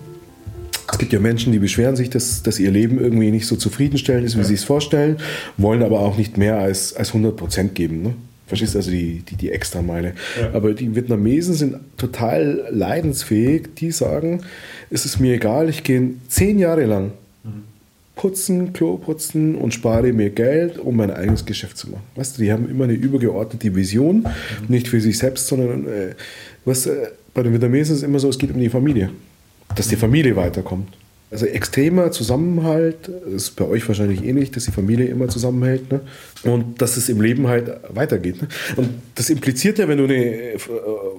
Es 0.96 1.00
gibt 1.00 1.12
ja 1.12 1.20
Menschen, 1.20 1.52
die 1.52 1.58
beschweren 1.58 1.94
sich, 1.94 2.08
dass, 2.08 2.42
dass 2.42 2.58
ihr 2.58 2.70
Leben 2.70 2.98
irgendwie 2.98 3.30
nicht 3.30 3.46
so 3.46 3.56
zufriedenstellend 3.56 4.24
ist, 4.24 4.38
wie 4.38 4.44
sie 4.44 4.54
es 4.54 4.64
vorstellen, 4.64 5.18
wollen 5.58 5.82
aber 5.82 6.00
auch 6.00 6.16
nicht 6.16 6.38
mehr 6.38 6.56
als, 6.56 6.96
als 6.96 7.08
100 7.08 7.36
Prozent 7.36 7.74
geben. 7.74 8.02
Ne? 8.02 8.14
Verstehst 8.46 8.72
du 8.72 8.78
also 8.78 8.90
die, 8.90 9.22
die, 9.28 9.36
die 9.36 9.52
Extrameile? 9.52 10.14
Aber 10.54 10.72
die 10.72 10.96
Vietnamesen 10.96 11.52
sind 11.52 11.76
total 11.98 12.66
leidensfähig. 12.70 13.74
Die 13.74 13.90
sagen, 13.90 14.40
es 14.88 15.04
ist 15.04 15.20
mir 15.20 15.34
egal, 15.34 15.68
ich 15.68 15.82
gehe 15.84 16.14
zehn 16.28 16.58
Jahre 16.58 16.86
lang 16.86 17.12
putzen, 18.14 18.72
Klo 18.72 18.96
putzen 18.96 19.54
und 19.54 19.74
spare 19.74 20.14
mir 20.14 20.30
Geld, 20.30 20.78
um 20.78 20.96
mein 20.96 21.10
eigenes 21.10 21.44
Geschäft 21.44 21.76
zu 21.76 21.90
machen. 21.90 22.04
Weißt 22.14 22.38
du, 22.38 22.42
die 22.42 22.50
haben 22.50 22.70
immer 22.70 22.84
eine 22.84 22.94
übergeordnete 22.94 23.74
Vision, 23.74 24.26
nicht 24.66 24.88
für 24.88 25.02
sich 25.02 25.18
selbst, 25.18 25.46
sondern 25.46 25.86
äh, 25.86 26.14
was, 26.64 26.86
äh, 26.86 27.08
bei 27.34 27.42
den 27.42 27.52
Vietnamesen 27.52 27.94
ist 27.94 27.98
es 27.98 28.02
immer 28.02 28.18
so, 28.18 28.30
es 28.30 28.38
geht 28.38 28.50
um 28.50 28.58
die 28.58 28.70
Familie, 28.70 29.10
dass 29.74 29.88
die 29.88 29.96
Familie 29.96 30.36
weiterkommt. 30.36 30.88
Also 31.28 31.44
extremer 31.46 32.12
Zusammenhalt, 32.12 33.08
ist 33.08 33.56
bei 33.56 33.64
euch 33.64 33.86
wahrscheinlich 33.88 34.24
ähnlich, 34.24 34.52
dass 34.52 34.66
die 34.66 34.70
Familie 34.70 35.06
immer 35.06 35.26
zusammenhält 35.26 35.90
ne? 35.90 36.00
und 36.44 36.80
dass 36.80 36.96
es 36.96 37.08
im 37.08 37.20
Leben 37.20 37.48
halt 37.48 37.80
weitergeht. 37.88 38.40
Ne? 38.40 38.48
Und 38.76 38.90
das 39.16 39.28
impliziert 39.28 39.78
ja, 39.78 39.88
wenn 39.88 39.98
du 39.98 40.04
eine 40.04 40.14
äh, 40.14 40.58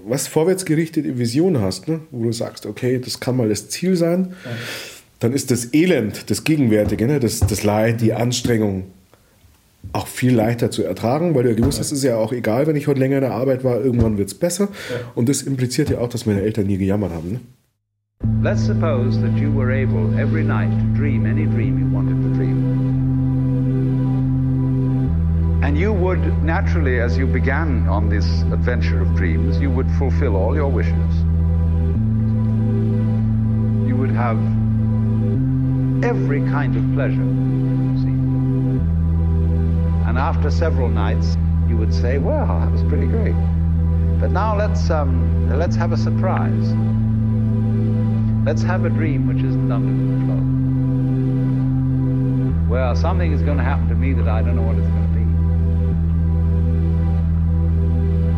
was 0.07 0.27
vorwärtsgerichtete 0.27 1.19
Vision 1.19 1.59
hast, 1.59 1.89
ne? 1.89 1.99
wo 2.11 2.23
du 2.23 2.31
sagst, 2.31 2.65
okay, 2.65 3.01
das 3.03 3.19
kann 3.19 3.35
mal 3.35 3.49
das 3.49 3.67
Ziel 3.67 3.97
sein, 3.97 4.33
dann 5.19 5.33
ist 5.33 5.51
das 5.51 5.73
Elend, 5.73 6.29
das 6.29 6.45
Gegenwärtige, 6.45 7.05
ne? 7.05 7.19
das, 7.19 7.41
das 7.41 7.63
Leid, 7.63 7.99
die 7.99 8.13
Anstrengung 8.13 8.85
auch 9.91 10.07
viel 10.07 10.33
leichter 10.33 10.71
zu 10.71 10.83
ertragen, 10.83 11.35
weil 11.35 11.43
du 11.43 11.49
ja 11.49 11.55
gewusst 11.55 11.79
hast, 11.79 11.87
es 11.91 11.99
ist 11.99 12.03
ja 12.05 12.15
auch 12.15 12.31
egal, 12.31 12.65
wenn 12.65 12.77
ich 12.77 12.87
heute 12.87 12.99
länger 12.99 13.17
in 13.17 13.23
der 13.23 13.33
Arbeit 13.33 13.63
war, 13.65 13.83
irgendwann 13.83 14.17
wird 14.17 14.29
es 14.29 14.35
besser. 14.35 14.69
Und 15.15 15.27
das 15.27 15.41
impliziert 15.41 15.89
ja 15.89 15.99
auch, 15.99 16.09
dass 16.09 16.25
meine 16.25 16.41
Eltern 16.41 16.67
nie 16.67 16.77
gejammert 16.77 17.11
haben. 17.11 17.33
Ne? 17.33 17.39
Let's 18.41 18.63
suppose 18.65 19.19
that 19.21 19.33
you 19.33 19.51
were 19.51 19.71
able 19.71 20.17
every 20.17 20.43
night 20.43 20.69
to 20.69 20.85
dream 20.95 21.25
any 21.25 21.45
dream 21.45 21.77
you 21.77 21.87
wanted 21.87 22.21
to 22.21 22.29
dream. 22.35 22.57
And 25.63 25.77
you 25.77 25.91
would 25.91 26.43
naturally, 26.43 26.99
as 26.99 27.17
you 27.17 27.27
began 27.27 27.87
on 27.87 28.09
this 28.09 28.43
adventure 28.43 29.01
of 29.01 29.15
dreams, 29.15 29.59
you 29.59 29.69
would 29.69 29.89
fulfill 29.99 30.35
all 30.35 30.55
your 30.55 30.69
wishes. 30.69 30.93
You 33.87 33.95
would 33.97 34.11
have 34.11 34.37
every 36.03 36.41
kind 36.41 36.75
of 36.75 36.83
pleasure. 36.93 37.27
See? 38.01 38.17
And 40.07 40.17
after 40.17 40.49
several 40.49 40.89
nights, 40.89 41.37
you 41.67 41.75
would 41.77 41.93
say, 41.93 42.17
"Well, 42.17 42.47
that 42.47 42.71
was 42.71 42.83
pretty 42.83 43.07
great." 43.07 43.35
But 44.19 44.31
now 44.31 44.55
let's 44.55 44.89
um, 44.89 45.49
let's 45.59 45.75
have 45.75 45.91
a 45.91 45.97
surprise. 45.97 46.73
Let's 48.47 48.63
have 48.63 48.85
a 48.85 48.89
dream 48.89 49.27
which 49.27 49.43
isn't 49.43 49.69
under 49.69 49.91
control. 49.91 50.39
Well, 52.69 52.95
something 52.95 53.33
is 53.33 53.41
going 53.41 53.57
to 53.57 53.63
happen 53.65 53.89
to 53.89 53.95
me 53.95 54.13
that 54.13 54.29
I 54.29 54.41
don't 54.41 54.55
know 54.55 54.61
what 54.61 54.77
it's 54.77 54.87
going 54.87 55.07
to 55.09 55.15
be. 55.19 55.25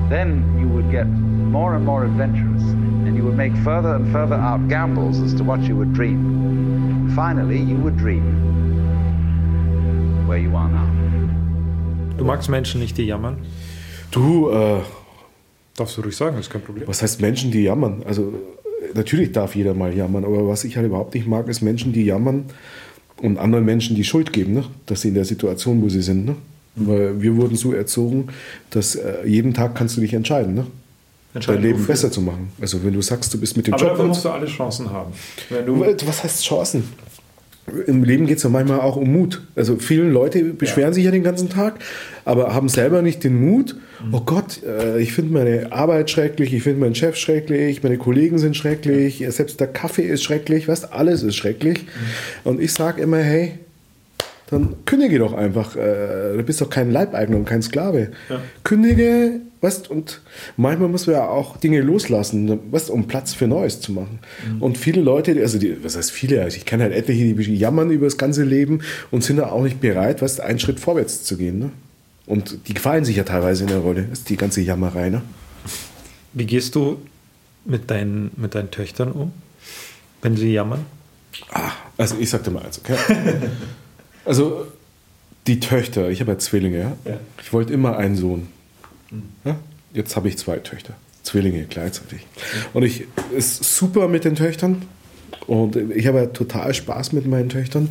Then 0.10 0.58
you 0.60 0.68
would 0.68 0.90
get 0.90 1.06
more 1.06 1.76
and 1.76 1.86
more 1.86 2.06
adventurous, 2.06 2.64
and 3.06 3.16
you 3.16 3.24
would 3.24 3.38
make 3.38 3.56
further 3.58 3.94
and 3.98 4.12
further 4.12 4.34
out 4.34 4.68
gambles 4.68 5.20
as 5.20 5.36
to 5.36 5.44
what 5.44 5.62
you 5.62 5.76
would 5.76 5.94
dream. 5.94 7.14
Finally, 7.16 7.60
you 7.60 7.76
would 7.76 7.96
dream 7.96 8.26
where 10.28 10.40
you 10.40 10.56
are 10.56 10.70
now. 10.70 10.88
Du 12.18 12.26
magst 12.26 12.50
Menschen 12.50 12.82
nicht, 12.82 12.98
die 12.98 13.06
jammern? 13.06 13.46
Du, 14.10 14.50
äh, 14.50 14.82
Darfst 15.80 15.98
du 15.98 16.02
ruhig 16.02 16.18
sagen, 16.18 16.36
das 16.36 16.48
ist 16.48 16.52
kein 16.52 16.62
Problem. 16.62 16.88
was 16.88 17.02
heißt 17.02 17.22
Menschen, 17.22 17.52
die 17.52 17.62
jammern? 17.62 18.04
Also 18.06 18.34
natürlich 18.94 19.32
darf 19.32 19.56
jeder 19.56 19.74
mal 19.74 19.94
jammern, 19.94 20.26
aber 20.26 20.48
was 20.48 20.64
ich 20.64 20.76
halt 20.78 20.86
überhaupt 20.86 21.14
nicht 21.14 21.28
mag, 21.28 21.48
ist 21.48 21.62
Menschen, 21.62 21.94
die 21.94 22.04
jammern 22.04 22.46
und 23.22 23.38
anderen 23.38 23.66
Menschen 23.66 23.96
die 23.96 24.04
Schuld 24.04 24.34
geben, 24.34 24.54
ne? 24.54 24.64
dass 24.86 25.02
sie 25.02 25.10
in 25.10 25.14
der 25.14 25.26
Situation, 25.26 25.82
wo 25.82 25.90
sie 25.90 26.02
sind. 26.02 26.26
Ne? 26.26 26.36
Weil 26.76 27.22
wir 27.22 27.36
wurden 27.36 27.56
so 27.56 27.74
erzogen, 27.74 28.28
dass 28.70 28.96
äh, 28.96 29.26
jeden 29.26 29.54
Tag 29.54 29.76
kannst 29.76 29.98
du 29.98 30.02
dich 30.02 30.14
entscheiden, 30.14 30.54
ne? 30.54 30.62
dein 31.34 31.36
Entscheiden 31.36 31.62
Leben 31.62 31.80
wofür. 31.80 31.94
besser 31.94 32.12
zu 32.12 32.22
machen. 32.22 32.52
Also 32.60 32.84
wenn 32.84 32.94
du 32.94 33.02
sagst, 33.02 33.34
du 33.34 33.40
bist 33.40 33.58
mit 33.58 33.68
dem 33.68 33.74
Aber 33.74 33.84
Job... 33.84 33.92
dafür 33.92 34.06
musst 34.06 34.26
du 34.26 34.30
alle 34.30 34.46
Chancen 34.46 34.90
haben. 34.90 35.12
Was 36.06 36.24
heißt 36.24 36.44
Chancen? 36.44 36.84
Im 37.88 38.04
Leben 38.04 38.26
geht 38.26 38.38
es 38.38 38.44
ja 38.44 38.50
manchmal 38.50 38.80
auch 38.80 38.96
um 38.96 39.12
Mut. 39.12 39.42
Also 39.56 39.78
viele 39.78 40.04
Leute 40.04 40.44
beschweren 40.44 40.94
sich 40.94 41.06
ja 41.06 41.12
den 41.12 41.24
ganzen 41.24 41.50
Tag, 41.50 41.80
aber 42.26 42.54
haben 42.54 42.70
selber 42.70 43.02
nicht 43.02 43.24
den 43.24 43.40
Mut. 43.40 43.76
Oh 44.12 44.22
Gott, 44.22 44.64
äh, 44.64 45.00
ich 45.00 45.14
finde 45.14 45.34
meine 45.34 45.72
Arbeit 45.72 46.10
schrecklich, 46.10 46.54
ich 46.54 46.64
finde 46.64 46.80
meinen 46.80 46.96
Chef 46.96 47.16
schrecklich, 47.18 47.84
meine 47.84 47.98
Kollegen 47.98 48.38
sind 48.38 48.56
schrecklich, 48.56 49.26
selbst 49.30 49.60
der 49.60 49.68
Kaffee 49.68 50.04
ist 50.04 50.24
schrecklich, 50.24 50.68
weißt, 50.68 50.94
alles 50.94 51.24
ist 51.24 51.36
schrecklich. 51.36 51.86
Und 52.44 52.62
ich 52.62 52.74
sage 52.74 53.02
immer, 53.02 53.18
hey, 53.18 53.60
dann 54.50 54.76
kündige 54.86 55.20
doch 55.20 55.34
einfach. 55.34 55.76
Äh, 55.76 56.38
du 56.38 56.44
bist 56.44 56.62
doch 56.62 56.70
kein 56.70 56.92
Leibeigner 56.92 57.38
und 57.38 57.46
kein 57.46 57.62
Sklave. 57.62 58.12
Kündige, 58.64 59.42
weißt, 59.62 59.90
und 59.90 60.22
manchmal 60.58 60.90
muss 60.90 61.08
man 61.08 61.18
ja 61.18 61.28
auch 61.28 61.58
Dinge 61.58 61.82
loslassen, 61.82 62.60
weißt, 62.72 62.90
um 62.90 63.08
Platz 63.08 63.34
für 63.34 63.48
Neues 63.48 63.82
zu 63.82 63.92
machen. 63.92 64.20
Und 64.60 64.78
viele 64.78 65.02
Leute, 65.02 65.40
also 65.40 65.60
die, 65.60 65.84
was 65.84 65.96
heißt 65.96 66.12
viele, 66.12 66.42
also 66.42 66.58
ich 66.58 66.66
kenne 66.66 66.84
halt 66.84 66.94
etliche, 66.94 67.34
die 67.34 67.56
jammern 67.56 67.92
über 67.92 68.08
das 68.08 68.18
ganze 68.18 68.44
Leben 68.44 68.82
und 69.12 69.24
sind 69.24 69.38
da 69.38 69.50
auch 69.50 69.64
nicht 69.64 69.82
bereit, 69.82 70.22
weißt, 70.22 70.42
einen 70.42 70.60
Schritt 70.60 70.80
vorwärts 70.80 71.24
zu 71.24 71.38
gehen. 71.38 71.60
Ne? 71.60 71.72
Und 72.26 72.68
die 72.68 72.74
gefallen 72.74 73.06
sich 73.06 73.18
ja 73.18 73.24
teilweise 73.24 73.64
in 73.64 73.70
der 73.70 73.80
Rolle, 73.80 74.06
das 74.10 74.20
ist 74.20 74.30
die 74.30 74.38
ganze 74.38 74.62
Jammerei. 74.62 75.10
Ne? 75.10 75.22
wie 76.34 76.46
gehst 76.46 76.76
du 76.76 77.02
mit 77.66 77.90
deinen, 77.90 78.32
mit 78.38 78.56
deinen 78.56 78.72
Töchtern 78.72 79.12
um, 79.12 79.32
wenn 80.22 80.38
sie 80.38 80.54
jammern? 80.54 80.86
Ah, 81.52 81.72
also 81.98 82.16
ich 82.20 82.30
sag 82.30 82.44
dir 82.44 82.52
mal 82.52 82.64
eins, 82.64 82.80
okay? 82.80 82.96
also 84.26 84.68
Die 85.48 85.60
Töchter, 85.60 86.10
ich 86.10 86.22
habe 86.22 86.34
ja 86.34 86.38
Zwillinge, 86.38 86.80
ja? 86.80 87.18
Ich 87.42 87.52
wollte 87.54 87.74
immer 87.74 87.98
einen 87.98 88.16
Sohn. 88.16 88.48
Ja? 89.44 89.58
Jetzt 89.94 90.16
habe 90.16 90.28
ich 90.28 90.38
zwei 90.38 90.58
Töchter. 90.58 90.94
Zwillinge 91.24 91.66
gleichzeitig. 91.70 92.26
Und 92.74 92.84
ich 92.84 93.06
ist 93.36 93.64
super 93.78 94.08
mit 94.08 94.26
den 94.26 94.36
Töchtern. 94.36 94.84
Und 95.48 95.76
ich 95.76 96.06
habe 96.06 96.20
ja 96.20 96.26
total 96.28 96.74
Spaß 96.74 97.14
mit 97.14 97.26
meinen 97.26 97.50
Töchtern. 97.50 97.90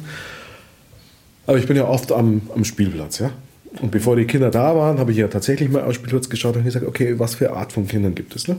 Aber 1.47 1.59
ich 1.59 1.67
bin 1.67 1.77
ja 1.77 1.89
oft 1.89 2.13
am, 2.13 2.43
am 2.55 2.65
Spielplatz, 2.65 3.19
ja. 3.19 3.33
Und 3.81 3.91
bevor 3.91 4.17
die 4.17 4.27
Kinder 4.27 4.51
da 4.51 4.77
waren, 4.77 4.99
habe 4.99 5.13
ich 5.13 5.19
ja 5.19 5.29
tatsächlich 5.29 5.69
mal 5.69 5.83
am 5.83 5.93
Spielplatz 5.93 6.29
geschaut 6.29 6.57
und 6.57 6.65
gesagt, 6.65 6.87
okay, 6.87 7.19
was 7.19 7.35
für 7.35 7.53
Art 7.53 7.73
von 7.73 7.89
Kindern 7.89 8.15
gibt 8.15 8.37
es, 8.37 8.47
ne? 8.49 8.57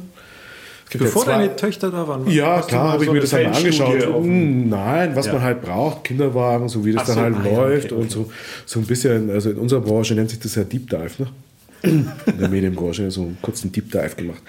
Bevor 0.98 1.26
ja 1.26 1.38
deine 1.38 1.56
Töchter 1.56 1.92
da 1.92 2.08
waren? 2.08 2.28
ja, 2.30 2.62
klar, 2.62 2.94
habe 2.94 3.04
ich 3.04 3.08
so 3.08 3.14
mir 3.14 3.20
eine 3.20 3.22
das 3.22 3.30
dann 3.30 3.44
mal 3.44 3.54
Feldstudie 3.54 3.92
angeschaut. 3.92 4.24
Hm, 4.24 4.70
Nein, 4.70 5.16
was 5.16 5.26
Ja. 5.28 5.34
man 5.34 5.42
halt 5.44 5.62
braucht, 5.62 6.04
Kinderwagen, 6.06 6.68
so 6.70 6.84
wie 6.86 6.94
das 6.94 7.04
Ach 7.04 7.08
dann 7.08 7.16
so, 7.16 7.22
halt 7.22 7.36
ah 7.36 7.44
läuft 7.62 7.86
okay, 7.86 7.94
okay. 7.96 8.02
und 8.02 8.12
so, 8.12 8.32
so 8.66 8.80
ein 8.80 8.86
bisschen, 8.86 9.30
also 9.30 9.52
in 9.52 9.58
unserer 9.58 9.82
Branche 9.82 10.16
nennt 10.16 10.30
sich 10.32 10.40
das 10.40 10.56
ja 10.56 10.64
Deep 10.64 10.90
Dive, 10.90 11.12
ne? 11.20 11.28
In 11.82 12.12
der 12.40 12.50
Medienbranche 12.50 13.10
so 13.10 13.22
einen 13.22 13.38
kurzen 13.42 13.72
Deep 13.72 13.92
Dive 13.92 14.16
gemacht. 14.18 14.42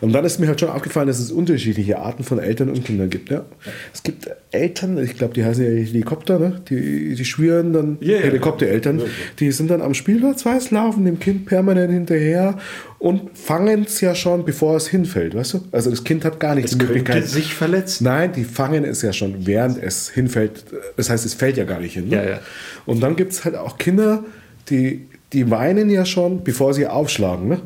Und 0.00 0.12
dann 0.12 0.24
ist 0.24 0.38
mir 0.38 0.46
halt 0.48 0.60
schon 0.60 0.70
aufgefallen, 0.70 1.06
dass 1.08 1.18
es 1.18 1.30
unterschiedliche 1.30 1.98
Arten 1.98 2.24
von 2.24 2.38
Eltern 2.38 2.70
und 2.70 2.84
Kindern 2.84 3.10
gibt. 3.10 3.30
Ja? 3.30 3.44
Es 3.92 4.02
gibt 4.02 4.28
Eltern, 4.50 4.96
ich 4.98 5.16
glaube, 5.16 5.34
die 5.34 5.44
heißen 5.44 5.62
ja 5.62 5.70
Helikopter, 5.70 6.38
ne? 6.38 6.62
die, 6.68 7.14
die 7.14 7.24
schwören 7.24 7.72
dann 7.72 7.98
ja. 8.00 8.18
Helikoptereltern, 8.18 9.02
die 9.38 9.52
sind 9.52 9.70
dann 9.70 9.82
am 9.82 9.92
Spielplatz, 9.94 10.46
weiß, 10.46 10.70
laufen 10.70 11.04
dem 11.04 11.18
Kind 11.18 11.46
permanent 11.46 11.92
hinterher 11.92 12.58
und 12.98 13.36
fangen 13.38 13.84
es 13.84 14.00
ja 14.00 14.14
schon, 14.14 14.44
bevor 14.44 14.76
es 14.76 14.88
hinfällt, 14.88 15.34
weißt 15.34 15.54
du? 15.54 15.60
Also 15.70 15.90
das 15.90 16.02
Kind 16.04 16.24
hat 16.24 16.40
gar 16.40 16.54
nicht 16.54 16.64
Es 16.64 16.70
die 16.72 16.78
könnte 16.78 16.94
Möglichkeit. 16.94 17.28
sich 17.28 17.54
verletzen. 17.54 18.04
Nein, 18.04 18.32
die 18.32 18.44
fangen 18.44 18.84
es 18.84 19.02
ja 19.02 19.12
schon, 19.12 19.46
während 19.46 19.80
es 19.82 20.08
hinfällt. 20.08 20.64
Das 20.96 21.10
heißt, 21.10 21.24
es 21.24 21.34
fällt 21.34 21.56
ja 21.58 21.64
gar 21.64 21.80
nicht 21.80 21.94
hin. 21.94 22.08
Ne? 22.08 22.16
Ja, 22.16 22.28
ja. 22.28 22.40
Und 22.86 23.00
dann 23.00 23.14
gibt 23.16 23.32
es 23.32 23.44
halt 23.44 23.54
auch 23.54 23.78
Kinder, 23.78 24.24
die, 24.70 25.07
die 25.32 25.50
weinen 25.50 25.90
ja 25.90 26.04
schon, 26.04 26.42
bevor 26.44 26.74
sie 26.74 26.86
aufschlagen. 26.86 27.48
Ne? 27.48 27.60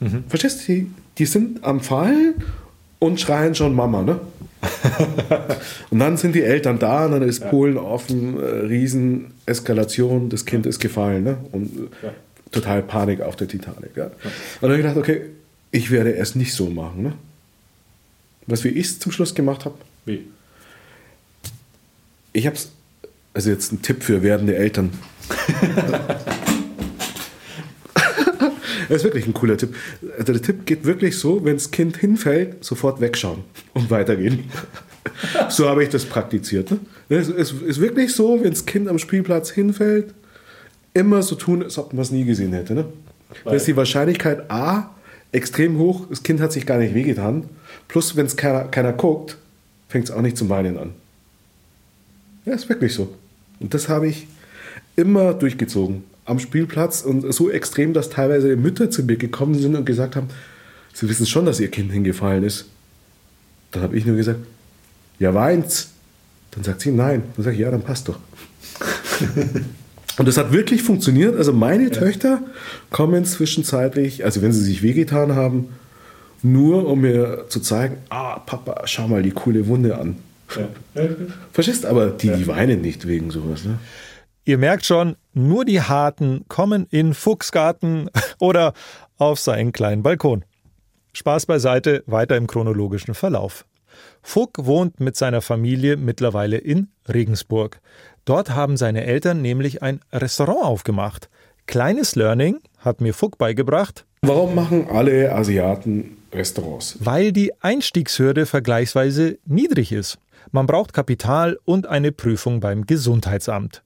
Mhm. 0.00 0.24
Verstehst 0.28 0.68
du? 0.68 0.72
Die, 0.72 0.90
die 1.18 1.26
sind 1.26 1.64
am 1.64 1.80
Fallen 1.80 2.34
und 2.98 3.20
schreien 3.20 3.54
schon 3.54 3.74
Mama. 3.74 4.02
Ne? 4.02 4.20
und 5.90 5.98
dann 5.98 6.16
sind 6.16 6.34
die 6.34 6.42
Eltern 6.42 6.78
da 6.78 7.06
und 7.06 7.12
dann 7.12 7.22
ist 7.22 7.48
Polen 7.50 7.76
offen, 7.76 8.40
äh, 8.40 8.44
Riesen-Eskalation, 8.66 10.28
das 10.28 10.44
Kind 10.44 10.66
ist 10.66 10.80
gefallen. 10.80 11.24
Ne? 11.24 11.38
Und 11.52 11.90
äh, 12.02 12.10
total 12.50 12.82
Panik 12.82 13.20
auf 13.20 13.36
der 13.36 13.48
Titanic. 13.48 13.96
Ja? 13.96 14.06
Und 14.06 14.12
dann 14.60 14.70
habe 14.70 14.74
ich 14.74 14.82
gedacht, 14.82 14.96
okay, 14.96 15.22
ich 15.70 15.90
werde 15.90 16.14
es 16.14 16.34
nicht 16.34 16.54
so 16.54 16.68
machen. 16.70 17.02
Ne? 17.02 17.12
Was 18.46 18.64
wie 18.64 18.68
ich 18.68 18.86
es 18.86 18.98
zum 18.98 19.12
Schluss 19.12 19.34
gemacht 19.34 19.64
habe, 19.64 19.76
Wie? 20.04 20.26
ich 22.32 22.46
habe 22.46 22.56
es, 22.56 22.70
also 23.34 23.50
jetzt 23.50 23.72
ein 23.72 23.82
Tipp 23.82 24.02
für 24.02 24.22
werdende 24.22 24.56
Eltern. 24.56 24.90
Das 28.88 28.98
ist 28.98 29.04
wirklich 29.04 29.26
ein 29.26 29.34
cooler 29.34 29.56
Tipp. 29.56 29.74
Also 30.18 30.32
der 30.32 30.42
Tipp 30.42 30.66
geht 30.66 30.84
wirklich 30.84 31.18
so, 31.18 31.44
wenn 31.44 31.54
das 31.54 31.70
Kind 31.70 31.96
hinfällt, 31.96 32.64
sofort 32.64 33.00
wegschauen 33.00 33.44
und 33.74 33.90
weitergehen. 33.90 34.44
So 35.48 35.68
habe 35.68 35.82
ich 35.82 35.88
das 35.88 36.04
praktiziert. 36.04 36.70
Ne? 36.70 36.78
Es 37.08 37.28
ist, 37.28 37.80
wirklich 37.80 38.14
so, 38.14 38.40
wenn 38.40 38.50
das 38.50 38.66
Kind 38.66 38.88
am 38.88 39.00
Spielplatz 39.00 39.50
hinfällt, 39.50 40.14
immer 40.94 41.22
so 41.24 41.34
tun, 41.34 41.64
als 41.64 41.76
ob 41.76 41.92
man 41.92 42.02
es 42.02 42.12
nie 42.12 42.24
gesehen 42.24 42.52
hätte. 42.52 42.72
Ne? 42.74 42.84
Da 43.44 43.50
ist 43.50 43.66
die 43.66 43.76
Wahrscheinlichkeit 43.76 44.48
A 44.48 44.94
extrem 45.32 45.78
hoch, 45.78 46.06
das 46.08 46.22
Kind 46.22 46.40
hat 46.40 46.52
sich 46.52 46.66
gar 46.66 46.78
nicht 46.78 46.94
wehgetan. 46.94 47.48
Plus, 47.88 48.14
wenn 48.14 48.26
es 48.26 48.36
keiner, 48.36 48.64
keiner 48.64 48.92
guckt, 48.92 49.38
fängt 49.88 50.04
es 50.04 50.10
auch 50.12 50.22
nicht 50.22 50.36
zum 50.36 50.48
Weinen 50.48 50.78
an. 50.78 50.92
Ja, 52.44 52.54
ist 52.54 52.68
wirklich 52.68 52.94
so. 52.94 53.12
Und 53.58 53.74
das 53.74 53.88
habe 53.88 54.06
ich 54.06 54.28
immer 54.94 55.34
durchgezogen 55.34 56.04
am 56.24 56.38
Spielplatz 56.38 57.02
und 57.02 57.32
so 57.32 57.50
extrem, 57.50 57.92
dass 57.92 58.10
teilweise 58.10 58.56
Mütter 58.56 58.90
zu 58.90 59.02
mir 59.02 59.16
gekommen 59.16 59.54
sind 59.54 59.74
und 59.74 59.84
gesagt 59.84 60.16
haben, 60.16 60.28
sie 60.92 61.08
wissen 61.08 61.26
schon, 61.26 61.46
dass 61.46 61.60
ihr 61.60 61.70
Kind 61.70 61.90
hingefallen 61.92 62.44
ist. 62.44 62.66
Dann 63.72 63.82
habe 63.82 63.96
ich 63.96 64.06
nur 64.06 64.16
gesagt, 64.16 64.40
ja, 65.18 65.34
weint's. 65.34 65.90
Dann 66.52 66.64
sagt 66.64 66.82
sie, 66.82 66.92
nein. 66.92 67.22
Dann 67.36 67.44
sage 67.44 67.56
ich, 67.56 67.62
ja, 67.62 67.70
dann 67.70 67.82
passt 67.82 68.08
doch. 68.08 68.18
und 70.18 70.28
das 70.28 70.36
hat 70.36 70.52
wirklich 70.52 70.82
funktioniert. 70.82 71.36
Also 71.36 71.52
meine 71.52 71.90
Töchter 71.90 72.42
kommen 72.90 73.24
zwischenzeitlich, 73.24 74.24
also 74.24 74.42
wenn 74.42 74.52
sie 74.52 74.62
sich 74.62 74.82
wehgetan 74.82 75.34
haben, 75.34 75.68
nur 76.42 76.86
um 76.86 77.00
mir 77.00 77.46
zu 77.48 77.60
zeigen, 77.60 77.98
ah, 78.10 78.38
Papa, 78.40 78.82
schau 78.86 79.08
mal 79.08 79.22
die 79.22 79.30
coole 79.30 79.66
Wunde 79.66 79.96
an. 79.96 80.16
Verstehst? 81.52 81.86
Aber 81.86 82.10
die, 82.10 82.30
die 82.30 82.46
weinen 82.46 82.82
nicht 82.82 83.06
wegen 83.06 83.30
sowas. 83.30 83.64
Ne? 83.64 83.78
Ihr 84.44 84.58
merkt 84.58 84.84
schon, 84.84 85.16
nur 85.34 85.64
die 85.64 85.80
Harten 85.80 86.44
kommen 86.48 86.86
in 86.90 87.14
Fuchsgarten 87.14 88.10
oder 88.38 88.72
auf 89.18 89.38
seinen 89.38 89.72
kleinen 89.72 90.02
Balkon. 90.02 90.44
Spaß 91.12 91.46
beiseite, 91.46 92.02
weiter 92.06 92.36
im 92.36 92.46
chronologischen 92.46 93.14
Verlauf. 93.14 93.66
Fuck 94.22 94.64
wohnt 94.64 95.00
mit 95.00 95.16
seiner 95.16 95.42
Familie 95.42 95.96
mittlerweile 95.96 96.56
in 96.56 96.88
Regensburg. 97.12 97.80
Dort 98.24 98.50
haben 98.50 98.76
seine 98.76 99.04
Eltern 99.04 99.42
nämlich 99.42 99.82
ein 99.82 100.00
Restaurant 100.12 100.62
aufgemacht. 100.64 101.28
Kleines 101.66 102.14
Learning 102.14 102.60
hat 102.78 103.00
mir 103.00 103.14
Fuck 103.14 103.38
beigebracht, 103.38 104.06
Warum 104.24 104.54
machen 104.54 104.86
alle 104.88 105.32
Asiaten 105.34 106.16
Restaurants? 106.32 106.96
weil 107.00 107.32
die 107.32 107.52
Einstiegshürde 107.60 108.46
vergleichsweise 108.46 109.38
niedrig 109.44 109.90
ist. 109.92 110.18
Man 110.52 110.66
braucht 110.66 110.92
Kapital 110.92 111.58
und 111.64 111.86
eine 111.86 112.12
Prüfung 112.12 112.60
beim 112.60 112.86
Gesundheitsamt. 112.86 113.82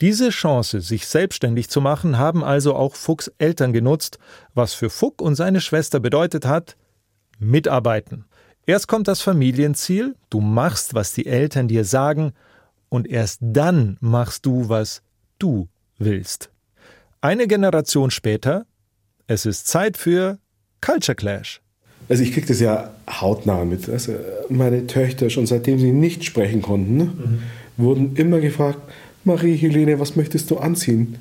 Diese 0.00 0.30
Chance, 0.30 0.80
sich 0.80 1.06
selbstständig 1.08 1.68
zu 1.68 1.80
machen, 1.80 2.18
haben 2.18 2.44
also 2.44 2.74
auch 2.74 2.94
Fuchs 2.94 3.32
Eltern 3.38 3.72
genutzt, 3.72 4.18
was 4.54 4.72
für 4.72 4.90
Fuck 4.90 5.20
und 5.20 5.34
seine 5.34 5.60
Schwester 5.60 5.98
bedeutet 5.98 6.46
hat, 6.46 6.76
mitarbeiten. 7.40 8.24
Erst 8.64 8.86
kommt 8.86 9.08
das 9.08 9.22
Familienziel, 9.22 10.14
du 10.30 10.40
machst, 10.40 10.94
was 10.94 11.12
die 11.12 11.26
Eltern 11.26 11.66
dir 11.66 11.84
sagen, 11.84 12.32
und 12.88 13.08
erst 13.08 13.40
dann 13.42 13.96
machst 14.00 14.46
du, 14.46 14.68
was 14.68 15.02
du 15.38 15.68
willst. 15.98 16.50
Eine 17.20 17.48
Generation 17.48 18.10
später, 18.10 18.66
es 19.26 19.46
ist 19.46 19.66
Zeit 19.66 19.96
für 19.96 20.38
Culture 20.80 21.16
Clash. 21.16 21.60
Also 22.08 22.22
ich 22.22 22.32
kriege 22.32 22.46
das 22.46 22.60
ja 22.60 22.92
hautnah 23.10 23.64
mit. 23.64 23.88
Also 23.88 24.14
meine 24.48 24.86
Töchter, 24.86 25.28
schon 25.28 25.46
seitdem 25.46 25.78
sie 25.78 25.92
nicht 25.92 26.24
sprechen 26.24 26.62
konnten, 26.62 26.96
ne, 26.96 27.12
wurden 27.76 28.16
immer 28.16 28.40
gefragt, 28.40 28.80
Marie, 29.28 29.56
Helene, 29.56 30.00
was 30.00 30.16
möchtest 30.16 30.50
du 30.50 30.56
anziehen? 30.58 31.16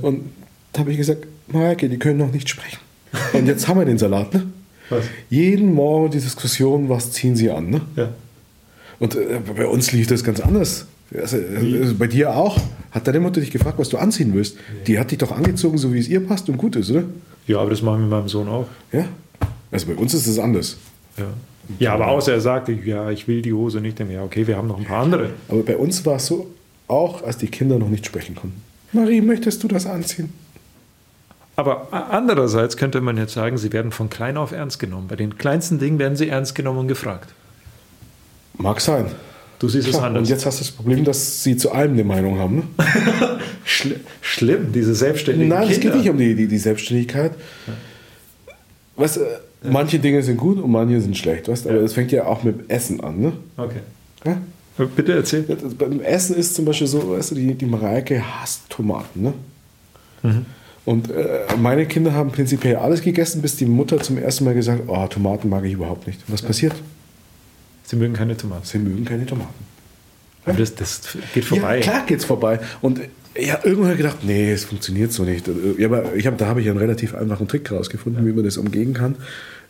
Und 0.00 0.30
da 0.72 0.80
habe 0.80 0.92
ich 0.92 0.96
gesagt, 0.96 1.26
Mareike, 1.48 1.88
die 1.88 1.98
können 1.98 2.18
noch 2.18 2.32
nicht 2.32 2.48
sprechen. 2.48 2.78
Und 3.32 3.46
jetzt 3.46 3.66
haben 3.66 3.78
wir 3.78 3.84
den 3.84 3.98
Salat. 3.98 4.32
Ne? 4.32 4.46
Was? 4.88 5.04
Jeden 5.28 5.74
Morgen 5.74 6.10
die 6.10 6.20
Diskussion, 6.20 6.88
was 6.88 7.10
ziehen 7.12 7.34
sie 7.34 7.50
an? 7.50 7.70
Ne? 7.70 7.80
Ja. 7.96 8.10
Und 8.98 9.16
äh, 9.16 9.40
bei 9.56 9.66
uns 9.66 9.92
lief 9.92 10.06
das 10.06 10.22
ganz 10.22 10.40
anders. 10.40 10.86
Also, 11.14 11.36
also 11.36 11.94
bei 11.96 12.06
dir 12.06 12.34
auch. 12.36 12.58
Hat 12.92 13.08
deine 13.08 13.20
Mutter 13.20 13.40
dich 13.40 13.50
gefragt, 13.50 13.78
was 13.78 13.88
du 13.88 13.96
anziehen 13.96 14.34
willst? 14.34 14.56
Die 14.86 14.98
hat 14.98 15.10
dich 15.10 15.18
doch 15.18 15.32
angezogen, 15.32 15.78
so 15.78 15.92
wie 15.94 15.98
es 15.98 16.08
ihr 16.08 16.20
passt 16.20 16.48
und 16.48 16.58
gut 16.58 16.76
ist, 16.76 16.90
oder? 16.90 17.04
Ja, 17.46 17.58
aber 17.58 17.70
das 17.70 17.80
machen 17.80 18.00
wir 18.00 18.02
mit 18.02 18.10
meinem 18.10 18.28
Sohn 18.28 18.48
auch. 18.48 18.66
Ja. 18.92 19.06
Also 19.70 19.86
bei 19.86 19.94
uns 19.94 20.12
ist 20.12 20.26
es 20.26 20.38
anders. 20.38 20.76
Ja. 21.16 21.24
Ja, 21.78 21.94
aber 21.94 22.08
außer 22.08 22.32
er 22.32 22.40
sagte, 22.40 22.72
ja, 22.72 23.10
ich 23.10 23.28
will 23.28 23.40
die 23.40 23.52
Hose 23.52 23.80
nicht 23.80 23.98
mehr. 24.00 24.22
Okay, 24.22 24.46
wir 24.46 24.56
haben 24.56 24.68
noch 24.68 24.78
ein 24.78 24.84
paar 24.84 25.02
andere. 25.04 25.30
Aber 25.48 25.62
bei 25.62 25.76
uns 25.76 26.04
war 26.04 26.16
es 26.16 26.26
so, 26.26 26.48
auch 26.92 27.22
als 27.24 27.38
die 27.38 27.48
Kinder 27.48 27.78
noch 27.78 27.88
nicht 27.88 28.06
sprechen 28.06 28.34
konnten. 28.34 28.62
Marie, 28.92 29.20
möchtest 29.20 29.62
du 29.62 29.68
das 29.68 29.86
anziehen? 29.86 30.32
Aber 31.56 31.88
andererseits 31.92 32.76
könnte 32.76 33.00
man 33.00 33.16
jetzt 33.16 33.34
sagen, 33.34 33.58
sie 33.58 33.72
werden 33.72 33.92
von 33.92 34.08
klein 34.08 34.36
auf 34.36 34.52
ernst 34.52 34.78
genommen. 34.78 35.08
Bei 35.08 35.16
den 35.16 35.36
kleinsten 35.36 35.78
Dingen 35.78 35.98
werden 35.98 36.16
sie 36.16 36.28
ernst 36.28 36.54
genommen 36.54 36.80
und 36.80 36.88
gefragt. 36.88 37.30
Mag 38.58 38.80
sein. 38.80 39.06
Du 39.58 39.68
siehst 39.68 39.86
es 39.86 39.94
Klar, 39.94 40.06
anders. 40.06 40.22
Und 40.22 40.28
jetzt 40.28 40.44
hast 40.44 40.58
du 40.60 40.64
das 40.64 40.72
Problem, 40.72 41.04
dass 41.04 41.42
sie 41.44 41.56
zu 41.56 41.72
allem 41.72 41.92
eine 41.92 42.04
Meinung 42.04 42.38
haben. 42.38 42.56
Ne? 42.56 42.62
Schli 43.64 43.96
schlimm, 44.20 44.72
diese 44.72 44.94
selbstständigen 44.94 45.50
Nein, 45.50 45.68
es 45.68 45.78
Kinder. 45.78 45.90
geht 45.90 46.00
nicht 46.02 46.10
um 46.10 46.18
die, 46.18 46.34
die, 46.34 46.48
die 46.48 46.58
Selbstständigkeit. 46.58 47.32
Weißt, 48.96 49.18
du, 49.18 49.20
manche 49.62 49.98
Dinge 49.98 50.22
sind 50.22 50.36
gut 50.36 50.58
und 50.58 50.70
manche 50.70 51.00
sind 51.00 51.16
schlecht. 51.16 51.48
Weißt? 51.48 51.64
du, 51.64 51.70
Aber 51.70 51.80
es 51.80 51.92
fängt 51.92 52.10
ja 52.12 52.24
auch 52.26 52.42
mit 52.42 52.58
dem 52.58 52.70
Essen 52.70 53.00
an. 53.02 53.20
Ne? 53.20 53.32
Okay. 53.56 53.80
Ja? 54.24 54.38
Bitte 54.96 55.12
erzähl. 55.12 55.44
Ja, 55.48 55.56
Beim 55.78 56.00
Essen 56.00 56.36
ist 56.36 56.54
zum 56.54 56.64
Beispiel 56.64 56.86
so, 56.86 57.10
weißt 57.10 57.32
du, 57.32 57.34
die, 57.34 57.54
die 57.54 57.66
Mareike 57.66 58.22
hasst 58.22 58.70
Tomaten. 58.70 59.22
Ne? 59.22 59.34
Mhm. 60.22 60.46
Und 60.84 61.10
äh, 61.10 61.40
meine 61.60 61.86
Kinder 61.86 62.12
haben 62.14 62.32
prinzipiell 62.32 62.76
alles 62.76 63.02
gegessen, 63.02 63.42
bis 63.42 63.56
die 63.56 63.66
Mutter 63.66 64.00
zum 64.00 64.18
ersten 64.18 64.44
Mal 64.44 64.54
gesagt 64.54 64.80
hat, 64.80 64.88
oh, 64.88 65.06
Tomaten 65.06 65.48
mag 65.48 65.64
ich 65.64 65.74
überhaupt 65.74 66.06
nicht. 66.06 66.20
Was 66.28 66.42
passiert? 66.42 66.74
Sie 67.84 67.96
mögen 67.96 68.14
keine 68.14 68.36
Tomaten. 68.36 68.64
Sie 68.64 68.78
mögen 68.78 69.04
keine 69.04 69.26
Tomaten. 69.26 69.52
Aber 70.44 70.56
das, 70.58 70.74
das 70.74 71.02
geht 71.34 71.44
vorbei. 71.44 71.76
Ja, 71.76 71.82
klar 71.82 72.06
geht's 72.06 72.24
vorbei. 72.24 72.58
Und 72.80 73.00
ja, 73.38 73.60
irgendwann 73.62 73.84
habe 73.90 73.92
ich 73.92 73.98
gedacht, 73.98 74.18
nee, 74.24 74.50
es 74.50 74.64
funktioniert 74.64 75.12
so 75.12 75.22
nicht. 75.24 75.48
Ja, 75.78 75.86
aber 75.86 76.14
ich 76.16 76.26
hab, 76.26 76.36
da 76.38 76.46
habe 76.46 76.60
ich 76.60 76.68
einen 76.68 76.78
relativ 76.78 77.14
einfachen 77.14 77.46
Trick 77.46 77.70
rausgefunden, 77.70 78.26
wie 78.26 78.32
man 78.32 78.44
das 78.44 78.56
umgehen 78.56 78.92
kann. 78.92 79.14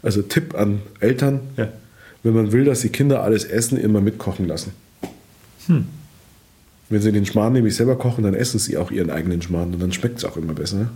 Also 0.03 0.23
Tipp 0.23 0.55
an 0.55 0.81
Eltern, 1.01 1.41
Ja. 1.57 1.69
wenn 2.23 2.33
man 2.35 2.53
will, 2.53 2.65
dass 2.65 2.81
die 2.81 2.89
Kinder 2.89 3.23
alles 3.23 3.45
essen, 3.45 3.77
immer 3.79 4.01
mitkochen 4.01 4.47
lassen. 4.49 4.73
Wenn 6.89 7.01
sie 7.03 7.13
den 7.13 7.27
Schmarrn 7.27 7.53
nämlich 7.55 7.75
selber 7.75 7.97
kochen, 7.97 8.25
dann 8.25 8.35
essen 8.35 8.59
sie 8.59 8.77
auch 8.77 8.91
ihren 8.91 9.11
eigenen 9.11 9.41
Schmarrn 9.43 9.73
und 9.73 9.81
dann 9.81 9.93
schmeckt 9.93 10.19
es 10.19 10.25
auch 10.25 10.37
immer 10.37 10.53
besser, 10.55 10.77
ne? 10.77 10.89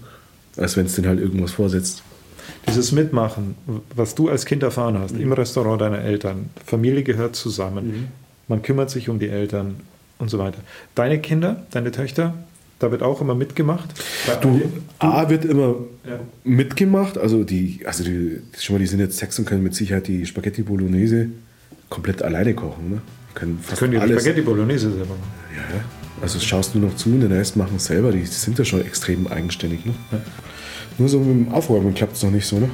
als 0.57 0.77
wenn 0.77 0.87
es 0.87 0.95
den 0.95 1.07
halt 1.07 1.21
irgendwas 1.21 1.53
vorsetzt. 1.53 2.03
Dieses 2.69 2.93
Mitmachen, 2.93 3.55
was 3.95 4.14
du 4.14 4.29
als 4.29 4.45
Kind 4.47 4.62
erfahren 4.62 4.99
hast, 4.99 5.17
im 5.17 5.33
Restaurant 5.33 5.81
deiner 5.81 5.99
Eltern, 6.01 6.51
Familie 6.64 7.03
gehört 7.03 7.37
zusammen, 7.37 8.09
man 8.49 8.62
kümmert 8.62 8.91
sich 8.91 9.09
um 9.09 9.19
die 9.19 9.29
Eltern 9.29 9.77
und 10.19 10.31
so 10.31 10.39
weiter. 10.39 10.59
Deine 10.95 11.19
Kinder, 11.21 11.67
deine 11.71 11.91
Töchter, 11.93 12.35
da 12.79 12.91
wird 12.91 13.03
auch 13.03 13.21
immer 13.21 13.35
mitgemacht. 13.35 13.89
Du, 14.43 14.61
A 14.99 15.29
wird 15.31 15.45
immer 15.45 15.77
Ja. 16.07 16.21
mitgemacht, 16.45 17.19
also 17.19 17.43
die, 17.45 17.81
also 17.87 18.05
die, 18.05 18.41
schon 18.59 18.75
mal, 18.77 18.81
die 18.81 18.87
sind 18.87 19.01
jetzt 19.01 19.17
sechs 19.19 19.39
und 19.39 19.45
können 19.47 19.62
mit 19.62 19.75
Sicherheit 19.75 20.07
die 20.09 20.27
Spaghetti 20.27 20.62
Bolognese 20.62 21.29
komplett 21.89 22.23
alleine 22.23 22.55
kochen. 22.55 22.91
Ne? 22.91 23.03
Können 23.37 23.59
fast 23.62 23.78
Können 23.78 23.93
die 23.93 23.99
alles. 23.99 24.22
Spaghetti 24.22 24.41
Bolognese 24.41 24.91
selber 24.91 25.14
machen? 25.14 25.32
Ja, 25.55 25.76
ja. 25.76 25.84
Also 26.22 26.41
schaust 26.41 26.74
du 26.74 26.78
noch 26.78 26.97
zu 26.97 27.11
und 27.11 27.20
den 27.20 27.30
Rest 27.30 27.55
machen 27.55 27.76
es 27.76 27.84
selber. 27.84 28.11
Die 28.11 28.24
sind 28.24 28.59
ja 28.59 28.64
schon 28.64 28.80
extrem 28.80 29.26
eigenständig. 29.26 29.84
Ne? 29.84 29.93
Nur 30.97 31.09
so 31.11 31.20
mit 31.20 31.47
dem 31.47 31.53
Aufräumen 31.53 31.93
klappt 31.93 32.16
es 32.16 32.22
noch 32.22 32.30
nicht 32.30 32.47
so. 32.47 32.59
Ne? 32.59 32.70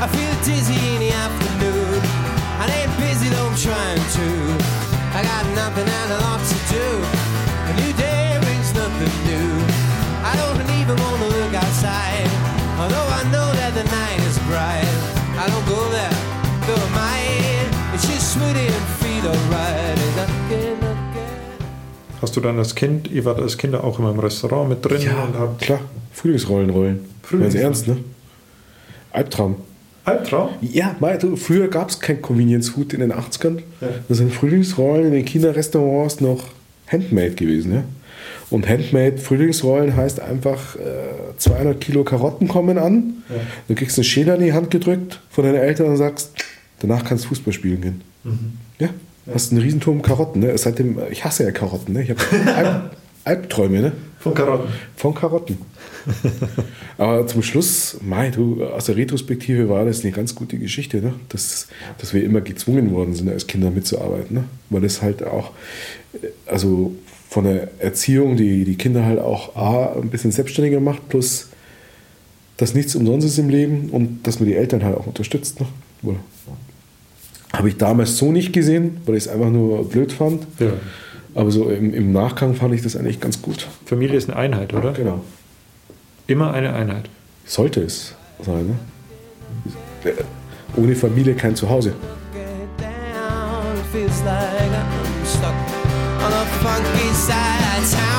I 0.00 0.06
feel 0.06 0.34
dizzy 0.44 0.74
in 0.74 1.00
the 1.00 1.12
afternoon. 1.12 2.00
I 2.60 2.66
ain't 2.70 2.96
busy 2.96 3.28
though 3.28 3.48
I'm 3.48 3.56
trying 3.56 3.98
to. 4.16 4.26
I 5.18 5.22
got 5.22 5.44
nothing 5.56 5.88
and 5.88 6.12
a 6.12 6.23
du 22.36 22.40
dann 22.40 22.58
als 22.58 22.74
Kind, 22.74 23.10
ihr 23.10 23.24
wart 23.24 23.40
als 23.40 23.58
Kinder 23.58 23.84
auch 23.84 23.98
immer 23.98 24.10
im 24.10 24.18
Restaurant 24.18 24.68
mit 24.68 24.84
drin 24.84 24.96
und 24.98 25.38
habt 25.38 25.60
Klar, 25.60 25.80
Frühlingsrollen 26.12 26.70
rollen. 26.70 26.96
Ganz 26.96 27.08
Frühlingsrollen. 27.22 27.64
ernst, 27.64 27.88
ne? 27.88 27.96
Albtraum. 29.12 29.56
Albtraum? 30.04 30.50
Ja, 30.60 30.96
mei, 31.00 31.16
du, 31.16 31.36
früher 31.36 31.68
gab 31.68 31.88
es 31.88 31.98
kein 32.00 32.20
Convenience 32.20 32.70
Food 32.70 32.92
in 32.92 33.00
den 33.00 33.12
80ern. 33.12 33.58
Ja. 33.80 33.88
Da 34.08 34.14
sind 34.14 34.32
Frühlingsrollen 34.32 35.06
in 35.06 35.12
den 35.12 35.24
China-Restaurants 35.24 36.20
noch 36.20 36.44
Handmade 36.88 37.30
gewesen. 37.30 37.72
Ja? 37.72 37.84
Und 38.50 38.68
Handmade 38.68 39.16
Frühlingsrollen 39.18 39.96
heißt 39.96 40.20
einfach, 40.20 40.76
äh, 40.76 41.36
200 41.38 41.80
Kilo 41.80 42.04
Karotten 42.04 42.48
kommen 42.48 42.76
an. 42.76 43.22
Ja. 43.30 43.36
Du 43.68 43.74
kriegst 43.74 43.98
einen 43.98 44.04
Schäler 44.04 44.34
in 44.34 44.42
die 44.42 44.52
Hand 44.52 44.70
gedrückt 44.70 45.20
von 45.30 45.44
deinen 45.44 45.56
Eltern 45.56 45.86
und 45.86 45.96
sagst, 45.96 46.32
danach 46.80 47.04
kannst 47.04 47.24
du 47.24 47.28
Fußball 47.28 47.52
spielen 47.54 47.80
gehen. 47.80 48.00
Ja, 48.78 48.90
hast 49.32 49.52
einen 49.52 49.60
Riesenturm 49.60 50.02
Karotten. 50.02 50.40
Ne? 50.40 50.56
Seitdem, 50.58 50.98
ich 51.10 51.24
hasse 51.24 51.44
ja 51.44 51.50
Karotten. 51.50 51.94
Ne? 51.94 52.02
Ich 52.02 52.10
habe 52.10 52.20
Alb 52.54 52.90
Albträume 53.24 53.80
ne? 53.80 53.92
Von 54.18 54.34
Karotten. 54.34 54.68
von 54.96 55.14
Karotten. 55.14 55.58
Aber 56.98 57.26
zum 57.26 57.42
Schluss, 57.42 57.96
mei, 58.02 58.30
du, 58.30 58.62
aus 58.64 58.84
der 58.86 58.96
Retrospektive 58.96 59.68
war 59.70 59.84
das 59.86 60.02
eine 60.02 60.12
ganz 60.12 60.34
gute 60.34 60.58
Geschichte, 60.58 60.98
ne? 60.98 61.14
dass, 61.30 61.68
dass 61.98 62.12
wir 62.12 62.22
immer 62.22 62.42
gezwungen 62.42 62.92
worden 62.92 63.14
sind, 63.14 63.30
als 63.30 63.46
Kinder 63.46 63.70
mitzuarbeiten. 63.70 64.36
Ne? 64.36 64.44
Weil 64.68 64.82
das 64.82 65.00
halt 65.00 65.24
auch, 65.24 65.52
also 66.46 66.94
von 67.30 67.44
der 67.44 67.68
Erziehung, 67.78 68.36
die 68.36 68.64
die 68.64 68.76
Kinder 68.76 69.04
halt 69.04 69.18
auch 69.18 69.56
A, 69.56 69.98
ein 70.00 70.10
bisschen 70.10 70.30
selbstständiger 70.30 70.80
macht, 70.80 71.08
plus 71.08 71.48
dass 72.56 72.74
nichts 72.74 72.94
umsonst 72.94 73.26
ist 73.26 73.38
im 73.38 73.48
Leben 73.48 73.90
und 73.90 74.26
dass 74.26 74.38
man 74.38 74.48
die 74.48 74.54
Eltern 74.54 74.84
halt 74.84 74.96
auch 74.96 75.06
unterstützt. 75.06 75.60
Ne? 75.60 75.66
Habe 77.56 77.68
ich 77.68 77.76
damals 77.76 78.16
so 78.16 78.32
nicht 78.32 78.52
gesehen, 78.52 78.98
weil 79.06 79.16
ich 79.16 79.24
es 79.24 79.28
einfach 79.28 79.50
nur 79.50 79.88
blöd 79.88 80.12
fand. 80.12 80.46
Ja. 80.58 80.72
Aber 81.34 81.50
so 81.50 81.68
im, 81.70 81.92
im 81.94 82.12
Nachgang 82.12 82.54
fand 82.54 82.74
ich 82.74 82.82
das 82.82 82.96
eigentlich 82.96 83.20
ganz 83.20 83.42
gut. 83.42 83.66
Familie 83.86 84.16
ist 84.16 84.28
eine 84.28 84.38
Einheit, 84.38 84.74
oder? 84.74 84.92
Genau. 84.92 85.20
Immer 86.26 86.52
eine 86.52 86.72
Einheit. 86.74 87.08
Sollte 87.44 87.80
es 87.82 88.14
sein. 88.42 88.78
Ne? 90.04 90.12
Ohne 90.76 90.94
Familie 90.94 91.34
kein 91.34 91.54
Zuhause. 91.54 91.94
get 92.32 92.78
down. 92.78 93.76
It 93.76 93.86
feels 93.92 94.22
like 94.22 94.70
I'm 94.70 95.24
stuck 95.24 95.54
on 96.24 96.32
a 96.32 96.44
funky 96.62 97.12
side 97.14 97.78
of 97.78 97.90
town. 97.90 98.13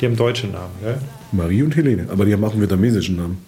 Die 0.00 0.06
haben 0.06 0.16
deutsche 0.16 0.46
Namen, 0.46 0.72
gell? 0.82 0.96
Marie 1.32 1.62
und 1.62 1.76
Helene. 1.76 2.06
Aber 2.10 2.24
die 2.24 2.32
haben 2.32 2.42
auch 2.44 2.52
einen 2.52 2.62
vietnamesischen 2.62 3.16
Namen. 3.16 3.38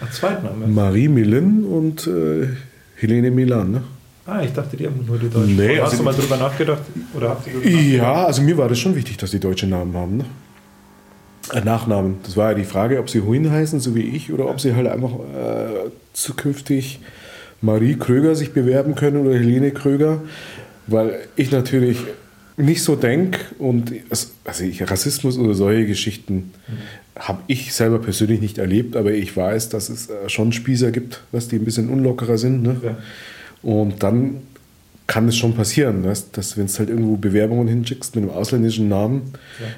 Ach, 0.00 0.10
Zweitname. 0.10 0.66
Marie 0.68 1.08
Millen 1.08 1.64
und 1.64 2.06
äh, 2.06 2.48
Helene 2.96 3.30
Milan. 3.30 3.72
Ne? 3.72 3.82
Ah, 4.26 4.42
ich 4.42 4.52
dachte, 4.52 4.76
die 4.76 4.86
haben 4.86 5.04
nur 5.06 5.18
die 5.18 5.28
deutschen. 5.28 5.56
Nee, 5.56 5.78
Hast 5.78 5.92
also- 5.92 5.96
du 5.98 6.02
mal 6.04 6.14
drüber 6.14 6.36
nachgedacht? 6.36 6.82
Oder 7.14 7.30
habt 7.30 7.48
ihr? 7.48 7.70
Ja, 7.70 8.26
also 8.26 8.42
mir 8.42 8.56
war 8.56 8.68
das 8.68 8.78
schon 8.78 8.94
wichtig, 8.94 9.16
dass 9.16 9.30
die 9.32 9.40
deutsche 9.40 9.66
Namen 9.66 9.94
haben. 9.94 10.18
Ne? 10.18 10.24
Äh, 11.52 11.62
Nachnamen. 11.62 12.16
Das 12.22 12.36
war 12.36 12.50
ja 12.52 12.58
die 12.58 12.64
Frage, 12.64 13.00
ob 13.00 13.10
sie 13.10 13.22
Huin 13.22 13.50
heißen, 13.50 13.80
so 13.80 13.94
wie 13.94 14.02
ich, 14.02 14.32
oder 14.32 14.48
ob 14.48 14.60
sie 14.60 14.74
halt 14.74 14.86
einfach 14.86 15.10
äh, 15.10 15.90
zukünftig 16.12 17.00
Marie 17.60 17.96
Kröger 17.96 18.34
sich 18.36 18.52
bewerben 18.52 18.94
können 18.94 19.26
oder 19.26 19.34
Helene 19.36 19.72
Kröger. 19.72 20.20
Weil 20.86 21.18
ich 21.36 21.50
natürlich 21.50 21.98
nicht 22.58 22.82
so 22.82 22.96
denke 22.96 23.38
und 23.58 23.92
es- 24.10 24.32
also 24.44 24.64
ich, 24.64 24.82
Rassismus 24.90 25.38
oder 25.38 25.54
solche 25.54 25.86
Geschichten 25.86 26.52
habe 27.16 27.40
ich 27.46 27.72
selber 27.72 27.98
persönlich 27.98 28.40
nicht 28.40 28.58
erlebt, 28.58 28.94
aber 28.96 29.12
ich 29.12 29.36
weiß, 29.36 29.70
dass 29.70 29.88
es 29.88 30.08
äh, 30.10 30.28
schon 30.28 30.52
Spießer 30.52 30.90
gibt, 30.92 31.22
was 31.32 31.48
die 31.48 31.56
ein 31.56 31.64
bisschen 31.64 31.88
unlockerer 31.88 32.38
sind. 32.38 32.62
Ne? 32.62 32.76
Ja. 32.82 32.96
Und 33.62 34.02
dann 34.02 34.42
kann 35.08 35.26
es 35.26 35.36
schon 35.36 35.54
passieren, 35.54 36.02
dass, 36.02 36.30
dass 36.32 36.56
wenn 36.56 36.66
du 36.66 36.72
halt 36.78 36.90
irgendwo 36.90 37.16
Bewerbungen 37.16 37.66
hinschickst 37.66 38.14
mit 38.14 38.24
einem 38.24 38.32
ausländischen 38.34 38.88
Namen, 38.88 39.32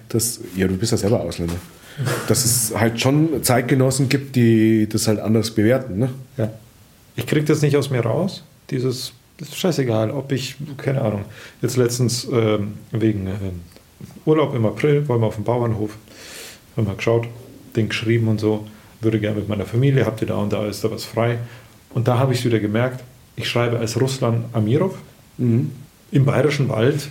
dass, 0.08 0.40
ja, 0.56 0.66
du 0.66 0.76
bist 0.76 0.92
ja 0.92 0.98
selber 0.98 1.20
Ausländer, 1.20 1.54
dass 2.28 2.44
es 2.44 2.74
halt 2.76 3.00
schon 3.00 3.42
Zeitgenossen 3.42 4.08
gibt, 4.08 4.34
die 4.36 4.88
das 4.88 5.06
halt 5.06 5.20
anders 5.20 5.52
bewerten. 5.52 5.98
Ne? 5.98 6.08
Ja. 6.36 6.50
Ich 7.16 7.26
kriege 7.26 7.44
das 7.46 7.62
nicht 7.62 7.76
aus 7.76 7.90
mir 7.90 8.00
raus. 8.00 8.42
Dieses, 8.70 9.12
ist 9.40 9.56
scheißegal, 9.56 10.10
ob 10.10 10.32
ich, 10.32 10.56
keine 10.76 11.02
Ahnung, 11.02 11.24
jetzt 11.62 11.76
letztens 11.76 12.26
ähm, 12.30 12.74
wegen 12.90 13.26
ähm, 13.26 13.60
Urlaub 14.24 14.54
im 14.54 14.66
April, 14.66 15.06
wollen 15.08 15.20
wir 15.20 15.26
auf 15.26 15.36
dem 15.36 15.44
Bauernhof, 15.44 15.96
haben 16.76 16.86
wir 16.86 16.94
geschaut, 16.94 17.26
den 17.76 17.88
geschrieben 17.88 18.28
und 18.28 18.40
so, 18.40 18.66
würde 19.00 19.20
gerne 19.20 19.38
mit 19.38 19.48
meiner 19.48 19.66
Familie, 19.66 20.06
habt 20.06 20.20
ihr 20.20 20.28
da 20.28 20.36
und 20.36 20.52
da, 20.52 20.66
ist 20.66 20.84
da 20.84 20.90
was 20.90 21.04
frei. 21.04 21.38
Und 21.94 22.06
da 22.08 22.18
habe 22.18 22.32
ich 22.32 22.40
es 22.40 22.44
wieder 22.44 22.60
gemerkt, 22.60 23.02
ich 23.36 23.48
schreibe 23.48 23.78
als 23.78 24.00
Ruslan 24.00 24.44
Amirov 24.52 24.98
im 25.38 25.70
Bayerischen 26.12 26.68
Wald 26.68 27.08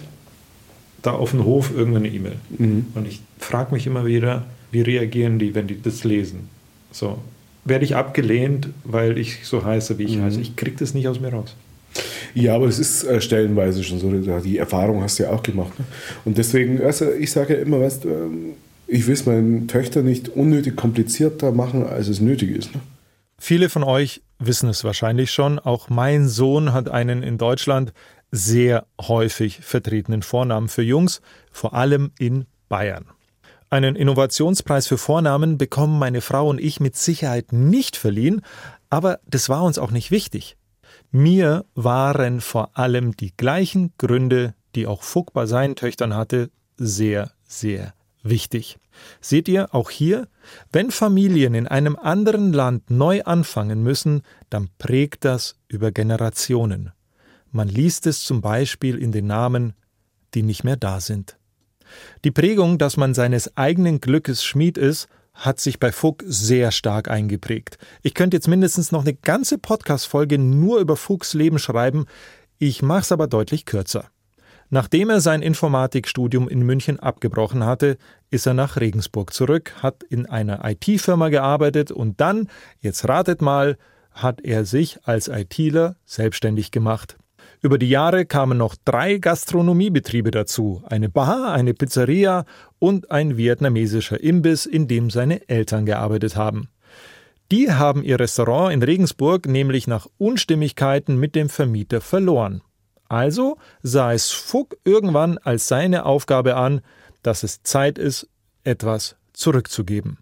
da 1.01 1.11
auf 1.11 1.31
dem 1.31 1.43
Hof 1.45 1.71
irgendeine 1.75 2.09
E-Mail. 2.09 2.35
Und 2.93 3.07
ich 3.07 3.21
frage 3.39 3.73
mich 3.73 3.87
immer 3.87 4.05
wieder, 4.05 4.45
wie 4.71 4.81
reagieren 4.81 5.39
die, 5.39 5.55
wenn 5.55 5.67
die 5.67 5.81
das 5.81 6.03
lesen? 6.03 6.49
So, 6.91 7.17
werde 7.65 7.85
ich 7.85 7.95
abgelehnt, 7.95 8.69
weil 8.83 9.17
ich 9.17 9.45
so 9.45 9.65
heiße, 9.65 9.97
wie 9.97 10.03
ich 10.03 10.19
heiße? 10.19 10.39
Ich 10.39 10.55
kriege 10.55 10.77
das 10.77 10.93
nicht 10.93 11.07
aus 11.07 11.19
mir 11.19 11.29
raus. 11.29 11.55
Ja, 12.33 12.55
aber 12.55 12.67
es 12.67 12.79
ist 12.79 13.03
äh, 13.03 13.21
stellenweise 13.21 13.83
schon 13.83 13.99
so, 13.99 14.11
die 14.39 14.57
Erfahrung 14.57 15.01
hast 15.01 15.19
du 15.19 15.23
ja 15.23 15.31
auch 15.31 15.43
gemacht. 15.43 15.77
Ne? 15.79 15.85
Und 16.25 16.37
deswegen, 16.37 16.81
also 16.81 17.11
ich 17.11 17.31
sage 17.31 17.55
ja 17.55 17.61
immer, 17.61 17.79
weißt 17.81 18.05
ähm, 18.05 18.53
ich 18.87 19.05
will 19.05 19.13
es 19.13 19.25
meinen 19.25 19.67
Töchtern 19.67 20.05
nicht 20.05 20.29
unnötig 20.29 20.75
komplizierter 20.75 21.51
machen, 21.51 21.85
als 21.85 22.07
es 22.07 22.19
nötig 22.19 22.51
ist. 22.51 22.73
Ne? 22.73 22.81
Viele 23.37 23.69
von 23.69 23.83
euch 23.83 24.21
wissen 24.39 24.69
es 24.69 24.83
wahrscheinlich 24.83 25.31
schon. 25.31 25.59
Auch 25.59 25.89
mein 25.89 26.27
Sohn 26.27 26.73
hat 26.73 26.89
einen 26.89 27.23
in 27.23 27.37
Deutschland 27.37 27.93
sehr 28.31 28.85
häufig 28.99 29.59
vertretenen 29.61 30.23
Vornamen 30.23 30.69
für 30.69 30.81
Jungs, 30.81 31.21
vor 31.51 31.73
allem 31.73 32.11
in 32.19 32.45
Bayern. 32.67 33.05
Einen 33.69 33.95
Innovationspreis 33.95 34.87
für 34.87 34.97
Vornamen 34.97 35.57
bekommen 35.57 35.99
meine 35.99 36.21
Frau 36.21 36.49
und 36.49 36.59
ich 36.59 36.79
mit 36.79 36.95
Sicherheit 36.95 37.53
nicht 37.53 37.95
verliehen, 37.95 38.41
aber 38.89 39.19
das 39.27 39.49
war 39.49 39.63
uns 39.63 39.77
auch 39.77 39.91
nicht 39.91 40.09
wichtig. 40.09 40.57
Mir 41.11 41.65
waren 41.73 42.39
vor 42.39 42.77
allem 42.77 43.17
die 43.17 43.35
gleichen 43.35 43.93
Gründe, 43.97 44.53
die 44.75 44.85
auch 44.85 45.01
Fuck 45.01 45.33
bei 45.33 45.47
seinen 45.47 45.75
Töchtern 45.75 46.15
hatte, 46.15 46.51
sehr, 46.77 47.31
sehr 47.47 47.93
wichtig. 48.21 48.77
Seht 49.19 49.47
ihr, 49.47 49.73
auch 49.73 49.89
hier, 49.89 50.27
wenn 50.71 50.91
Familien 50.91 51.55
in 51.55 51.67
einem 51.67 51.95
anderen 51.95 52.53
Land 52.53 52.91
neu 52.91 53.23
anfangen 53.23 53.81
müssen, 53.81 54.21
dann 54.49 54.69
prägt 54.77 55.25
das 55.25 55.55
über 55.67 55.91
Generationen. 55.91 56.91
Man 57.51 57.69
liest 57.69 58.05
es 58.05 58.23
zum 58.23 58.41
Beispiel 58.41 58.97
in 58.97 59.11
den 59.11 59.25
Namen, 59.25 59.73
die 60.35 60.43
nicht 60.43 60.63
mehr 60.63 60.77
da 60.77 60.99
sind. 60.99 61.37
Die 62.23 62.31
Prägung, 62.31 62.77
dass 62.77 62.97
man 62.97 63.15
seines 63.15 63.57
eigenen 63.57 63.99
Glückes 63.99 64.43
Schmied 64.43 64.77
ist, 64.77 65.07
hat 65.39 65.59
sich 65.59 65.79
bei 65.79 65.91
Fuchs 65.91 66.25
sehr 66.27 66.71
stark 66.71 67.09
eingeprägt. 67.09 67.77
Ich 68.03 68.13
könnte 68.13 68.37
jetzt 68.37 68.47
mindestens 68.47 68.91
noch 68.91 69.01
eine 69.01 69.13
ganze 69.13 69.57
Podcast-Folge 69.57 70.37
nur 70.37 70.79
über 70.79 70.95
Fuchs 70.95 71.33
Leben 71.33 71.59
schreiben, 71.59 72.05
ich 72.57 72.81
mach's 72.81 73.11
aber 73.11 73.27
deutlich 73.27 73.65
kürzer. 73.65 74.09
Nachdem 74.69 75.09
er 75.09 75.21
sein 75.21 75.41
Informatikstudium 75.41 76.47
in 76.47 76.61
München 76.61 76.99
abgebrochen 76.99 77.65
hatte, 77.65 77.97
ist 78.29 78.45
er 78.45 78.53
nach 78.53 78.77
Regensburg 78.79 79.33
zurück, 79.33 79.73
hat 79.81 80.03
in 80.03 80.27
einer 80.27 80.63
IT-Firma 80.63 81.29
gearbeitet 81.29 81.91
und 81.91 82.21
dann, 82.21 82.49
jetzt 82.79 83.07
ratet 83.07 83.41
mal, 83.41 83.77
hat 84.11 84.41
er 84.41 84.65
sich 84.65 84.99
als 85.07 85.27
ITler 85.27 85.95
selbstständig 86.05 86.71
gemacht. 86.71 87.17
Über 87.61 87.77
die 87.77 87.89
Jahre 87.89 88.25
kamen 88.25 88.57
noch 88.57 88.75
drei 88.85 89.17
Gastronomiebetriebe 89.17 90.31
dazu, 90.31 90.81
eine 90.85 91.09
Bar, 91.09 91.51
eine 91.51 91.73
Pizzeria 91.73 92.45
und 92.79 93.11
ein 93.11 93.35
vietnamesischer 93.35 94.21
Imbiss, 94.21 94.65
in 94.65 94.87
dem 94.87 95.09
seine 95.09 95.49
Eltern 95.49 95.85
gearbeitet 95.85 96.37
haben. 96.37 96.69
Die 97.51 97.73
haben 97.73 98.03
ihr 98.03 98.17
Restaurant 98.17 98.71
in 98.71 98.81
Regensburg 98.81 99.47
nämlich 99.47 99.87
nach 99.87 100.07
Unstimmigkeiten 100.17 101.17
mit 101.17 101.35
dem 101.35 101.49
Vermieter 101.49 101.99
verloren. 101.99 102.61
Also 103.09 103.57
sah 103.81 104.13
es 104.13 104.31
Fuck 104.31 104.77
irgendwann 104.85 105.37
als 105.39 105.67
seine 105.67 106.05
Aufgabe 106.05 106.55
an, 106.55 106.81
dass 107.23 107.43
es 107.43 107.63
Zeit 107.63 107.97
ist, 107.97 108.29
etwas 108.63 109.17
zurückzugeben. 109.33 110.19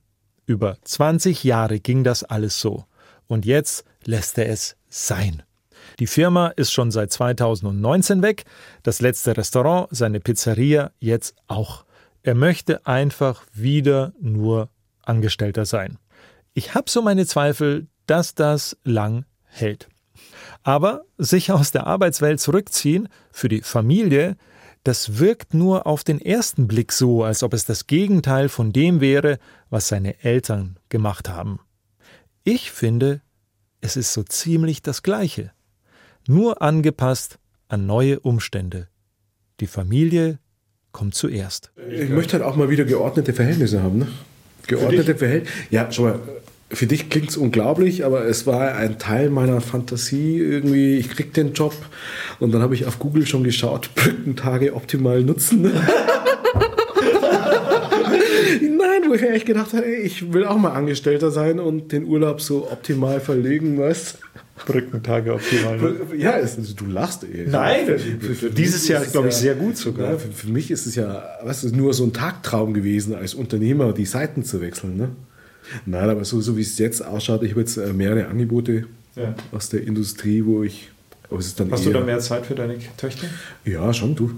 Über 0.47 0.77
20 0.83 1.43
Jahre 1.43 1.79
ging 1.79 2.03
das 2.03 2.23
alles 2.23 2.59
so. 2.59 2.85
Und 3.27 3.45
jetzt 3.45 3.83
lässt 4.05 4.37
er 4.37 4.49
es 4.49 4.77
sein. 4.89 5.43
Die 5.99 6.07
Firma 6.07 6.49
ist 6.49 6.71
schon 6.71 6.91
seit 6.91 7.11
2019 7.11 8.21
weg, 8.21 8.45
das 8.83 9.01
letzte 9.01 9.35
Restaurant, 9.35 9.87
seine 9.89 10.19
Pizzeria 10.19 10.91
jetzt 10.99 11.35
auch. 11.47 11.85
Er 12.21 12.35
möchte 12.35 12.85
einfach 12.85 13.43
wieder 13.53 14.13
nur 14.19 14.69
Angestellter 15.03 15.65
sein. 15.65 15.97
Ich 16.53 16.75
habe 16.75 16.89
so 16.89 17.01
meine 17.01 17.25
Zweifel, 17.25 17.87
dass 18.05 18.35
das 18.35 18.77
lang 18.83 19.25
hält. 19.45 19.89
Aber 20.61 21.05
sich 21.17 21.51
aus 21.51 21.71
der 21.71 21.87
Arbeitswelt 21.87 22.39
zurückziehen 22.39 23.09
für 23.31 23.49
die 23.49 23.61
Familie, 23.61 24.37
das 24.83 25.17
wirkt 25.17 25.55
nur 25.55 25.87
auf 25.87 26.03
den 26.03 26.21
ersten 26.21 26.67
Blick 26.67 26.91
so, 26.91 27.23
als 27.23 27.41
ob 27.41 27.53
es 27.53 27.65
das 27.65 27.87
Gegenteil 27.87 28.49
von 28.49 28.71
dem 28.71 29.01
wäre, 29.01 29.39
was 29.69 29.87
seine 29.87 30.23
Eltern 30.23 30.77
gemacht 30.89 31.29
haben. 31.29 31.59
Ich 32.43 32.71
finde, 32.71 33.21
es 33.81 33.97
ist 33.97 34.13
so 34.13 34.23
ziemlich 34.23 34.81
das 34.81 35.01
Gleiche 35.01 35.51
nur 36.27 36.61
angepasst 36.61 37.39
an 37.67 37.85
neue 37.85 38.19
Umstände. 38.19 38.87
Die 39.59 39.67
Familie 39.67 40.39
kommt 40.91 41.15
zuerst. 41.15 41.71
Ich 41.89 42.09
möchte 42.09 42.33
halt 42.33 42.43
auch 42.43 42.55
mal 42.55 42.69
wieder 42.69 42.85
geordnete 42.85 43.33
Verhältnisse 43.33 43.83
haben. 43.83 43.99
Ne? 43.99 44.07
Geordnete 44.67 45.15
Verhältnisse. 45.15 45.53
Ja, 45.69 45.91
schau 45.91 46.03
mal, 46.03 46.19
für 46.69 46.85
dich 46.85 47.09
klingt 47.09 47.29
es 47.29 47.37
unglaublich, 47.37 48.03
aber 48.03 48.25
es 48.25 48.45
war 48.45 48.75
ein 48.75 48.99
Teil 48.99 49.29
meiner 49.29 49.61
Fantasie 49.61 50.37
irgendwie. 50.37 50.97
Ich 50.97 51.09
krieg 51.09 51.33
den 51.33 51.53
Job 51.53 51.73
und 52.39 52.53
dann 52.53 52.61
habe 52.61 52.75
ich 52.75 52.85
auf 52.85 52.99
Google 52.99 53.25
schon 53.25 53.43
geschaut, 53.43 53.89
Brückentage 53.95 54.75
optimal 54.75 55.23
nutzen. 55.23 55.61
Nein, 58.61 59.03
wo 59.07 59.13
ich 59.13 59.45
gedacht 59.45 59.73
habe, 59.73 59.85
ich 59.85 60.33
will 60.33 60.45
auch 60.45 60.57
mal 60.57 60.71
Angestellter 60.71 61.31
sein 61.31 61.59
und 61.59 61.91
den 61.91 62.05
Urlaub 62.05 62.41
so 62.41 62.69
optimal 62.71 63.19
verlegen, 63.21 63.79
weißt 63.79 64.19
Brückentage 64.65 65.33
optimal. 65.33 65.77
Ne? 65.77 65.95
Ja, 66.17 66.37
es, 66.37 66.57
du 66.75 66.85
lachst 66.85 67.23
eh. 67.23 67.45
Nein, 67.47 67.85
für, 67.85 67.99
für 68.35 68.49
dieses 68.49 68.87
Jahr 68.87 69.05
glaube 69.05 69.29
ich 69.29 69.35
sehr 69.35 69.55
gut 69.55 69.77
sogar. 69.77 70.11
Ja, 70.11 70.17
für, 70.17 70.31
für, 70.31 70.49
mich 70.49 70.71
ist 70.71 70.85
es 70.85 70.95
ja, 70.95 71.23
was 71.43 71.63
ist 71.63 71.75
nur 71.75 71.93
so 71.93 72.03
ein 72.03 72.13
Tagtraum 72.13 72.73
gewesen, 72.73 73.13
als 73.15 73.33
Unternehmer 73.33 73.93
die 73.93 74.05
Seiten 74.05 74.43
zu 74.43 74.61
wechseln. 74.61 74.97
Ne? 74.97 75.09
Nein, 75.85 76.09
aber 76.09 76.25
so, 76.25 76.41
so 76.41 76.57
wie 76.57 76.61
es 76.61 76.77
jetzt 76.77 77.05
ausschaut, 77.05 77.43
ich 77.43 77.51
habe 77.51 77.61
jetzt 77.61 77.77
äh, 77.77 77.93
mehrere 77.93 78.27
Angebote 78.27 78.85
ja. 79.15 79.35
aus 79.51 79.69
der 79.69 79.83
Industrie, 79.83 80.45
wo 80.45 80.63
ich. 80.63 80.89
Hast 81.29 81.59
du 81.59 81.91
da 81.91 81.99
mehr 81.99 82.19
Zeit 82.19 82.45
für 82.45 82.55
deine 82.55 82.77
Töchter? 82.95 83.27
Ja, 83.65 83.93
schon, 83.93 84.15
du. 84.15 84.31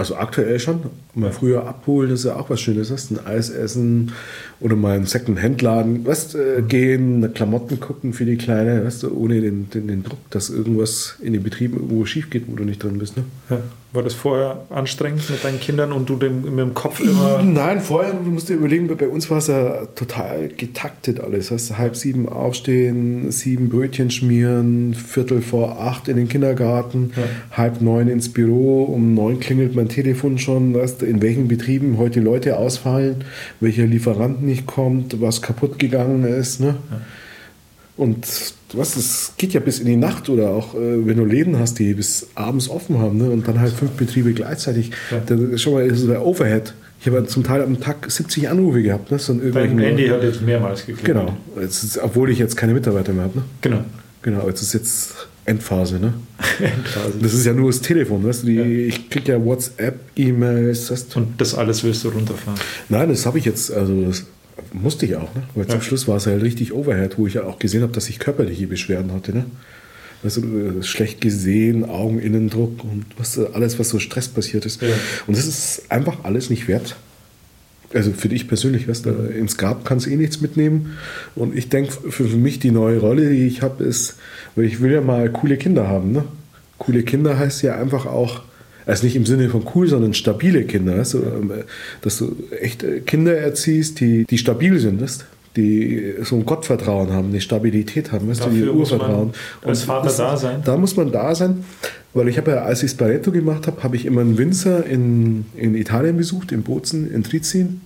Also 0.00 0.16
aktuell 0.16 0.58
schon. 0.58 0.80
Mal 1.14 1.30
früher 1.30 1.66
abholen, 1.66 2.08
das 2.08 2.20
ist 2.20 2.24
ja 2.24 2.36
auch 2.36 2.48
was 2.48 2.58
Schönes. 2.58 2.90
Hast 2.90 3.10
ein 3.10 3.26
Eis 3.26 3.50
essen 3.50 4.12
oder 4.58 4.74
mal 4.74 4.92
in 4.92 5.00
einen 5.00 5.06
Second-Hand-Laden 5.06 6.06
äh, 6.06 6.62
gehen, 6.62 7.34
Klamotten 7.34 7.80
gucken 7.80 8.14
für 8.14 8.24
die 8.24 8.38
Kleine, 8.38 8.82
weißt 8.86 9.04
ohne 9.04 9.42
den, 9.42 9.68
den, 9.68 9.88
den, 9.88 10.02
Druck, 10.02 10.18
dass 10.30 10.48
irgendwas 10.48 11.16
in 11.20 11.34
den 11.34 11.42
Betrieben 11.42 11.74
irgendwo 11.76 12.06
schief 12.06 12.30
geht, 12.30 12.44
wo 12.48 12.56
du 12.56 12.64
nicht 12.64 12.82
drin 12.82 12.96
bist. 12.96 13.18
Ne? 13.18 13.24
Ja. 13.50 13.58
War 13.92 14.04
das 14.04 14.14
vorher 14.14 14.66
anstrengend 14.70 15.28
mit 15.30 15.42
deinen 15.42 15.58
Kindern 15.58 15.90
und 15.90 16.08
du 16.08 16.14
dem, 16.14 16.42
mit 16.42 16.58
dem 16.58 16.74
Kopf 16.74 17.00
immer. 17.00 17.42
Nein, 17.42 17.80
vorher, 17.80 18.12
du 18.12 18.30
musst 18.30 18.48
dir 18.48 18.54
überlegen, 18.54 18.86
bei 18.86 19.08
uns 19.08 19.28
war 19.30 19.38
es 19.38 19.48
ja 19.48 19.86
total 19.96 20.48
getaktet 20.48 21.18
alles. 21.18 21.50
Heißt, 21.50 21.76
halb 21.76 21.96
sieben 21.96 22.28
aufstehen, 22.28 23.32
sieben 23.32 23.68
Brötchen 23.68 24.12
schmieren, 24.12 24.94
Viertel 24.94 25.42
vor 25.42 25.80
acht 25.80 26.06
in 26.06 26.16
den 26.16 26.28
Kindergarten, 26.28 27.12
ja. 27.16 27.56
halb 27.56 27.80
neun 27.80 28.06
ins 28.06 28.28
Büro, 28.28 28.84
um 28.84 29.14
neun 29.14 29.40
klingelt 29.40 29.74
mein 29.74 29.88
Telefon 29.88 30.38
schon, 30.38 30.72
weißt, 30.72 31.02
in 31.02 31.20
welchen 31.20 31.48
Betrieben 31.48 31.98
heute 31.98 32.20
Leute 32.20 32.58
ausfallen, 32.58 33.24
welcher 33.58 33.86
Lieferant 33.86 34.40
nicht 34.40 34.66
kommt, 34.66 35.20
was 35.20 35.42
kaputt 35.42 35.80
gegangen 35.80 36.22
ist. 36.22 36.60
Ne? 36.60 36.76
Ja. 36.90 37.00
Und 38.00 38.26
was, 38.72 38.96
es 38.96 39.34
geht 39.36 39.52
ja 39.52 39.60
bis 39.60 39.78
in 39.78 39.84
die 39.84 39.96
Nacht 39.96 40.30
oder 40.30 40.48
auch 40.52 40.74
äh, 40.74 41.06
wenn 41.06 41.18
du 41.18 41.26
Läden 41.26 41.58
hast, 41.58 41.78
die 41.78 41.92
bis 41.92 42.28
abends 42.34 42.70
offen 42.70 42.98
haben 42.98 43.18
ne? 43.18 43.28
und 43.28 43.46
dann 43.46 43.60
halt 43.60 43.74
fünf 43.74 43.90
Betriebe 43.90 44.32
gleichzeitig. 44.32 44.90
Ja. 45.10 45.20
Da, 45.26 45.58
schon 45.58 45.74
mal 45.74 45.84
ist 45.84 46.08
der 46.08 46.24
Overhead. 46.24 46.72
Ich 46.98 47.06
habe 47.06 47.26
zum 47.26 47.44
Teil 47.44 47.62
am 47.62 47.78
Tag 47.78 48.10
70 48.10 48.48
Anrufe 48.48 48.82
gehabt. 48.82 49.10
Ne? 49.10 49.18
So 49.18 49.34
Dein 49.34 49.78
Handy 49.78 50.08
hat 50.08 50.22
jetzt 50.22 50.40
mehrmals 50.40 50.86
geklingelt. 50.86 51.28
Genau, 51.54 51.62
ist, 51.62 51.98
obwohl 51.98 52.30
ich 52.30 52.38
jetzt 52.38 52.56
keine 52.56 52.72
Mitarbeiter 52.72 53.12
mehr 53.12 53.24
habe. 53.24 53.40
Ne? 53.40 53.44
Genau. 53.60 53.84
Genau, 54.22 54.48
jetzt 54.48 54.62
ist 54.62 54.72
jetzt 54.72 55.28
Endphase. 55.44 55.98
Ne? 55.98 56.14
Endphase. 56.58 57.18
Das 57.20 57.34
ist 57.34 57.44
ja 57.44 57.52
nur 57.52 57.70
das 57.70 57.82
Telefon. 57.82 58.24
Weißt 58.24 58.44
du? 58.44 58.46
Die, 58.46 58.54
ja. 58.54 58.64
Ich 58.64 59.10
kriege 59.10 59.32
ja 59.32 59.44
WhatsApp, 59.44 59.98
E-Mails. 60.16 60.90
Und 61.14 61.38
das 61.38 61.54
alles 61.54 61.84
willst 61.84 62.02
du 62.04 62.08
runterfahren? 62.08 62.58
Nein, 62.88 63.10
das 63.10 63.26
habe 63.26 63.36
ich 63.36 63.44
jetzt. 63.44 63.70
Also 63.70 64.06
das, 64.06 64.24
musste 64.72 65.06
ich 65.06 65.16
auch, 65.16 65.34
ne? 65.34 65.42
weil 65.54 65.64
ja. 65.64 65.70
zum 65.70 65.82
Schluss 65.82 66.08
war 66.08 66.16
es 66.16 66.26
halt 66.26 66.42
richtig 66.42 66.72
Overhead, 66.72 67.18
wo 67.18 67.26
ich 67.26 67.34
ja 67.34 67.44
auch 67.44 67.58
gesehen 67.58 67.82
habe, 67.82 67.92
dass 67.92 68.08
ich 68.08 68.18
körperliche 68.18 68.66
Beschwerden 68.66 69.12
hatte. 69.12 69.32
Ne? 69.32 69.46
Weißt 70.22 70.36
du, 70.36 70.82
schlecht 70.82 71.20
gesehen, 71.20 71.84
Augeninnendruck 71.84 72.84
und 72.84 73.06
was, 73.16 73.38
alles, 73.38 73.78
was 73.78 73.88
so 73.88 73.98
Stress 73.98 74.28
passiert 74.28 74.66
ist. 74.66 74.82
Ja. 74.82 74.88
Und 75.26 75.36
das 75.36 75.46
ist 75.46 75.90
einfach 75.90 76.24
alles 76.24 76.50
nicht 76.50 76.68
wert. 76.68 76.96
Also 77.92 78.12
für 78.12 78.28
dich 78.28 78.46
persönlich, 78.46 78.86
weißt 78.86 79.06
du, 79.06 79.10
ins 79.10 79.56
Grab 79.56 79.84
kannst 79.84 80.06
du 80.06 80.10
eh 80.10 80.16
nichts 80.16 80.40
mitnehmen. 80.40 80.96
Und 81.34 81.56
ich 81.56 81.70
denke, 81.70 81.92
für 82.10 82.24
mich 82.24 82.60
die 82.60 82.70
neue 82.70 82.98
Rolle, 82.98 83.30
die 83.30 83.46
ich 83.46 83.62
habe, 83.62 83.82
ist, 83.82 84.16
weil 84.54 84.66
ich 84.66 84.80
will 84.80 84.92
ja 84.92 85.00
mal 85.00 85.30
coole 85.30 85.56
Kinder 85.56 85.88
haben. 85.88 86.12
Ne? 86.12 86.24
Coole 86.78 87.02
Kinder 87.02 87.38
heißt 87.38 87.62
ja 87.62 87.76
einfach 87.76 88.06
auch, 88.06 88.42
also 88.90 89.04
nicht 89.06 89.16
im 89.16 89.26
Sinne 89.26 89.48
von 89.48 89.64
cool, 89.74 89.88
sondern 89.88 90.14
stabile 90.14 90.64
Kinder. 90.64 90.98
Weißt 90.98 91.14
du? 91.14 91.18
Ähm, 91.18 91.52
dass 92.02 92.18
du 92.18 92.36
echt 92.60 92.82
äh, 92.82 93.00
Kinder 93.00 93.36
erziehst, 93.36 94.00
die, 94.00 94.24
die 94.24 94.38
stabil 94.38 94.78
sind, 94.78 95.00
weißt? 95.00 95.26
die 95.56 96.14
so 96.22 96.36
ein 96.36 96.46
Gottvertrauen 96.46 97.12
haben, 97.12 97.30
eine 97.30 97.40
Stabilität 97.40 98.12
haben, 98.12 98.28
weißt 98.28 98.44
du, 98.44 98.50
die 98.50 98.68
Urvertrauen. 98.68 99.32
als 99.64 99.82
Vater 99.82 100.04
das, 100.04 100.16
da 100.16 100.36
sein. 100.36 100.62
Da 100.64 100.76
muss 100.76 100.96
man 100.96 101.10
da 101.10 101.34
sein, 101.34 101.64
weil 102.14 102.28
ich 102.28 102.38
habe 102.38 102.52
ja, 102.52 102.58
als 102.58 102.84
ich 102.84 102.92
Sparetto 102.92 103.32
gemacht 103.32 103.66
habe, 103.66 103.82
habe 103.82 103.96
ich 103.96 104.06
immer 104.06 104.20
einen 104.20 104.38
Winzer 104.38 104.86
in, 104.86 105.46
in 105.56 105.74
Italien 105.74 106.16
besucht, 106.16 106.52
in 106.52 106.62
Bozen, 106.62 107.12
in 107.12 107.24
Trizin. 107.24 107.80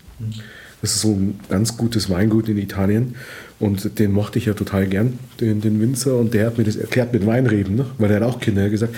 Das 0.83 0.95
ist 0.95 1.01
so 1.01 1.13
ein 1.13 1.41
ganz 1.49 1.79
gutes 1.79 2.11
Weingut 2.11 2.51
in 2.51 2.59
Italien. 2.59 3.15
Und 3.59 3.99
den 3.99 4.13
mochte 4.13 4.39
ich 4.39 4.45
ja 4.45 4.53
total 4.53 4.87
gern, 4.87 5.19
den, 5.41 5.63
den 5.63 5.81
Winzer. 5.81 6.17
Und 6.17 6.35
der 6.35 6.47
hat 6.47 6.59
mir 6.59 6.65
das 6.65 6.77
erklärt 6.77 7.15
mit 7.15 7.25
Weinreben, 7.25 7.77
ne? 7.77 7.87
weil 7.97 8.11
er 8.11 8.17
hat 8.17 8.23
auch 8.25 8.41
Kinder 8.41 8.69
gesagt. 8.69 8.95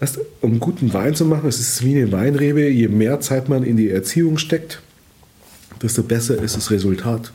Weißt, 0.00 0.18
um 0.40 0.58
guten 0.60 0.94
Wein 0.94 1.14
zu 1.14 1.26
machen, 1.26 1.46
es 1.46 1.60
ist 1.60 1.84
wie 1.84 1.94
eine 1.94 2.10
Weinrebe, 2.10 2.66
je 2.68 2.88
mehr 2.88 3.20
Zeit 3.20 3.50
man 3.50 3.62
in 3.62 3.76
die 3.76 3.90
Erziehung 3.90 4.38
steckt, 4.38 4.80
desto 5.82 6.02
besser 6.02 6.42
ist 6.42 6.56
das 6.56 6.70
Resultat. 6.70 7.32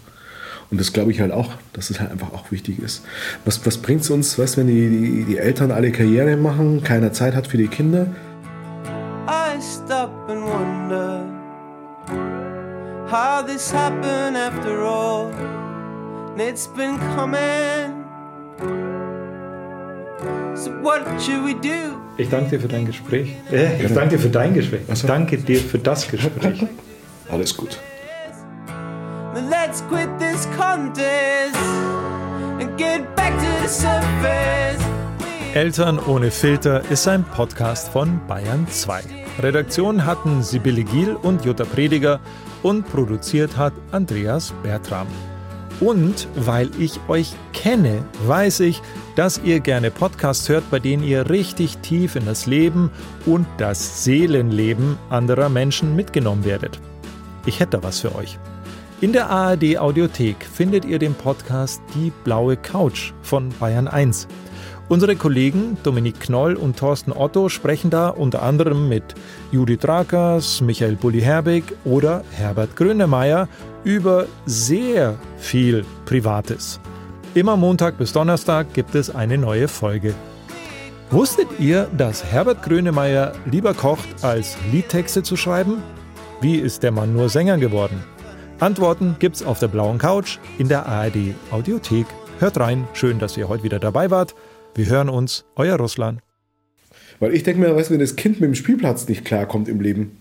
Und 0.72 0.80
das 0.80 0.92
glaube 0.92 1.12
ich 1.12 1.22
halt 1.22 1.32
auch, 1.32 1.54
dass 1.74 1.92
es 1.92 2.00
halt 2.00 2.10
einfach 2.10 2.34
auch 2.34 2.52
wichtig 2.52 2.80
ist. 2.80 3.04
Was, 3.46 3.64
was 3.68 3.78
bringt 3.78 4.02
es 4.02 4.10
uns, 4.10 4.40
weißt, 4.40 4.58
wenn 4.58 4.66
die, 4.66 4.90
die, 4.90 5.24
die, 5.26 5.38
Eltern 5.38 5.70
alle 5.70 5.92
Karriere 5.92 6.38
machen, 6.38 6.84
keiner 6.84 7.14
Zeit 7.14 7.36
hat 7.36 7.46
für 7.46 7.58
die 7.58 7.68
Kinder? 7.68 8.08
I 9.28 9.62
stop 9.62 10.10
and 10.28 10.42
wonder 10.42 11.24
how 13.08 13.46
this 13.46 13.72
happened 13.72 14.36
after 14.36 14.82
all. 14.82 15.32
It's 16.36 16.68
been 16.68 16.98
coming. 17.16 18.04
So 20.56 20.72
what 20.82 21.04
should 21.22 21.46
we 21.46 21.54
do? 21.54 22.05
Ich 22.18 22.30
danke 22.30 22.52
dir 22.52 22.60
für 22.62 22.68
dein 22.68 22.86
Gespräch. 22.86 23.36
Äh, 23.52 23.84
ich 23.86 23.94
danke 23.94 24.16
dir 24.16 24.20
für 24.22 24.30
dein 24.30 24.54
Gespräch. 24.54 24.82
Ich 24.92 25.02
danke 25.04 25.38
dir 25.38 25.60
für 25.60 25.80
das 25.80 26.08
Gespräch. 26.12 26.66
Alles 27.30 27.56
gut. 27.56 27.78
Let's 29.50 29.84
quit 29.90 30.08
this 30.18 30.48
contest 30.58 31.58
and 32.62 32.78
get 32.78 33.14
back 33.16 33.34
to 33.38 33.46
the 33.62 33.68
surface. 33.68 34.82
Eltern 35.54 36.00
ohne 36.00 36.32
Filter 36.32 36.82
ist 36.90 37.08
ein 37.08 37.24
Podcast 37.24 37.90
von 37.90 38.20
Bayern 38.28 38.68
2. 38.70 39.02
Redaktion 39.40 40.06
hatten 40.06 40.42
Sibylle 40.44 40.84
Giel 40.84 41.16
und 41.16 41.44
Jutta 41.44 41.66
Prediger 41.66 42.20
und 42.64 42.90
produziert 42.90 43.58
hat 43.58 43.74
Andreas 43.92 44.54
Bertram. 44.64 45.08
Und 45.80 46.28
weil 46.36 46.70
ich 46.80 47.00
euch 47.08 47.34
kenne, 47.54 48.06
weiß 48.26 48.62
ich, 48.62 48.82
dass 49.16 49.42
ihr 49.44 49.60
gerne 49.60 49.92
Podcasts 49.92 50.48
hört, 50.48 50.70
bei 50.72 50.80
denen 50.80 51.04
ihr 51.04 51.30
richtig 51.30 51.78
tief 51.80 52.16
in 52.16 52.26
das 52.26 52.46
Leben 52.46 52.92
und 53.26 53.46
das 53.58 54.04
Seelenleben 54.04 54.98
anderer 55.10 55.50
Menschen 55.50 55.96
mitgenommen 55.96 56.46
werdet. 56.46 56.80
Ich 57.46 57.60
hätte 57.60 57.78
da 57.78 57.84
was 57.84 58.00
für 58.00 58.16
euch. 58.16 58.40
In 59.02 59.12
der 59.12 59.30
ARD 59.30 59.78
Audiothek 59.78 60.38
findet 60.46 60.86
ihr 60.86 61.00
den 61.00 61.14
Podcast 61.14 61.82
Die 61.94 62.12
blaue 62.24 62.56
Couch 62.56 63.12
von 63.22 63.50
Bayern 63.60 63.90
1. 63.90 64.28
Unsere 64.88 65.16
Kollegen 65.16 65.78
Dominik 65.84 66.20
Knoll 66.20 66.56
und 66.56 66.78
Thorsten 66.78 67.12
Otto 67.12 67.50
sprechen 67.50 67.90
da 67.90 68.10
unter 68.10 68.44
anderem 68.44 68.88
mit 68.88 69.04
Judith 69.52 69.84
Rakers, 69.84 70.62
Michael 70.62 70.96
Bulli-Herbig 70.96 71.64
oder 71.84 72.24
Herbert 72.32 72.76
Grönemeyer 72.76 73.50
über 73.86 74.28
sehr 74.46 75.18
viel 75.38 75.86
Privates. 76.06 76.80
Immer 77.36 77.56
Montag 77.56 77.98
bis 77.98 78.12
Donnerstag 78.12 78.74
gibt 78.74 78.96
es 78.96 79.14
eine 79.14 79.38
neue 79.38 79.68
Folge. 79.68 80.14
Wusstet 81.12 81.48
ihr, 81.60 81.88
dass 81.96 82.24
Herbert 82.26 82.64
Grönemeyer 82.64 83.34
lieber 83.50 83.76
kocht, 83.76 84.08
als 84.24 84.58
Liedtexte 84.72 85.22
zu 85.22 85.38
schreiben? 85.38 85.84
Wie 86.42 86.56
ist 86.56 86.82
der 86.82 86.92
Mann 86.92 87.14
nur 87.14 87.30
Sänger 87.30 87.58
geworden? 87.58 88.04
Antworten 88.60 89.18
gibt's 89.20 89.44
auf 89.44 89.60
der 89.60 89.68
blauen 89.68 90.00
Couch 90.00 90.40
in 90.58 90.68
der 90.68 90.88
ARD 90.88 91.36
Audiothek. 91.52 92.08
Hört 92.40 92.60
rein, 92.60 92.88
schön, 92.94 93.20
dass 93.20 93.38
ihr 93.38 93.48
heute 93.48 93.64
wieder 93.64 93.80
dabei 93.80 94.10
wart. 94.10 94.34
Wir 94.74 94.88
hören 94.88 95.10
uns, 95.10 95.46
euer 95.56 95.78
Russland. 95.78 96.22
Weil 97.20 97.34
ich 97.34 97.44
denke 97.44 97.62
mir, 97.62 97.76
weißt, 97.76 97.92
wenn 97.92 98.00
das 98.00 98.16
Kind 98.16 98.42
mit 98.42 98.48
dem 98.48 98.56
Spielplatz 98.56 99.08
nicht 99.08 99.26
klarkommt 99.26 99.70
im 99.70 99.80
Leben, 99.80 100.18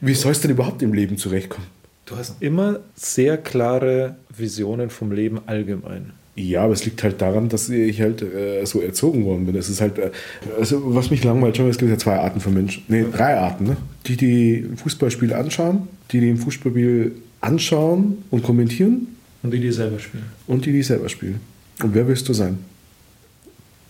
wie 0.00 0.14
soll 0.14 0.32
es 0.32 0.40
denn 0.40 0.50
überhaupt 0.50 0.82
im 0.82 0.94
Leben 0.94 1.18
zurechtkommen? 1.18 1.77
Du 2.08 2.16
hast 2.16 2.36
immer 2.40 2.80
sehr 2.94 3.36
klare 3.36 4.16
Visionen 4.34 4.88
vom 4.88 5.12
Leben 5.12 5.40
allgemein. 5.44 6.12
Ja, 6.36 6.62
aber 6.62 6.72
es 6.72 6.84
liegt 6.84 7.02
halt 7.02 7.20
daran, 7.20 7.48
dass 7.48 7.68
ich 7.68 8.00
halt 8.00 8.22
äh, 8.22 8.64
so 8.64 8.80
erzogen 8.80 9.24
worden 9.24 9.44
bin. 9.44 9.56
Es 9.56 9.68
ist 9.68 9.80
halt, 9.80 9.98
äh, 9.98 10.10
also 10.58 10.94
was 10.94 11.10
mich 11.10 11.22
langweilt 11.24 11.56
schon, 11.56 11.68
es 11.68 11.76
gibt 11.76 11.90
ja 11.90 11.98
zwei 11.98 12.18
Arten 12.18 12.40
von 12.40 12.54
Menschen. 12.54 12.84
Nee, 12.88 13.04
drei 13.12 13.36
Arten. 13.36 13.64
Ne? 13.64 13.76
Die, 14.06 14.16
die 14.16 14.66
ein 14.70 14.76
Fußballspiel 14.76 15.34
anschauen, 15.34 15.88
die, 16.10 16.20
die 16.20 16.30
ein 16.30 16.38
Fußballspiel 16.38 17.12
anschauen 17.40 18.24
und 18.30 18.42
kommentieren. 18.42 19.08
Und 19.42 19.52
die, 19.52 19.60
die 19.60 19.72
selber 19.72 19.98
spielen. 19.98 20.26
Und 20.46 20.64
die, 20.64 20.72
die 20.72 20.82
selber 20.82 21.08
spielen. 21.08 21.40
Und 21.82 21.94
wer 21.94 22.06
willst 22.08 22.28
du 22.28 22.32
sein? 22.32 22.58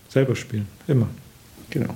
Selber 0.09 0.35
spielen, 0.35 0.67
immer. 0.87 1.07
Genau. 1.69 1.95